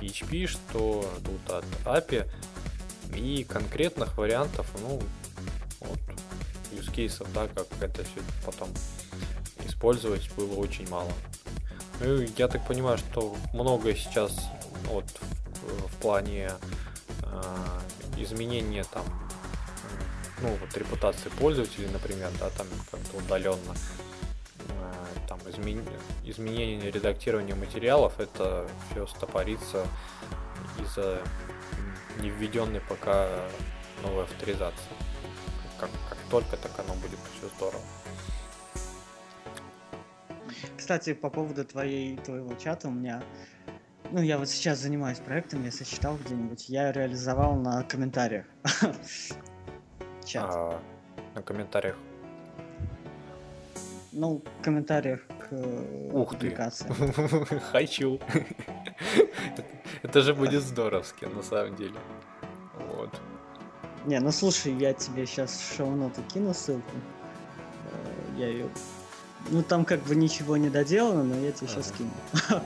PHP, 0.00 0.46
что 0.46 1.04
ждут 1.18 1.50
от 1.50 1.64
API, 1.84 2.26
и 3.14 3.44
конкретных 3.44 4.16
вариантов, 4.16 4.66
ну, 4.80 5.00
вот, 5.80 5.98
use 6.72 6.92
кейсов, 6.92 7.32
да, 7.32 7.48
как 7.48 7.66
это 7.80 8.04
все 8.04 8.20
потом 8.44 8.68
использовать 9.64 10.30
было 10.34 10.54
очень 10.56 10.88
мало. 10.88 11.12
Ну, 12.00 12.26
я 12.36 12.48
так 12.48 12.66
понимаю, 12.66 12.98
что 12.98 13.36
многое 13.52 13.94
сейчас 13.94 14.36
вот 14.88 15.04
в, 15.62 15.88
в 15.88 15.96
плане 15.96 16.50
э, 17.22 17.80
изменения 18.18 18.84
там 18.84 19.04
ну 20.42 20.48
вот 20.60 20.76
репутации 20.76 21.28
пользователей, 21.30 21.88
например, 21.92 22.30
да, 22.38 22.50
там 22.50 22.66
как-то 22.90 23.16
удаленно 23.16 23.74
э, 24.68 25.04
там 25.28 25.38
измен... 25.46 25.82
изменение 26.24 26.90
редактирования 26.90 27.54
материалов, 27.54 28.18
это 28.18 28.68
все 28.90 29.06
стопорится 29.06 29.86
из-за 30.82 31.20
не 32.26 32.30
введенной 32.30 32.80
пока 32.80 33.28
новой 34.02 34.24
авторизации. 34.24 34.90
Как, 35.78 35.90
как 36.08 36.18
только, 36.30 36.56
так 36.56 36.72
оно 36.78 36.94
будет 36.94 37.18
все 37.38 37.48
здорово. 37.56 37.82
Кстати, 40.76 41.14
по 41.14 41.30
поводу 41.30 41.64
твоей, 41.64 42.16
твоего 42.16 42.54
чата 42.54 42.88
у 42.88 42.90
меня 42.90 43.22
ну, 44.12 44.22
я 44.22 44.38
вот 44.38 44.48
сейчас 44.48 44.78
занимаюсь 44.78 45.18
проектом, 45.18 45.64
я 45.64 45.72
сочетал 45.72 46.16
где-нибудь, 46.16 46.68
я 46.68 46.92
реализовал 46.92 47.56
на 47.56 47.82
комментариях. 47.82 48.46
Чат. 50.24 50.48
А, 50.48 50.80
на 51.34 51.42
комментариях? 51.42 51.96
Ну, 54.12 54.42
в 54.60 54.62
комментариях 54.62 55.20
э, 55.50 56.10
Ух 56.12 56.38
ты. 56.38 56.50
Хочу. 57.72 58.20
Это 60.02 60.20
же 60.22 60.34
будет 60.34 60.62
здоровски, 60.62 61.24
на 61.26 61.42
самом 61.42 61.76
деле. 61.76 61.98
Вот. 62.94 63.10
Не, 64.04 64.20
ну 64.20 64.30
слушай, 64.32 64.72
я 64.72 64.92
тебе 64.92 65.26
сейчас 65.26 65.50
в 65.50 65.76
шоу-ноты 65.76 66.22
кину 66.32 66.54
ссылку. 66.54 66.90
Э, 67.92 68.38
я 68.38 68.48
ее... 68.48 68.68
Ну 69.50 69.62
там 69.62 69.84
как 69.84 70.00
бы 70.02 70.16
ничего 70.16 70.56
не 70.56 70.70
доделано, 70.70 71.24
но 71.24 71.36
я 71.36 71.52
тебе 71.52 71.68
сейчас 71.68 71.92
кину. 71.92 72.10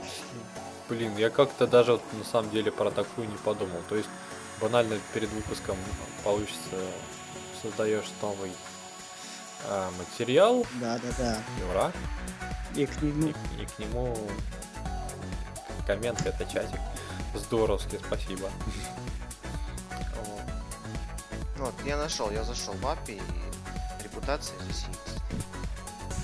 Блин, 0.89 1.15
я 1.17 1.29
как-то 1.29 1.67
даже 1.67 1.99
на 2.17 2.23
самом 2.23 2.51
деле 2.51 2.71
про 2.71 2.91
такую 2.91 3.27
не 3.27 3.37
подумал. 3.37 3.79
То 3.89 3.95
есть 3.95 4.09
банально 4.59 4.97
перед 5.13 5.29
выпуском 5.29 5.77
получится 6.23 6.75
создаешь 7.61 8.11
новый 8.21 8.51
материал. 9.97 10.65
Да, 10.79 10.97
да, 10.97 11.09
да. 11.17 11.37
И 11.59 11.63
ура. 11.69 11.91
И 12.75 12.85
к 12.85 13.01
нему. 13.01 13.27
И, 13.27 13.61
и 13.61 13.65
к 13.65 13.79
нему 13.79 14.17
коммент 15.85 16.25
это 16.25 16.45
чатик. 16.45 16.79
Здоровски, 17.33 17.99
спасибо. 18.05 18.49
Вот, 21.57 21.73
я 21.85 21.97
нашел, 21.97 22.31
я 22.31 22.43
зашел 22.43 22.73
в 22.73 22.83
API 22.85 23.21
и 23.21 24.03
репутация 24.03 24.57
здесь 24.61 24.85
есть. 24.87 25.21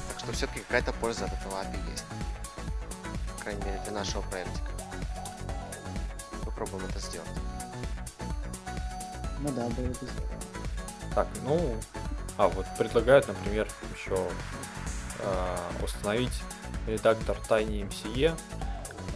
Так 0.10 0.20
что 0.20 0.32
все-таки 0.32 0.62
какая-то 0.62 0.94
польза 0.94 1.26
от 1.26 1.34
этого 1.34 1.62
API 1.62 1.92
есть. 1.92 2.06
По 3.38 3.44
крайней 3.44 3.64
мере, 3.64 3.80
для 3.84 3.94
нашего 3.94 4.22
проектика. 4.24 4.72
Попробуем 6.44 6.86
это 6.86 7.00
сделать. 7.00 7.30
Ну 9.40 9.52
да, 9.52 9.68
было 9.70 9.88
бы 9.88 9.94
здорово. 9.94 10.34
Так, 11.14 11.28
ну, 11.44 11.78
а 12.38 12.48
вот 12.48 12.66
предлагают, 12.78 13.28
например, 13.28 13.68
еще 13.96 14.28
э, 15.20 15.58
установить 15.84 16.42
редактор 16.86 17.38
TinyMCE, 17.50 18.38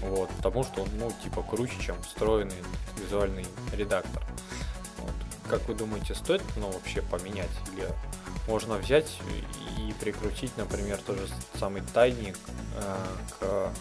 вот, 0.01 0.29
потому 0.37 0.63
что 0.63 0.81
он, 0.81 0.89
ну, 0.97 1.11
типа, 1.23 1.43
круче, 1.43 1.79
чем 1.79 2.01
встроенный 2.01 2.55
визуальный 2.97 3.45
редактор. 3.73 4.23
Вот. 4.97 5.13
как 5.49 5.67
вы 5.67 5.75
думаете, 5.75 6.15
стоит 6.15 6.41
ну, 6.55 6.71
вообще 6.71 7.01
поменять? 7.03 7.51
Или 7.73 7.87
можно 8.47 8.75
взять 8.75 9.19
и 9.77 9.93
прикрутить, 9.99 10.55
например, 10.57 10.99
тот 11.05 11.17
же 11.17 11.27
самый 11.59 11.83
тайник 11.93 12.37
э, 12.75 13.05
к 13.39 13.71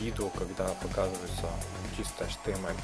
виду, 0.00 0.30
когда 0.36 0.68
показывается 0.82 1.46
чисто 1.96 2.24
HTML? 2.24 2.74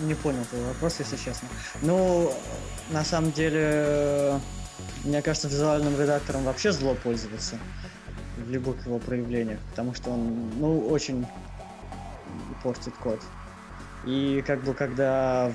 Не 0.00 0.14
понял 0.14 0.44
твой 0.46 0.64
вопрос, 0.64 0.98
если 0.98 1.16
честно. 1.16 1.48
Ну, 1.82 2.32
на 2.90 3.04
самом 3.04 3.32
деле, 3.32 4.40
мне 5.04 5.20
кажется, 5.22 5.48
визуальным 5.48 6.00
редактором 6.00 6.44
вообще 6.44 6.72
зло 6.72 6.94
пользоваться 6.94 7.58
в 8.38 8.50
любых 8.50 8.86
его 8.86 8.98
проявлениях, 8.98 9.60
потому 9.70 9.94
что 9.94 10.10
он, 10.10 10.50
ну, 10.58 10.86
очень 10.88 11.26
портит 12.62 12.94
код. 12.94 13.20
И 14.06 14.42
как 14.46 14.62
бы 14.64 14.74
когда 14.74 15.52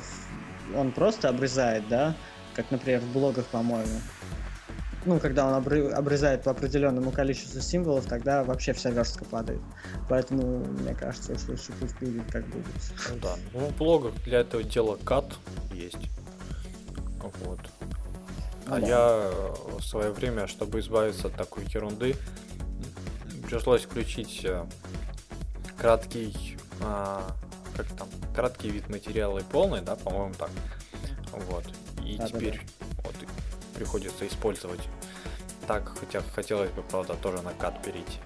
он 0.75 0.91
просто 0.91 1.29
обрезает, 1.29 1.87
да, 1.87 2.15
как, 2.53 2.71
например, 2.71 3.01
в 3.01 3.11
блогах, 3.11 3.45
по-моему, 3.47 3.99
ну, 5.05 5.19
когда 5.19 5.47
он 5.47 5.53
обрезает 5.53 6.43
по 6.43 6.51
определенному 6.51 7.11
количеству 7.11 7.61
символов, 7.61 8.05
тогда 8.05 8.43
вообще 8.43 8.73
вся 8.73 8.89
верстка 8.89 9.25
падает. 9.25 9.61
Поэтому, 10.09 10.65
мне 10.65 10.93
кажется, 10.95 11.33
если 11.33 11.55
шипы 11.55 11.87
впилить, 11.87 12.27
как 12.31 12.45
будет. 12.47 12.65
Ну 13.09 13.15
да. 13.21 13.35
Ну, 13.53 13.59
в 13.67 13.77
блогах 13.77 14.13
для 14.23 14.39
этого 14.39 14.63
дела 14.63 14.97
кат 15.03 15.25
есть. 15.71 16.09
Вот. 17.43 17.59
Ну, 18.67 18.75
а 18.75 18.79
да. 18.79 18.87
я 18.87 19.31
в 19.77 19.81
свое 19.83 20.11
время, 20.11 20.47
чтобы 20.47 20.79
избавиться 20.79 21.27
от 21.27 21.35
такой 21.35 21.65
ерунды, 21.65 22.15
пришлось 23.47 23.83
включить 23.83 24.41
э, 24.43 24.65
краткий, 25.77 26.57
а, 26.81 27.23
как 27.77 27.85
там, 27.97 28.07
краткий 28.35 28.69
вид 28.69 28.89
материала 28.89 29.39
и 29.39 29.43
полный, 29.43 29.81
да, 29.81 29.95
по-моему, 29.95 30.33
так. 30.33 30.49
Вот. 31.49 31.63
И 32.03 32.17
да, 32.17 32.27
теперь 32.27 32.59
да, 32.79 32.85
да. 32.89 32.94
Приходится 33.75 34.27
использовать 34.27 34.81
так, 35.67 35.91
хотя 35.99 36.21
хотелось 36.33 36.69
бы, 36.71 36.83
правда, 36.83 37.15
тоже 37.15 37.41
на 37.41 37.51
кат 37.51 37.81
перейти. 37.83 38.19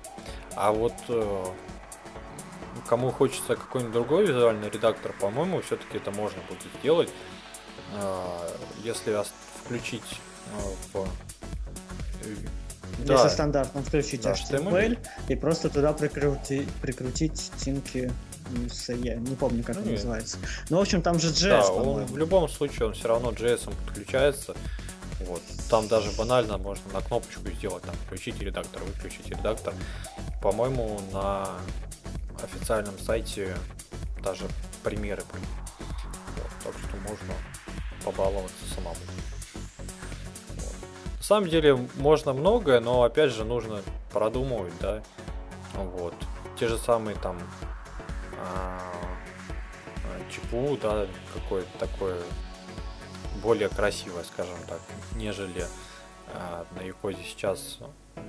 А 0.55 0.71
вот 0.71 0.93
э, 1.07 1.45
кому 2.87 3.11
хочется 3.11 3.55
какой-нибудь 3.55 3.93
другой 3.93 4.25
визуальный 4.25 4.69
редактор, 4.69 5.13
по-моему, 5.19 5.61
все-таки 5.61 5.97
это 5.97 6.11
можно 6.11 6.41
будет 6.49 6.63
сделать, 6.79 7.09
э, 7.93 8.49
если 8.83 9.17
включить 9.63 10.19
э, 10.53 10.93
в 10.93 11.07
да. 13.05 13.13
Если 13.13 13.29
стандартно 13.29 13.81
включить 13.81 14.21
да, 14.21 14.33
HTML 14.33 14.97
и 15.29 15.35
просто 15.35 15.69
туда 15.69 15.93
прикрути, 15.93 16.67
прикрутить 16.81 17.51
тинки 17.57 18.11
я 18.87 19.15
не 19.15 19.35
помню, 19.35 19.63
как 19.63 19.75
ну, 19.75 19.83
он 19.83 19.91
называется. 19.91 20.37
Ну, 20.69 20.77
в 20.77 20.81
общем, 20.81 21.01
там 21.01 21.19
же 21.19 21.29
JS, 21.29 21.49
да, 21.49 21.71
он, 21.71 22.05
в 22.05 22.17
любом 22.17 22.49
случае 22.49 22.87
он 22.87 22.93
все 22.93 23.07
равно 23.07 23.29
JS 23.29 23.71
подключается. 23.85 24.55
Вот. 25.21 25.41
Там 25.69 25.87
даже 25.87 26.11
банально 26.11 26.57
можно 26.57 26.91
на 26.93 27.01
кнопочку 27.01 27.49
сделать, 27.49 27.83
там, 27.83 27.95
включить 28.05 28.39
редактор, 28.39 28.81
выключить 28.83 29.27
редактор. 29.27 29.73
По-моему, 30.41 31.01
на 31.11 31.57
официальном 32.41 32.97
сайте 32.99 33.55
даже 34.23 34.45
примеры 34.83 35.23
были. 35.31 35.43
Вот, 36.37 36.51
так 36.63 36.73
что 36.73 36.97
можно 36.97 37.33
побаловаться 38.03 38.65
самому. 38.73 38.95
Вот. 40.55 40.73
На 41.17 41.23
самом 41.23 41.49
деле 41.49 41.75
можно 41.97 42.33
многое, 42.33 42.79
но 42.79 43.03
опять 43.03 43.31
же 43.31 43.43
нужно 43.43 43.81
продумывать, 44.11 44.73
да. 44.79 45.03
Вот. 45.73 46.13
Те 46.57 46.67
же 46.67 46.77
самые 46.77 47.15
там 47.17 47.39
а, 48.37 48.79
ЧПУ, 50.29 50.77
да, 50.81 51.07
какое-то 51.33 51.69
такое 51.77 52.19
более 53.41 53.69
красивое, 53.69 54.23
скажем 54.23 54.57
так, 54.67 54.79
нежели 55.15 55.65
а, 56.33 56.65
на 56.77 56.81
Якоде 56.81 57.23
сейчас 57.23 57.79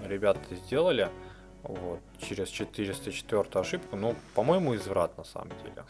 ребята 0.06 0.40
сделали. 0.54 1.08
Вот, 1.62 2.00
через 2.18 2.48
404 2.48 3.44
ошибку, 3.54 3.96
ну, 3.96 4.14
по-моему, 4.34 4.74
изврат 4.76 5.16
на 5.18 5.24
самом 5.24 5.50
деле. 5.62 5.84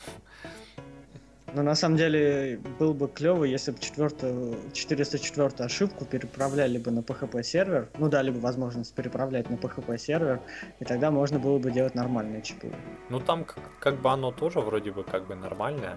Но 1.55 1.63
на 1.63 1.75
самом 1.75 1.97
деле 1.97 2.61
был 2.79 2.95
бы 2.95 3.09
клево, 3.09 3.45
если 3.45 3.73
бы 3.73 3.79
4, 3.79 4.57
404 4.73 5.65
ошибку 5.65 6.05
переправляли 6.05 6.79
бы 6.79 6.91
на 6.91 7.01
PHP 7.01 7.43
сервер, 7.43 7.89
ну 7.99 8.09
дали 8.09 8.31
бы 8.31 8.39
возможность 8.41 8.95
переправлять 8.95 9.51
на 9.51 9.55
PHP 9.55 9.99
сервер, 9.99 10.41
и 10.79 10.85
тогда 10.85 11.11
можно 11.11 11.39
было 11.39 11.59
бы 11.59 11.71
делать 11.73 11.95
нормальные 11.95 12.43
чипы. 12.43 12.73
Ну 13.09 13.21
там 13.21 13.45
как, 13.45 13.59
как 13.81 14.01
бы 14.01 14.11
оно 14.11 14.31
тоже 14.31 14.61
вроде 14.61 14.93
бы 14.93 15.03
как 15.03 15.27
бы 15.27 15.35
нормальное, 15.35 15.97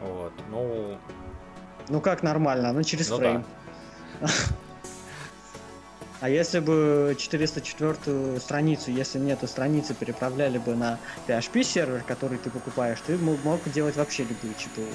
вот, 0.00 0.32
ну... 0.50 0.98
Ну 1.88 2.00
как 2.00 2.22
нормально, 2.22 2.70
оно 2.70 2.82
через 2.82 3.10
ну, 3.10 3.18
фрейм. 3.18 3.44
Да. 4.20 4.28
А 6.20 6.30
если 6.30 6.60
бы 6.60 7.14
404 7.18 8.40
страницу, 8.40 8.90
если 8.90 9.18
нету 9.18 9.46
страницы, 9.46 9.92
переправляли 9.92 10.56
бы 10.56 10.74
на 10.74 10.98
PHP 11.28 11.62
сервер, 11.62 12.02
который 12.02 12.38
ты 12.38 12.48
покупаешь, 12.48 12.98
ты 13.06 13.18
мог 13.18 13.60
делать 13.70 13.94
вообще 13.96 14.22
любые 14.22 14.54
чипы. 14.54 14.86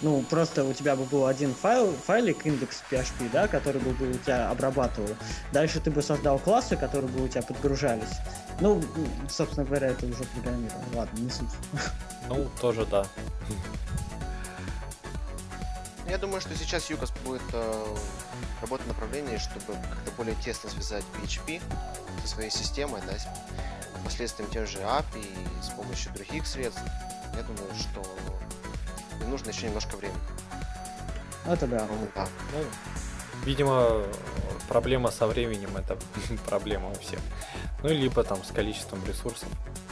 Ну, 0.00 0.22
просто 0.22 0.64
у 0.64 0.72
тебя 0.72 0.96
бы 0.96 1.04
был 1.04 1.26
один 1.26 1.54
файл, 1.54 1.92
файлик, 2.06 2.46
индекс 2.46 2.82
PHP, 2.90 3.30
да, 3.30 3.46
который 3.46 3.80
бы, 3.82 3.90
бы 3.90 4.08
у 4.08 4.14
тебя 4.14 4.48
обрабатывал. 4.48 5.10
Дальше 5.52 5.80
ты 5.80 5.90
бы 5.90 6.00
создал 6.00 6.38
классы, 6.38 6.76
которые 6.76 7.10
бы 7.10 7.22
у 7.22 7.28
тебя 7.28 7.42
подгружались. 7.42 8.16
Ну, 8.60 8.82
собственно 9.28 9.66
говоря, 9.66 9.88
это 9.88 10.06
уже 10.06 10.24
программирование. 10.24 10.94
Ладно, 10.94 11.18
не 11.18 11.28
суть. 11.28 11.48
Ну, 12.30 12.46
тоже 12.60 12.86
да. 12.86 13.06
Я 16.08 16.18
думаю, 16.18 16.40
что 16.40 16.54
сейчас 16.56 16.88
Юкос 16.88 17.10
будет 17.24 17.42
э, 17.52 17.96
работать 18.60 18.86
в 18.86 18.88
направлении, 18.88 19.38
чтобы 19.38 19.74
как-то 19.74 20.10
более 20.16 20.34
тесно 20.36 20.70
связать 20.70 21.04
PHP 21.20 21.60
со 22.22 22.28
своей 22.28 22.50
системой, 22.50 23.00
да, 23.06 23.12
последствием 24.06 24.48
тех 24.50 24.68
же 24.68 24.78
API 24.78 25.26
и 25.26 25.62
с 25.62 25.70
помощью 25.70 26.12
других 26.12 26.46
средств. 26.46 26.80
Я 27.34 27.42
думаю, 27.42 27.74
что 27.74 28.02
им 29.20 29.30
нужно 29.30 29.50
еще 29.50 29.66
немножко 29.66 29.96
времени. 29.96 30.20
Это 31.44 31.66
да. 31.66 31.86
Ну, 31.90 32.08
да. 32.14 32.28
Ну, 32.52 32.64
видимо, 33.44 34.04
проблема 34.68 35.10
со 35.10 35.26
временем 35.26 35.76
это 35.76 35.98
проблема 36.46 36.90
у 36.90 36.94
всех. 36.94 37.18
Ну, 37.82 37.88
либо 37.88 38.22
там 38.22 38.42
с 38.44 38.52
количеством 38.52 39.04
ресурсов. 39.06 39.48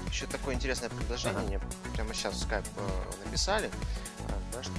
Еще 0.08 0.26
такое 0.26 0.54
интересное 0.54 0.90
предложение, 0.90 1.36
ага. 1.36 1.46
мне 1.48 1.60
прямо 1.94 2.14
сейчас 2.14 2.34
в 2.34 2.48
Skype 2.48 2.64
э, 2.76 3.24
написали, 3.24 3.66
э, 3.66 4.32
да, 4.52 4.62
что 4.62 4.72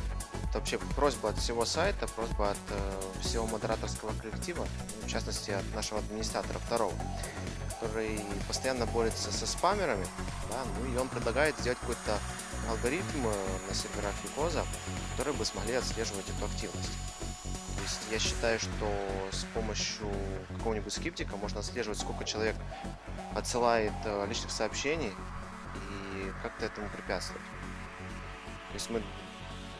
вообще 0.55 0.77
просьба 0.95 1.29
от 1.29 1.37
всего 1.37 1.65
сайта, 1.65 2.07
просьба 2.07 2.51
от 2.51 2.57
э, 2.69 3.01
всего 3.21 3.45
модераторского 3.45 4.13
коллектива, 4.19 4.65
в 5.03 5.07
частности 5.07 5.51
от 5.51 5.75
нашего 5.75 5.99
администратора 5.99 6.59
второго, 6.59 6.93
который 7.79 8.21
постоянно 8.47 8.85
борется 8.85 9.31
со 9.31 9.45
спамерами, 9.45 10.07
да, 10.49 10.57
ну 10.79 10.93
и 10.93 10.97
он 10.97 11.09
предлагает 11.09 11.57
сделать 11.59 11.77
какой-то 11.79 12.17
алгоритм 12.69 13.27
э, 13.27 13.67
на 13.67 13.75
серверах 13.75 14.13
Викоза, 14.23 14.65
который 15.11 15.33
бы 15.33 15.45
смогли 15.45 15.73
отслеживать 15.75 16.25
эту 16.29 16.45
активность. 16.45 16.91
То 17.75 17.81
есть 17.83 18.01
я 18.09 18.19
считаю, 18.19 18.57
что 18.59 18.89
с 19.31 19.43
помощью 19.53 20.09
какого-нибудь 20.57 20.91
скриптика 20.91 21.35
можно 21.35 21.59
отслеживать, 21.59 21.99
сколько 21.99 22.23
человек 22.23 22.55
отсылает 23.35 23.93
э, 24.05 24.25
личных 24.27 24.51
сообщений 24.51 25.11
и 25.75 26.31
как-то 26.41 26.65
этому 26.65 26.89
препятствовать. 26.89 27.43
То 28.69 28.73
есть 28.73 28.89
мы 28.89 29.03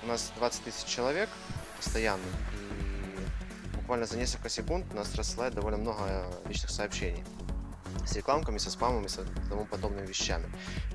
у 0.05 0.07
нас 0.07 0.31
20 0.37 0.63
тысяч 0.63 0.85
человек 0.85 1.29
постоянно, 1.77 2.23
и 2.53 3.75
буквально 3.75 4.05
за 4.05 4.17
несколько 4.17 4.49
секунд 4.49 4.85
у 4.91 4.95
нас 4.95 5.13
рассылает 5.15 5.55
довольно 5.55 5.79
много 5.79 6.25
личных 6.47 6.69
сообщений 6.69 7.23
с 8.05 8.15
рекламками, 8.15 8.59
со 8.59 8.69
спамами, 8.69 9.07
с 9.07 9.19
тому 9.49 9.65
подобными 9.65 10.05
вещами. 10.05 10.45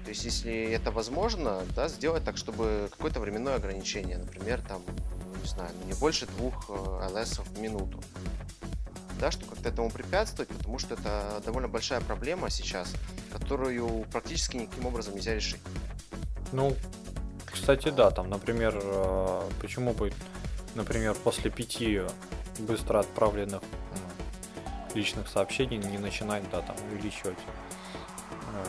То 0.04 0.10
есть, 0.10 0.24
если 0.24 0.70
это 0.70 0.92
возможно, 0.92 1.62
да, 1.74 1.88
сделать 1.88 2.24
так, 2.24 2.36
чтобы 2.36 2.88
какое-то 2.90 3.20
временное 3.20 3.56
ограничение, 3.56 4.18
например, 4.18 4.60
там, 4.62 4.82
не 5.42 5.48
знаю, 5.48 5.70
не 5.86 5.92
больше 5.94 6.26
двух 6.26 6.68
LS 6.68 7.40
э, 7.40 7.42
в 7.42 7.58
минуту. 7.58 8.00
Да, 9.18 9.30
что 9.30 9.44
как-то 9.44 9.68
этому 9.68 9.90
препятствовать, 9.90 10.48
потому 10.48 10.78
что 10.78 10.94
это 10.94 11.42
довольно 11.44 11.68
большая 11.68 12.00
проблема 12.00 12.48
сейчас, 12.48 12.92
которую 13.32 14.06
практически 14.12 14.56
никаким 14.56 14.86
образом 14.86 15.14
нельзя 15.14 15.34
решить. 15.34 15.60
Ну, 16.52 16.74
кстати, 17.60 17.90
да, 17.90 18.10
там, 18.10 18.30
например, 18.30 18.78
э, 18.82 19.42
почему 19.60 19.92
бы, 19.92 20.12
например, 20.74 21.14
после 21.14 21.50
пяти 21.50 22.00
быстро 22.58 23.00
отправленных 23.00 23.62
личных 24.94 25.28
сообщений 25.28 25.76
не 25.76 25.98
начинать, 25.98 26.42
да, 26.50 26.62
там, 26.62 26.74
увеличивать 26.90 27.38
э, 27.38 28.66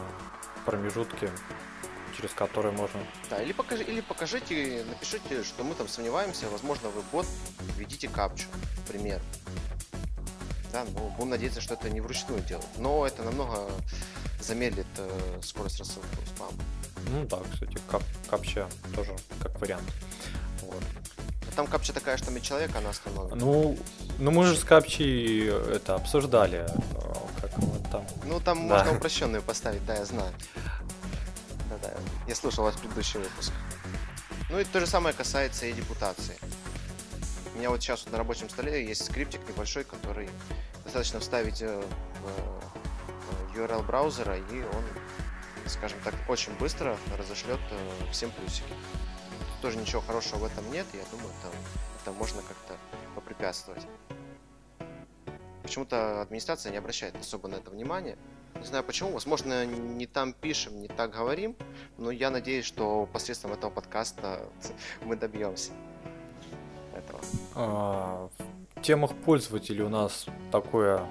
промежутки, 0.66 1.30
через 2.18 2.32
которые 2.32 2.74
можно... 2.74 3.00
Да, 3.30 3.42
или, 3.42 3.54
покажи, 3.54 3.84
или 3.84 4.02
покажите, 4.02 4.84
напишите, 4.88 5.44
что 5.44 5.64
мы 5.64 5.74
там 5.74 5.88
сомневаемся, 5.88 6.50
возможно, 6.50 6.90
вы 6.90 7.02
бот, 7.14 7.26
введите 7.78 8.10
капчу, 8.10 8.48
например. 8.86 9.22
Да, 10.74 10.86
ну, 10.94 11.10
будем 11.18 11.30
надеяться, 11.30 11.62
что 11.62 11.76
это 11.76 11.90
не 11.90 12.02
вручную 12.02 12.42
делать. 12.42 12.68
Но 12.78 13.08
это 13.08 13.24
намного 13.24 13.72
замедлит 14.42 14.88
э, 14.98 15.40
скорость 15.42 15.80
рассылки 15.80 16.08
спама. 16.36 16.54
Ну 17.10 17.26
да, 17.26 17.40
кстати, 17.52 17.78
кап 17.90 18.04
капча 18.30 18.68
тоже 18.96 19.16
как 19.42 19.60
вариант. 19.60 19.90
Там 21.56 21.68
капча 21.68 21.92
такая, 21.92 22.18
что 22.18 22.32
мы 22.32 22.40
человека 22.40 22.78
она 22.78 22.92
остановит. 22.92 23.36
Ну, 23.36 23.78
ну 24.20 24.32
мы 24.32 24.46
же 24.46 24.56
с 24.56 24.64
капчей 24.64 25.50
это 25.50 25.96
обсуждали. 25.96 26.66
Как 27.42 27.58
вот 27.58 27.92
там. 27.92 28.08
Ну 28.26 28.40
там 28.40 28.68
да. 28.68 28.78
можно 28.78 28.98
упрощенную 28.98 29.44
поставить, 29.44 29.86
да, 29.86 29.96
я 29.96 30.06
знаю. 30.06 30.34
Да-да, 31.70 31.92
я 32.28 32.36
слушал 32.36 32.64
ваш 32.64 32.76
предыдущий 32.76 33.20
выпуск. 33.20 33.52
Ну 34.50 34.60
и 34.60 34.64
то 34.64 34.80
же 34.80 34.88
самое 34.88 35.16
касается 35.16 35.66
и 35.66 35.74
депутации. 35.74 36.38
У 37.54 37.58
меня 37.58 37.70
вот 37.70 37.82
сейчас 37.82 38.04
вот 38.04 38.12
на 38.12 38.18
рабочем 38.18 38.50
столе 38.50 38.86
есть 38.86 39.06
скриптик 39.06 39.42
небольшой, 39.48 39.84
который 39.84 40.30
достаточно 40.84 41.20
вставить 41.20 41.62
э, 41.62 41.82
в 42.22 43.58
URL 43.58 43.86
браузера, 43.86 44.38
и 44.38 44.62
он, 44.62 44.84
скажем 45.68 46.00
так, 46.04 46.14
очень 46.28 46.54
быстро 46.58 46.98
разошлет 47.18 47.60
э, 47.72 48.12
всем 48.12 48.32
плюсики. 48.32 48.74
Тоже 49.62 49.78
ничего 49.78 50.02
хорошего 50.02 50.40
в 50.40 50.46
этом 50.46 50.72
нет, 50.72 50.86
я 50.94 51.02
думаю, 51.12 51.32
это, 51.40 51.56
это 52.02 52.12
можно 52.14 52.42
как-то 52.42 52.76
попрепятствовать. 53.16 53.86
Почему-то 55.64 56.22
администрация 56.22 56.72
не 56.72 56.78
обращает 56.78 57.16
особо 57.16 57.48
на 57.48 57.56
это 57.56 57.70
внимания. 57.70 58.18
Не 58.56 58.66
знаю 58.66 58.84
почему, 58.84 59.12
возможно, 59.12 59.66
не 59.66 60.06
там 60.06 60.34
пишем, 60.34 60.82
не 60.82 60.88
так 60.88 61.12
говорим, 61.12 61.56
но 61.98 62.12
я 62.12 62.30
надеюсь, 62.30 62.66
что 62.66 63.08
посредством 63.12 63.54
этого 63.54 63.72
подкаста 63.72 64.48
мы 65.04 65.16
добьемся 65.16 65.72
этого. 66.96 67.22
А, 67.56 68.30
в 68.76 68.82
темах 68.82 69.16
пользователей 69.16 69.84
у 69.84 69.90
нас 69.90 70.26
такое 70.52 71.08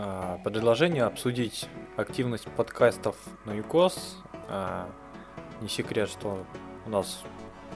а, 0.00 0.38
предложение 0.44 1.02
обсудить 1.02 1.68
активность 1.96 2.44
подкастов 2.44 3.16
на 3.44 3.50
UCOS. 3.50 3.98
А, 4.48 4.88
не 5.60 5.68
секрет, 5.68 6.08
что 6.08 6.46
у 6.86 6.90
нас 6.90 7.22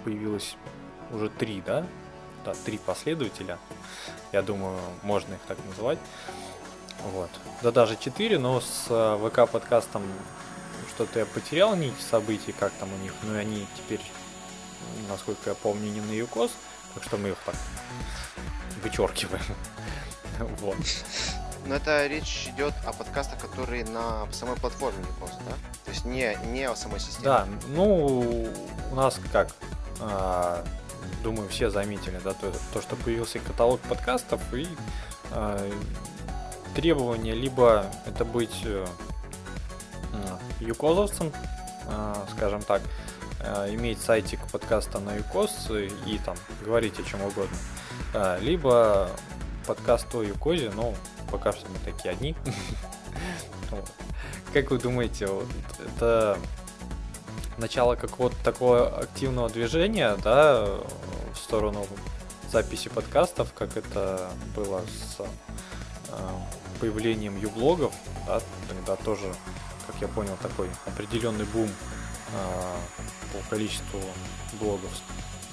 появилось 0.04 0.56
уже 1.10 1.30
три, 1.30 1.60
да? 1.66 1.84
Да, 2.44 2.54
три 2.64 2.78
последователя. 2.78 3.58
Я 4.30 4.42
думаю, 4.42 4.78
можно 5.02 5.34
их 5.34 5.40
так 5.48 5.58
называть. 5.66 5.98
Вот. 7.12 7.30
Да 7.60 7.72
даже 7.72 7.96
четыре, 7.96 8.38
но 8.38 8.60
с 8.60 8.86
ВК 9.18 9.50
подкастом 9.50 10.04
что-то 10.94 11.18
я 11.18 11.26
потерял 11.26 11.74
нить 11.74 12.00
событий, 12.08 12.52
как 12.52 12.70
там 12.74 12.92
у 12.92 12.96
них, 12.98 13.14
но 13.24 13.34
они 13.36 13.66
теперь, 13.76 14.00
насколько 15.08 15.50
я 15.50 15.56
помню, 15.56 15.90
не 15.90 16.00
на 16.00 16.12
ЮКОС, 16.12 16.52
так 16.94 17.02
что 17.02 17.16
мы 17.16 17.30
их 17.30 17.38
так 17.44 17.56
вычеркиваем. 18.84 19.42
Вот. 20.60 20.76
Но 21.66 21.76
это 21.76 22.06
речь 22.06 22.48
идет 22.54 22.74
о 22.84 22.92
подкастах, 22.92 23.38
которые 23.38 23.84
на 23.84 24.30
самой 24.32 24.56
платформе 24.56 24.98
ЮКОС, 25.16 25.36
да? 25.46 25.52
То 25.84 25.90
есть 25.90 26.04
не, 26.04 26.36
не 26.46 26.64
о 26.64 26.74
самой 26.74 27.00
системе. 27.00 27.24
Да, 27.24 27.46
ну, 27.68 28.48
у 28.90 28.94
нас 28.94 29.20
как, 29.30 29.48
а, 30.00 30.64
думаю, 31.22 31.48
все 31.48 31.70
заметили, 31.70 32.20
да, 32.24 32.32
то, 32.34 32.52
то, 32.72 32.82
что 32.82 32.96
появился 32.96 33.38
каталог 33.38 33.80
подкастов 33.80 34.42
и 34.52 34.66
а, 35.30 35.70
требования 36.74 37.34
либо 37.34 37.86
это 38.06 38.24
быть 38.24 38.62
э, 38.64 38.86
юкозовцем, 40.60 41.32
э, 41.86 42.14
скажем 42.36 42.62
так, 42.62 42.82
э, 43.40 43.74
иметь 43.74 44.00
сайтик 44.00 44.40
подкаста 44.50 44.98
на 44.98 45.14
юкоз 45.14 45.70
и 45.70 46.18
там 46.24 46.36
говорить 46.64 46.98
о 46.98 47.02
чем 47.02 47.22
угодно, 47.22 47.56
либо 48.40 49.10
подкаст 49.66 50.14
о 50.14 50.22
юкозе, 50.22 50.70
но 50.74 50.94
пока 51.30 51.52
что 51.52 51.68
мы 51.68 51.78
такие 51.84 52.12
одни. 52.12 52.34
Как 54.52 54.70
вы 54.70 54.78
думаете, 54.78 55.28
это 55.78 56.38
начало 57.58 57.96
какого-то 57.96 58.36
такого 58.44 58.88
активного 58.98 59.48
движения, 59.48 60.16
да, 60.22 60.64
в 61.32 61.36
сторону 61.36 61.86
записи 62.50 62.88
подкастов, 62.88 63.52
как 63.54 63.76
это 63.76 64.30
было 64.54 64.82
с 64.86 65.22
появлением 66.80 67.38
юблогов, 67.38 67.94
да, 68.26 68.40
тогда 68.68 68.96
тоже, 68.96 69.32
как 69.86 69.96
я 70.00 70.08
понял, 70.08 70.36
такой 70.42 70.68
определенный 70.84 71.44
бум 71.44 71.68
э, 72.32 72.76
по 73.32 73.48
количеству 73.48 74.00
блогов 74.60 74.90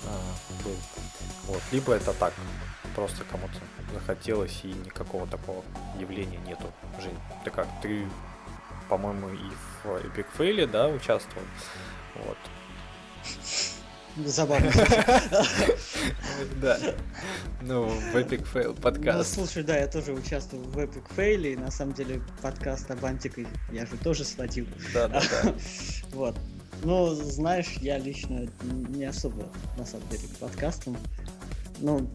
э, 0.06 0.64
был. 0.64 0.76
Вот. 1.46 1.62
Либо 1.72 1.94
это 1.94 2.14
так, 2.14 2.34
просто 3.00 3.24
кому-то 3.32 3.54
захотелось 3.94 4.60
и 4.64 4.68
никакого 4.68 5.26
такого 5.28 5.64
явления 5.98 6.38
нету. 6.46 6.66
Жень, 7.02 7.18
ты 7.46 7.50
как, 7.50 7.66
ты, 7.82 8.06
по-моему, 8.90 9.30
и 9.30 9.50
в 9.84 9.86
Epic 9.86 10.26
Fail, 10.38 10.68
да, 10.68 10.90
участвовал? 10.90 11.46
Вот. 12.26 12.38
Забавно. 14.26 14.70
Да. 16.62 16.78
Ну, 17.62 17.86
в 17.86 18.16
Epic 18.16 18.46
Fail 18.54 18.80
подкаст. 18.80 19.38
Ну, 19.38 19.46
слушай, 19.46 19.64
да, 19.64 19.78
я 19.78 19.88
тоже 19.88 20.12
участвую 20.12 20.64
в 20.64 20.78
Epic 20.78 21.04
Fail, 21.16 21.54
и 21.54 21.56
на 21.56 21.72
самом 21.72 21.94
деле 21.94 22.22
подкаст 22.42 22.92
об 22.92 23.04
антикой 23.06 23.48
я 23.72 23.86
же 23.86 23.96
тоже 23.98 24.26
сводил. 24.26 24.68
Да, 24.94 25.08
да, 25.08 25.22
да. 25.22 25.54
Вот. 26.12 26.36
Ну, 26.84 27.14
знаешь, 27.14 27.78
я 27.82 27.98
лично 27.98 28.48
не 28.62 29.06
особо, 29.06 29.46
на 29.78 29.86
самом 29.86 30.08
деле, 30.10 30.24
к 30.28 30.38
подкастам. 30.38 30.98
Ну, 31.80 32.10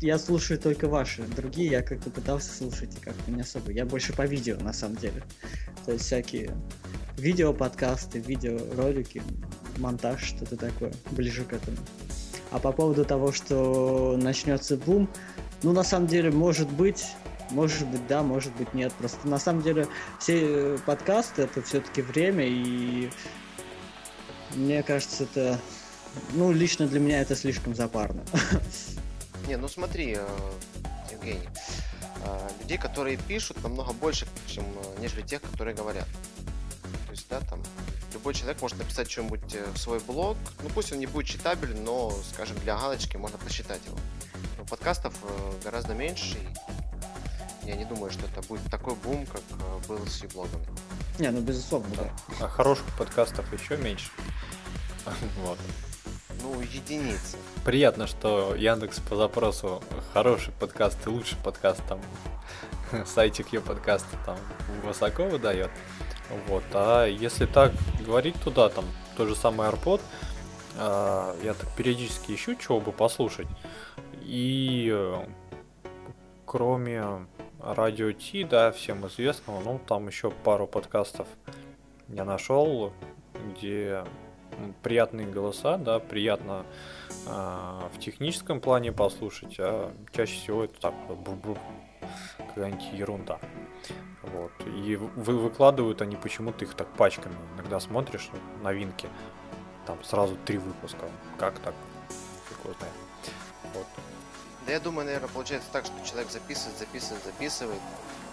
я 0.00 0.18
слушаю 0.18 0.58
только 0.58 0.88
ваши. 0.88 1.22
Другие 1.22 1.70
я 1.70 1.82
как-то 1.82 2.10
пытался 2.10 2.52
слушать, 2.54 2.96
и 2.96 3.00
как-то 3.00 3.30
не 3.30 3.40
особо. 3.40 3.72
Я 3.72 3.84
больше 3.84 4.12
по 4.12 4.26
видео, 4.26 4.56
на 4.60 4.72
самом 4.72 4.96
деле. 4.96 5.22
То 5.84 5.92
есть 5.92 6.04
всякие 6.04 6.56
видео-подкасты, 7.16 8.20
видеоролики, 8.20 9.22
монтаж, 9.78 10.22
что-то 10.22 10.56
такое, 10.56 10.92
ближе 11.10 11.44
к 11.44 11.52
этому. 11.52 11.76
А 12.50 12.58
по 12.58 12.72
поводу 12.72 13.04
того, 13.04 13.32
что 13.32 14.16
начнется 14.16 14.76
бум, 14.76 15.08
ну, 15.62 15.72
на 15.72 15.82
самом 15.82 16.06
деле, 16.06 16.30
может 16.30 16.70
быть, 16.70 17.06
может 17.50 17.88
быть, 17.88 18.06
да, 18.06 18.22
может 18.22 18.54
быть, 18.56 18.72
нет. 18.74 18.92
Просто 18.94 19.26
на 19.26 19.38
самом 19.38 19.62
деле 19.62 19.88
все 20.20 20.78
подкасты 20.86 21.42
это 21.42 21.62
все-таки 21.62 22.02
время, 22.02 22.44
и 22.46 23.10
мне 24.54 24.82
кажется, 24.82 25.24
это, 25.24 25.58
ну, 26.32 26.52
лично 26.52 26.86
для 26.86 27.00
меня 27.00 27.20
это 27.20 27.34
слишком 27.36 27.74
запарно. 27.74 28.22
Не, 29.48 29.56
ну 29.56 29.68
смотри, 29.68 30.16
э, 30.18 30.26
Евгений, 31.10 31.48
э, 32.24 32.48
людей, 32.60 32.76
которые 32.76 33.16
пишут, 33.16 33.62
намного 33.62 33.92
больше, 33.92 34.26
чем 34.46 34.64
э, 34.64 35.00
нежели 35.00 35.22
тех, 35.22 35.40
которые 35.40 35.74
говорят. 35.74 36.06
То 37.06 37.12
есть, 37.12 37.26
да, 37.30 37.40
там 37.40 37.62
любой 38.12 38.34
человек 38.34 38.60
может 38.60 38.78
написать 38.78 39.10
что-нибудь 39.10 39.56
в 39.74 39.78
свой 39.78 40.00
блог. 40.00 40.36
Ну 40.62 40.68
пусть 40.74 40.92
он 40.92 40.98
не 40.98 41.06
будет 41.06 41.26
читабелен, 41.26 41.82
но, 41.82 42.12
скажем, 42.32 42.58
для 42.58 42.76
галочки 42.76 43.16
можно 43.16 43.38
прочитать 43.38 43.80
его. 43.86 43.98
Но 44.58 44.64
подкастов 44.64 45.14
гораздо 45.64 45.94
меньше, 45.94 46.36
и 47.64 47.68
я 47.68 47.76
не 47.76 47.86
думаю, 47.86 48.10
что 48.10 48.26
это 48.26 48.42
будет 48.42 48.70
такой 48.70 48.94
бум, 48.96 49.26
как 49.26 49.42
был 49.88 50.06
с 50.06 50.20
блогами. 50.32 50.66
Не, 51.18 51.30
ну 51.30 51.40
безусловно, 51.40 51.88
да. 51.96 52.10
А 52.40 52.48
хороших 52.48 52.86
подкастов 52.98 53.50
еще 53.52 53.76
меньше. 53.76 54.10
Вот. 55.42 55.58
Ну, 56.42 56.60
единицы. 56.60 57.36
Приятно, 57.64 58.06
что 58.06 58.54
Яндекс 58.54 59.00
по 59.00 59.16
запросу 59.16 59.82
хороший 60.12 60.52
подкаст 60.52 61.06
и 61.06 61.10
лучший 61.10 61.38
подкаст 61.42 61.82
там 61.88 62.00
сайтик 63.06 63.52
ее 63.52 63.60
подкаста 63.60 64.16
там 64.24 64.36
высоко 64.84 65.24
выдает. 65.24 65.70
Вот. 66.46 66.62
А 66.72 67.06
если 67.06 67.46
так 67.46 67.72
говорить 68.04 68.40
туда, 68.42 68.68
там, 68.68 68.84
тот 69.16 69.28
же 69.28 69.36
самый 69.36 69.68
AirPod, 69.68 70.00
э, 70.76 71.34
я 71.42 71.54
так 71.54 71.68
периодически 71.76 72.32
ищу, 72.32 72.54
чего 72.54 72.80
бы 72.80 72.92
послушать. 72.92 73.48
И 74.22 74.94
кроме 76.44 77.26
радио 77.60 78.12
Ти, 78.12 78.44
да, 78.44 78.70
всем 78.72 79.06
известного, 79.06 79.60
ну, 79.60 79.80
там 79.86 80.06
еще 80.06 80.30
пару 80.30 80.66
подкастов 80.66 81.26
я 82.08 82.24
нашел, 82.24 82.92
где 83.34 84.04
приятные 84.82 85.26
голоса, 85.26 85.76
да, 85.76 85.98
приятно 85.98 86.64
э, 87.26 87.30
в 87.94 87.98
техническом 87.98 88.60
плане 88.60 88.92
послушать, 88.92 89.56
а 89.58 89.92
чаще 90.12 90.36
всего 90.36 90.64
это 90.64 90.80
так, 90.80 90.94
какая-нибудь 92.36 92.92
ерунда. 92.92 93.38
Вот. 94.22 94.52
И 94.66 94.96
вы, 94.96 95.38
выкладывают 95.38 96.02
они 96.02 96.16
почему-то 96.16 96.64
их 96.64 96.74
так 96.74 96.88
пачками. 96.88 97.34
Иногда 97.54 97.80
смотришь 97.80 98.30
новинки, 98.62 99.08
там 99.86 100.02
сразу 100.04 100.36
три 100.44 100.58
выпуска. 100.58 101.08
Как 101.38 101.58
так? 101.60 101.74
Фиг 102.48 102.76
знает. 102.76 102.94
Вот. 103.74 103.86
Да 104.66 104.72
я 104.72 104.80
думаю, 104.80 105.06
наверное, 105.06 105.30
получается 105.30 105.68
так, 105.72 105.86
что 105.86 105.94
человек 106.04 106.30
записывает, 106.30 106.78
записывает, 106.78 107.24
записывает, 107.24 107.80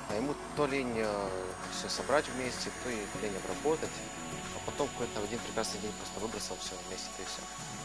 а 0.10 0.16
ему 0.16 0.36
то 0.58 0.68
лень 0.68 0.94
э, 0.98 1.30
все 1.72 1.88
собрать 1.88 2.26
вместе, 2.36 2.70
то 2.84 2.90
и 2.90 2.96
лень 3.22 3.38
обработать, 3.44 3.90
потом 4.66 4.88
какой-то 4.90 5.20
один 5.24 5.40
прекрасный 5.40 5.80
день 5.80 5.92
просто 5.94 6.20
выбросил 6.20 6.56
все 6.60 6.76
вместе 6.88 7.10
и 7.20 7.26
все. 7.26 7.42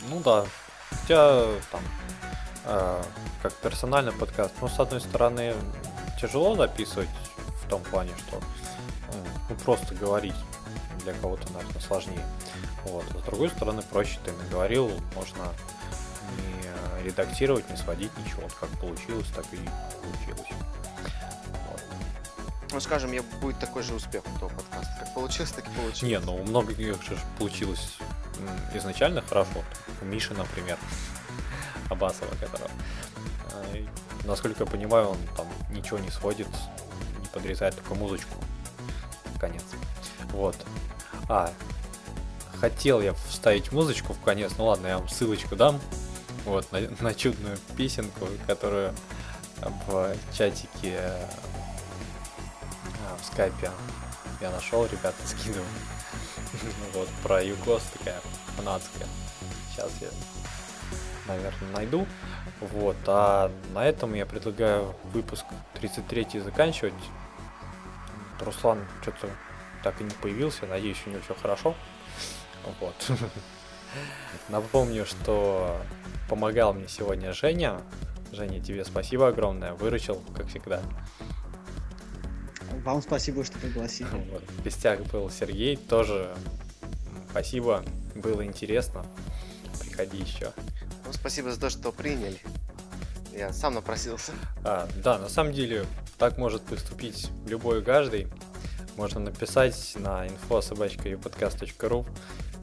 Ну 0.09 0.21
да. 0.21 0.45
Хотя 0.91 1.47
там 1.71 1.83
э, 2.65 3.03
как 3.43 3.55
персональный 3.55 4.13
подкаст, 4.13 4.55
ну, 4.61 4.69
с 4.69 4.81
одной 4.81 5.01
стороны, 5.01 5.55
тяжело 6.21 6.57
записывать 6.57 7.09
том 7.71 7.83
плане, 7.85 8.11
что 8.19 8.41
ну, 9.49 9.57
просто 9.65 9.95
говорить 9.95 10.35
для 11.05 11.15
кого-то, 11.15 11.51
наверное, 11.53 11.81
сложнее. 11.81 12.25
Вот. 12.85 13.05
С 13.19 13.23
другой 13.25 13.49
стороны, 13.49 13.83
проще 13.83 14.19
ты 14.25 14.33
наговорил, 14.33 14.91
можно 15.15 15.45
не 16.37 17.05
редактировать, 17.05 17.69
не 17.71 17.77
сводить 17.77 18.11
ничего. 18.19 18.43
Вот 18.43 18.53
как 18.55 18.69
получилось, 18.81 19.29
так 19.35 19.47
и 19.53 19.59
получилось. 20.03 20.49
Ну, 22.73 22.81
скажем, 22.81 23.13
я 23.13 23.23
будет 23.41 23.59
такой 23.59 23.83
же 23.83 23.95
успех 23.95 24.23
у 24.27 24.37
этого 24.37 24.49
подкаста. 24.49 24.97
Как 25.01 25.15
получилось, 25.15 25.51
так 25.51 25.67
и 25.67 25.71
получилось. 25.71 26.03
Не, 26.03 26.19
ну 26.21 26.37
у 26.37 26.45
многих 26.45 26.79
же 26.79 27.19
получилось 27.39 27.99
изначально 28.75 29.23
хорошо. 29.23 29.65
У 30.01 30.05
Миши, 30.05 30.35
например, 30.35 30.79
Абасова, 31.91 32.31
которого. 32.41 32.71
А, 33.53 33.65
насколько 34.25 34.65
я 34.65 34.71
понимаю, 34.71 35.11
он 35.11 35.19
там 35.37 35.47
ничего 35.71 35.99
не 35.99 36.11
сводит, 36.11 36.49
не 37.21 37.27
подрезает 37.27 37.75
только 37.75 37.95
музычку. 37.95 38.37
Конец. 39.39 39.65
Вот. 40.33 40.57
А, 41.29 41.53
хотел 42.61 43.01
я 43.01 43.15
вставить 43.15 43.73
музычку 43.73 44.13
в 44.13 44.21
конец, 44.21 44.53
ну 44.59 44.67
ладно, 44.67 44.87
я 44.87 44.99
вам 44.99 45.09
ссылочку 45.09 45.57
дам. 45.57 45.81
Вот, 46.45 46.71
на, 46.73 46.81
на 47.01 47.15
чудную 47.15 47.59
песенку, 47.77 48.27
которую 48.47 48.95
в 49.87 50.15
чатике 50.33 50.99
а, 50.99 51.29
в 53.21 53.25
скайпе 53.25 53.71
я 54.41 54.51
нашел, 54.51 54.87
ребята, 54.87 55.17
скидываю. 55.27 55.67
Вот, 56.95 57.09
про 57.23 57.43
Югос 57.43 57.83
такая 57.99 58.21
фанатская. 58.57 59.07
Сейчас 59.71 59.91
я, 60.01 60.09
наверное, 61.27 61.73
найду. 61.73 62.07
Вот, 62.61 62.97
а 63.07 63.51
на 63.73 63.85
этом 63.87 64.15
я 64.15 64.27
предлагаю 64.27 64.95
выпуск 65.13 65.45
33 65.75 66.41
заканчивать. 66.41 66.95
Руслан 68.41 68.87
что-то 69.03 69.29
так 69.83 70.01
и 70.01 70.05
не 70.05 70.11
появился, 70.11 70.67
надеюсь, 70.67 71.03
у 71.07 71.11
него 71.11 71.21
все 71.23 71.35
хорошо. 71.35 71.75
Вот. 72.81 73.11
Напомню, 74.49 75.05
что 75.05 75.81
помогал 76.29 76.73
мне 76.75 76.89
сегодня 76.89 77.33
Женя. 77.33 77.81
Женя, 78.33 78.63
тебе 78.63 78.85
спасибо 78.85 79.29
огромное, 79.29 79.75
выручил, 79.75 80.23
как 80.35 80.49
всегда. 80.49 80.81
Вам 82.85 83.03
спасибо, 83.03 83.45
что 83.45 83.59
пригласили. 83.59 84.09
Вот. 84.31 84.43
В 84.43 84.65
гостях 84.65 85.01
был 85.13 85.31
Сергей, 85.31 85.77
тоже 85.77 86.35
спасибо, 87.31 87.85
было 88.15 88.45
интересно. 88.45 89.05
Приходи 89.81 90.19
еще. 90.19 90.53
Ну, 91.07 91.13
спасибо 91.13 91.51
за 91.51 91.61
то, 91.61 91.71
что 91.71 91.93
приняли. 91.93 92.39
Я 93.33 93.53
сам 93.53 93.75
напросился. 93.75 94.33
А, 94.65 94.89
да, 95.03 95.19
на 95.19 95.29
самом 95.29 95.53
деле 95.53 95.87
так 96.19 96.39
может 96.39 96.63
поступить 96.63 97.31
любой 97.47 97.83
каждый. 97.83 98.29
Можно 98.97 99.21
написать 99.21 99.95
на 99.97 100.27
info.sobachka.podcast.ru 100.27 102.07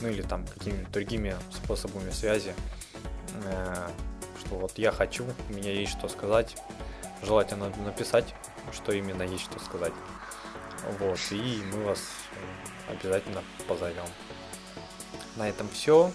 ну 0.02 0.10
или 0.10 0.22
там 0.22 0.46
какими-то 0.46 0.92
другими 0.92 1.36
способами 1.52 2.12
связи, 2.12 2.54
э, 3.46 3.88
что 4.40 4.56
вот 4.56 4.78
я 4.78 4.92
хочу, 4.92 5.26
у 5.50 5.54
меня 5.54 5.72
есть 5.72 5.92
что 5.92 6.08
сказать, 6.08 6.56
желательно 7.24 7.70
написать, 7.86 8.34
что 8.72 8.92
именно 8.92 9.24
есть 9.24 9.44
что 9.46 9.60
сказать. 9.60 9.94
Вот, 11.00 11.20
и 11.32 11.62
мы 11.74 11.84
вас 11.84 12.00
обязательно 12.90 13.44
позовем. 13.68 14.06
На 15.36 15.50
этом 15.50 15.70
все. 15.70 16.12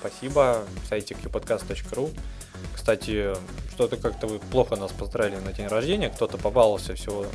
Спасибо. 0.00 0.64
Сайте 0.88 1.14
qpodcast.ru. 1.14 2.16
Кстати, 2.74 3.34
что-то 3.72 3.96
как-то 3.96 4.26
вы 4.26 4.38
плохо 4.38 4.76
нас 4.76 4.92
поздравили 4.92 5.36
на 5.36 5.52
день 5.52 5.66
рождения. 5.66 6.08
Кто-то 6.08 6.38
побаловался 6.38 6.94
всего 6.94 7.26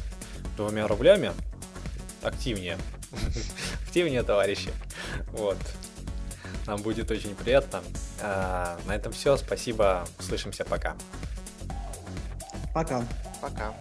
двумя 0.58 0.88
рублями. 0.88 1.34
Активнее. 2.22 2.78
Активнее, 3.86 4.24
товарищи. 4.24 4.72
Вот. 5.32 5.58
Нам 6.68 6.82
будет 6.82 7.12
очень 7.12 7.36
приятно. 7.36 7.84
А, 8.22 8.80
на 8.86 8.96
этом 8.96 9.12
все. 9.12 9.38
Спасибо. 9.38 10.08
Слышимся. 10.20 10.64
Пока. 10.64 10.96
Пока. 12.74 13.04
Пока. 13.42 13.74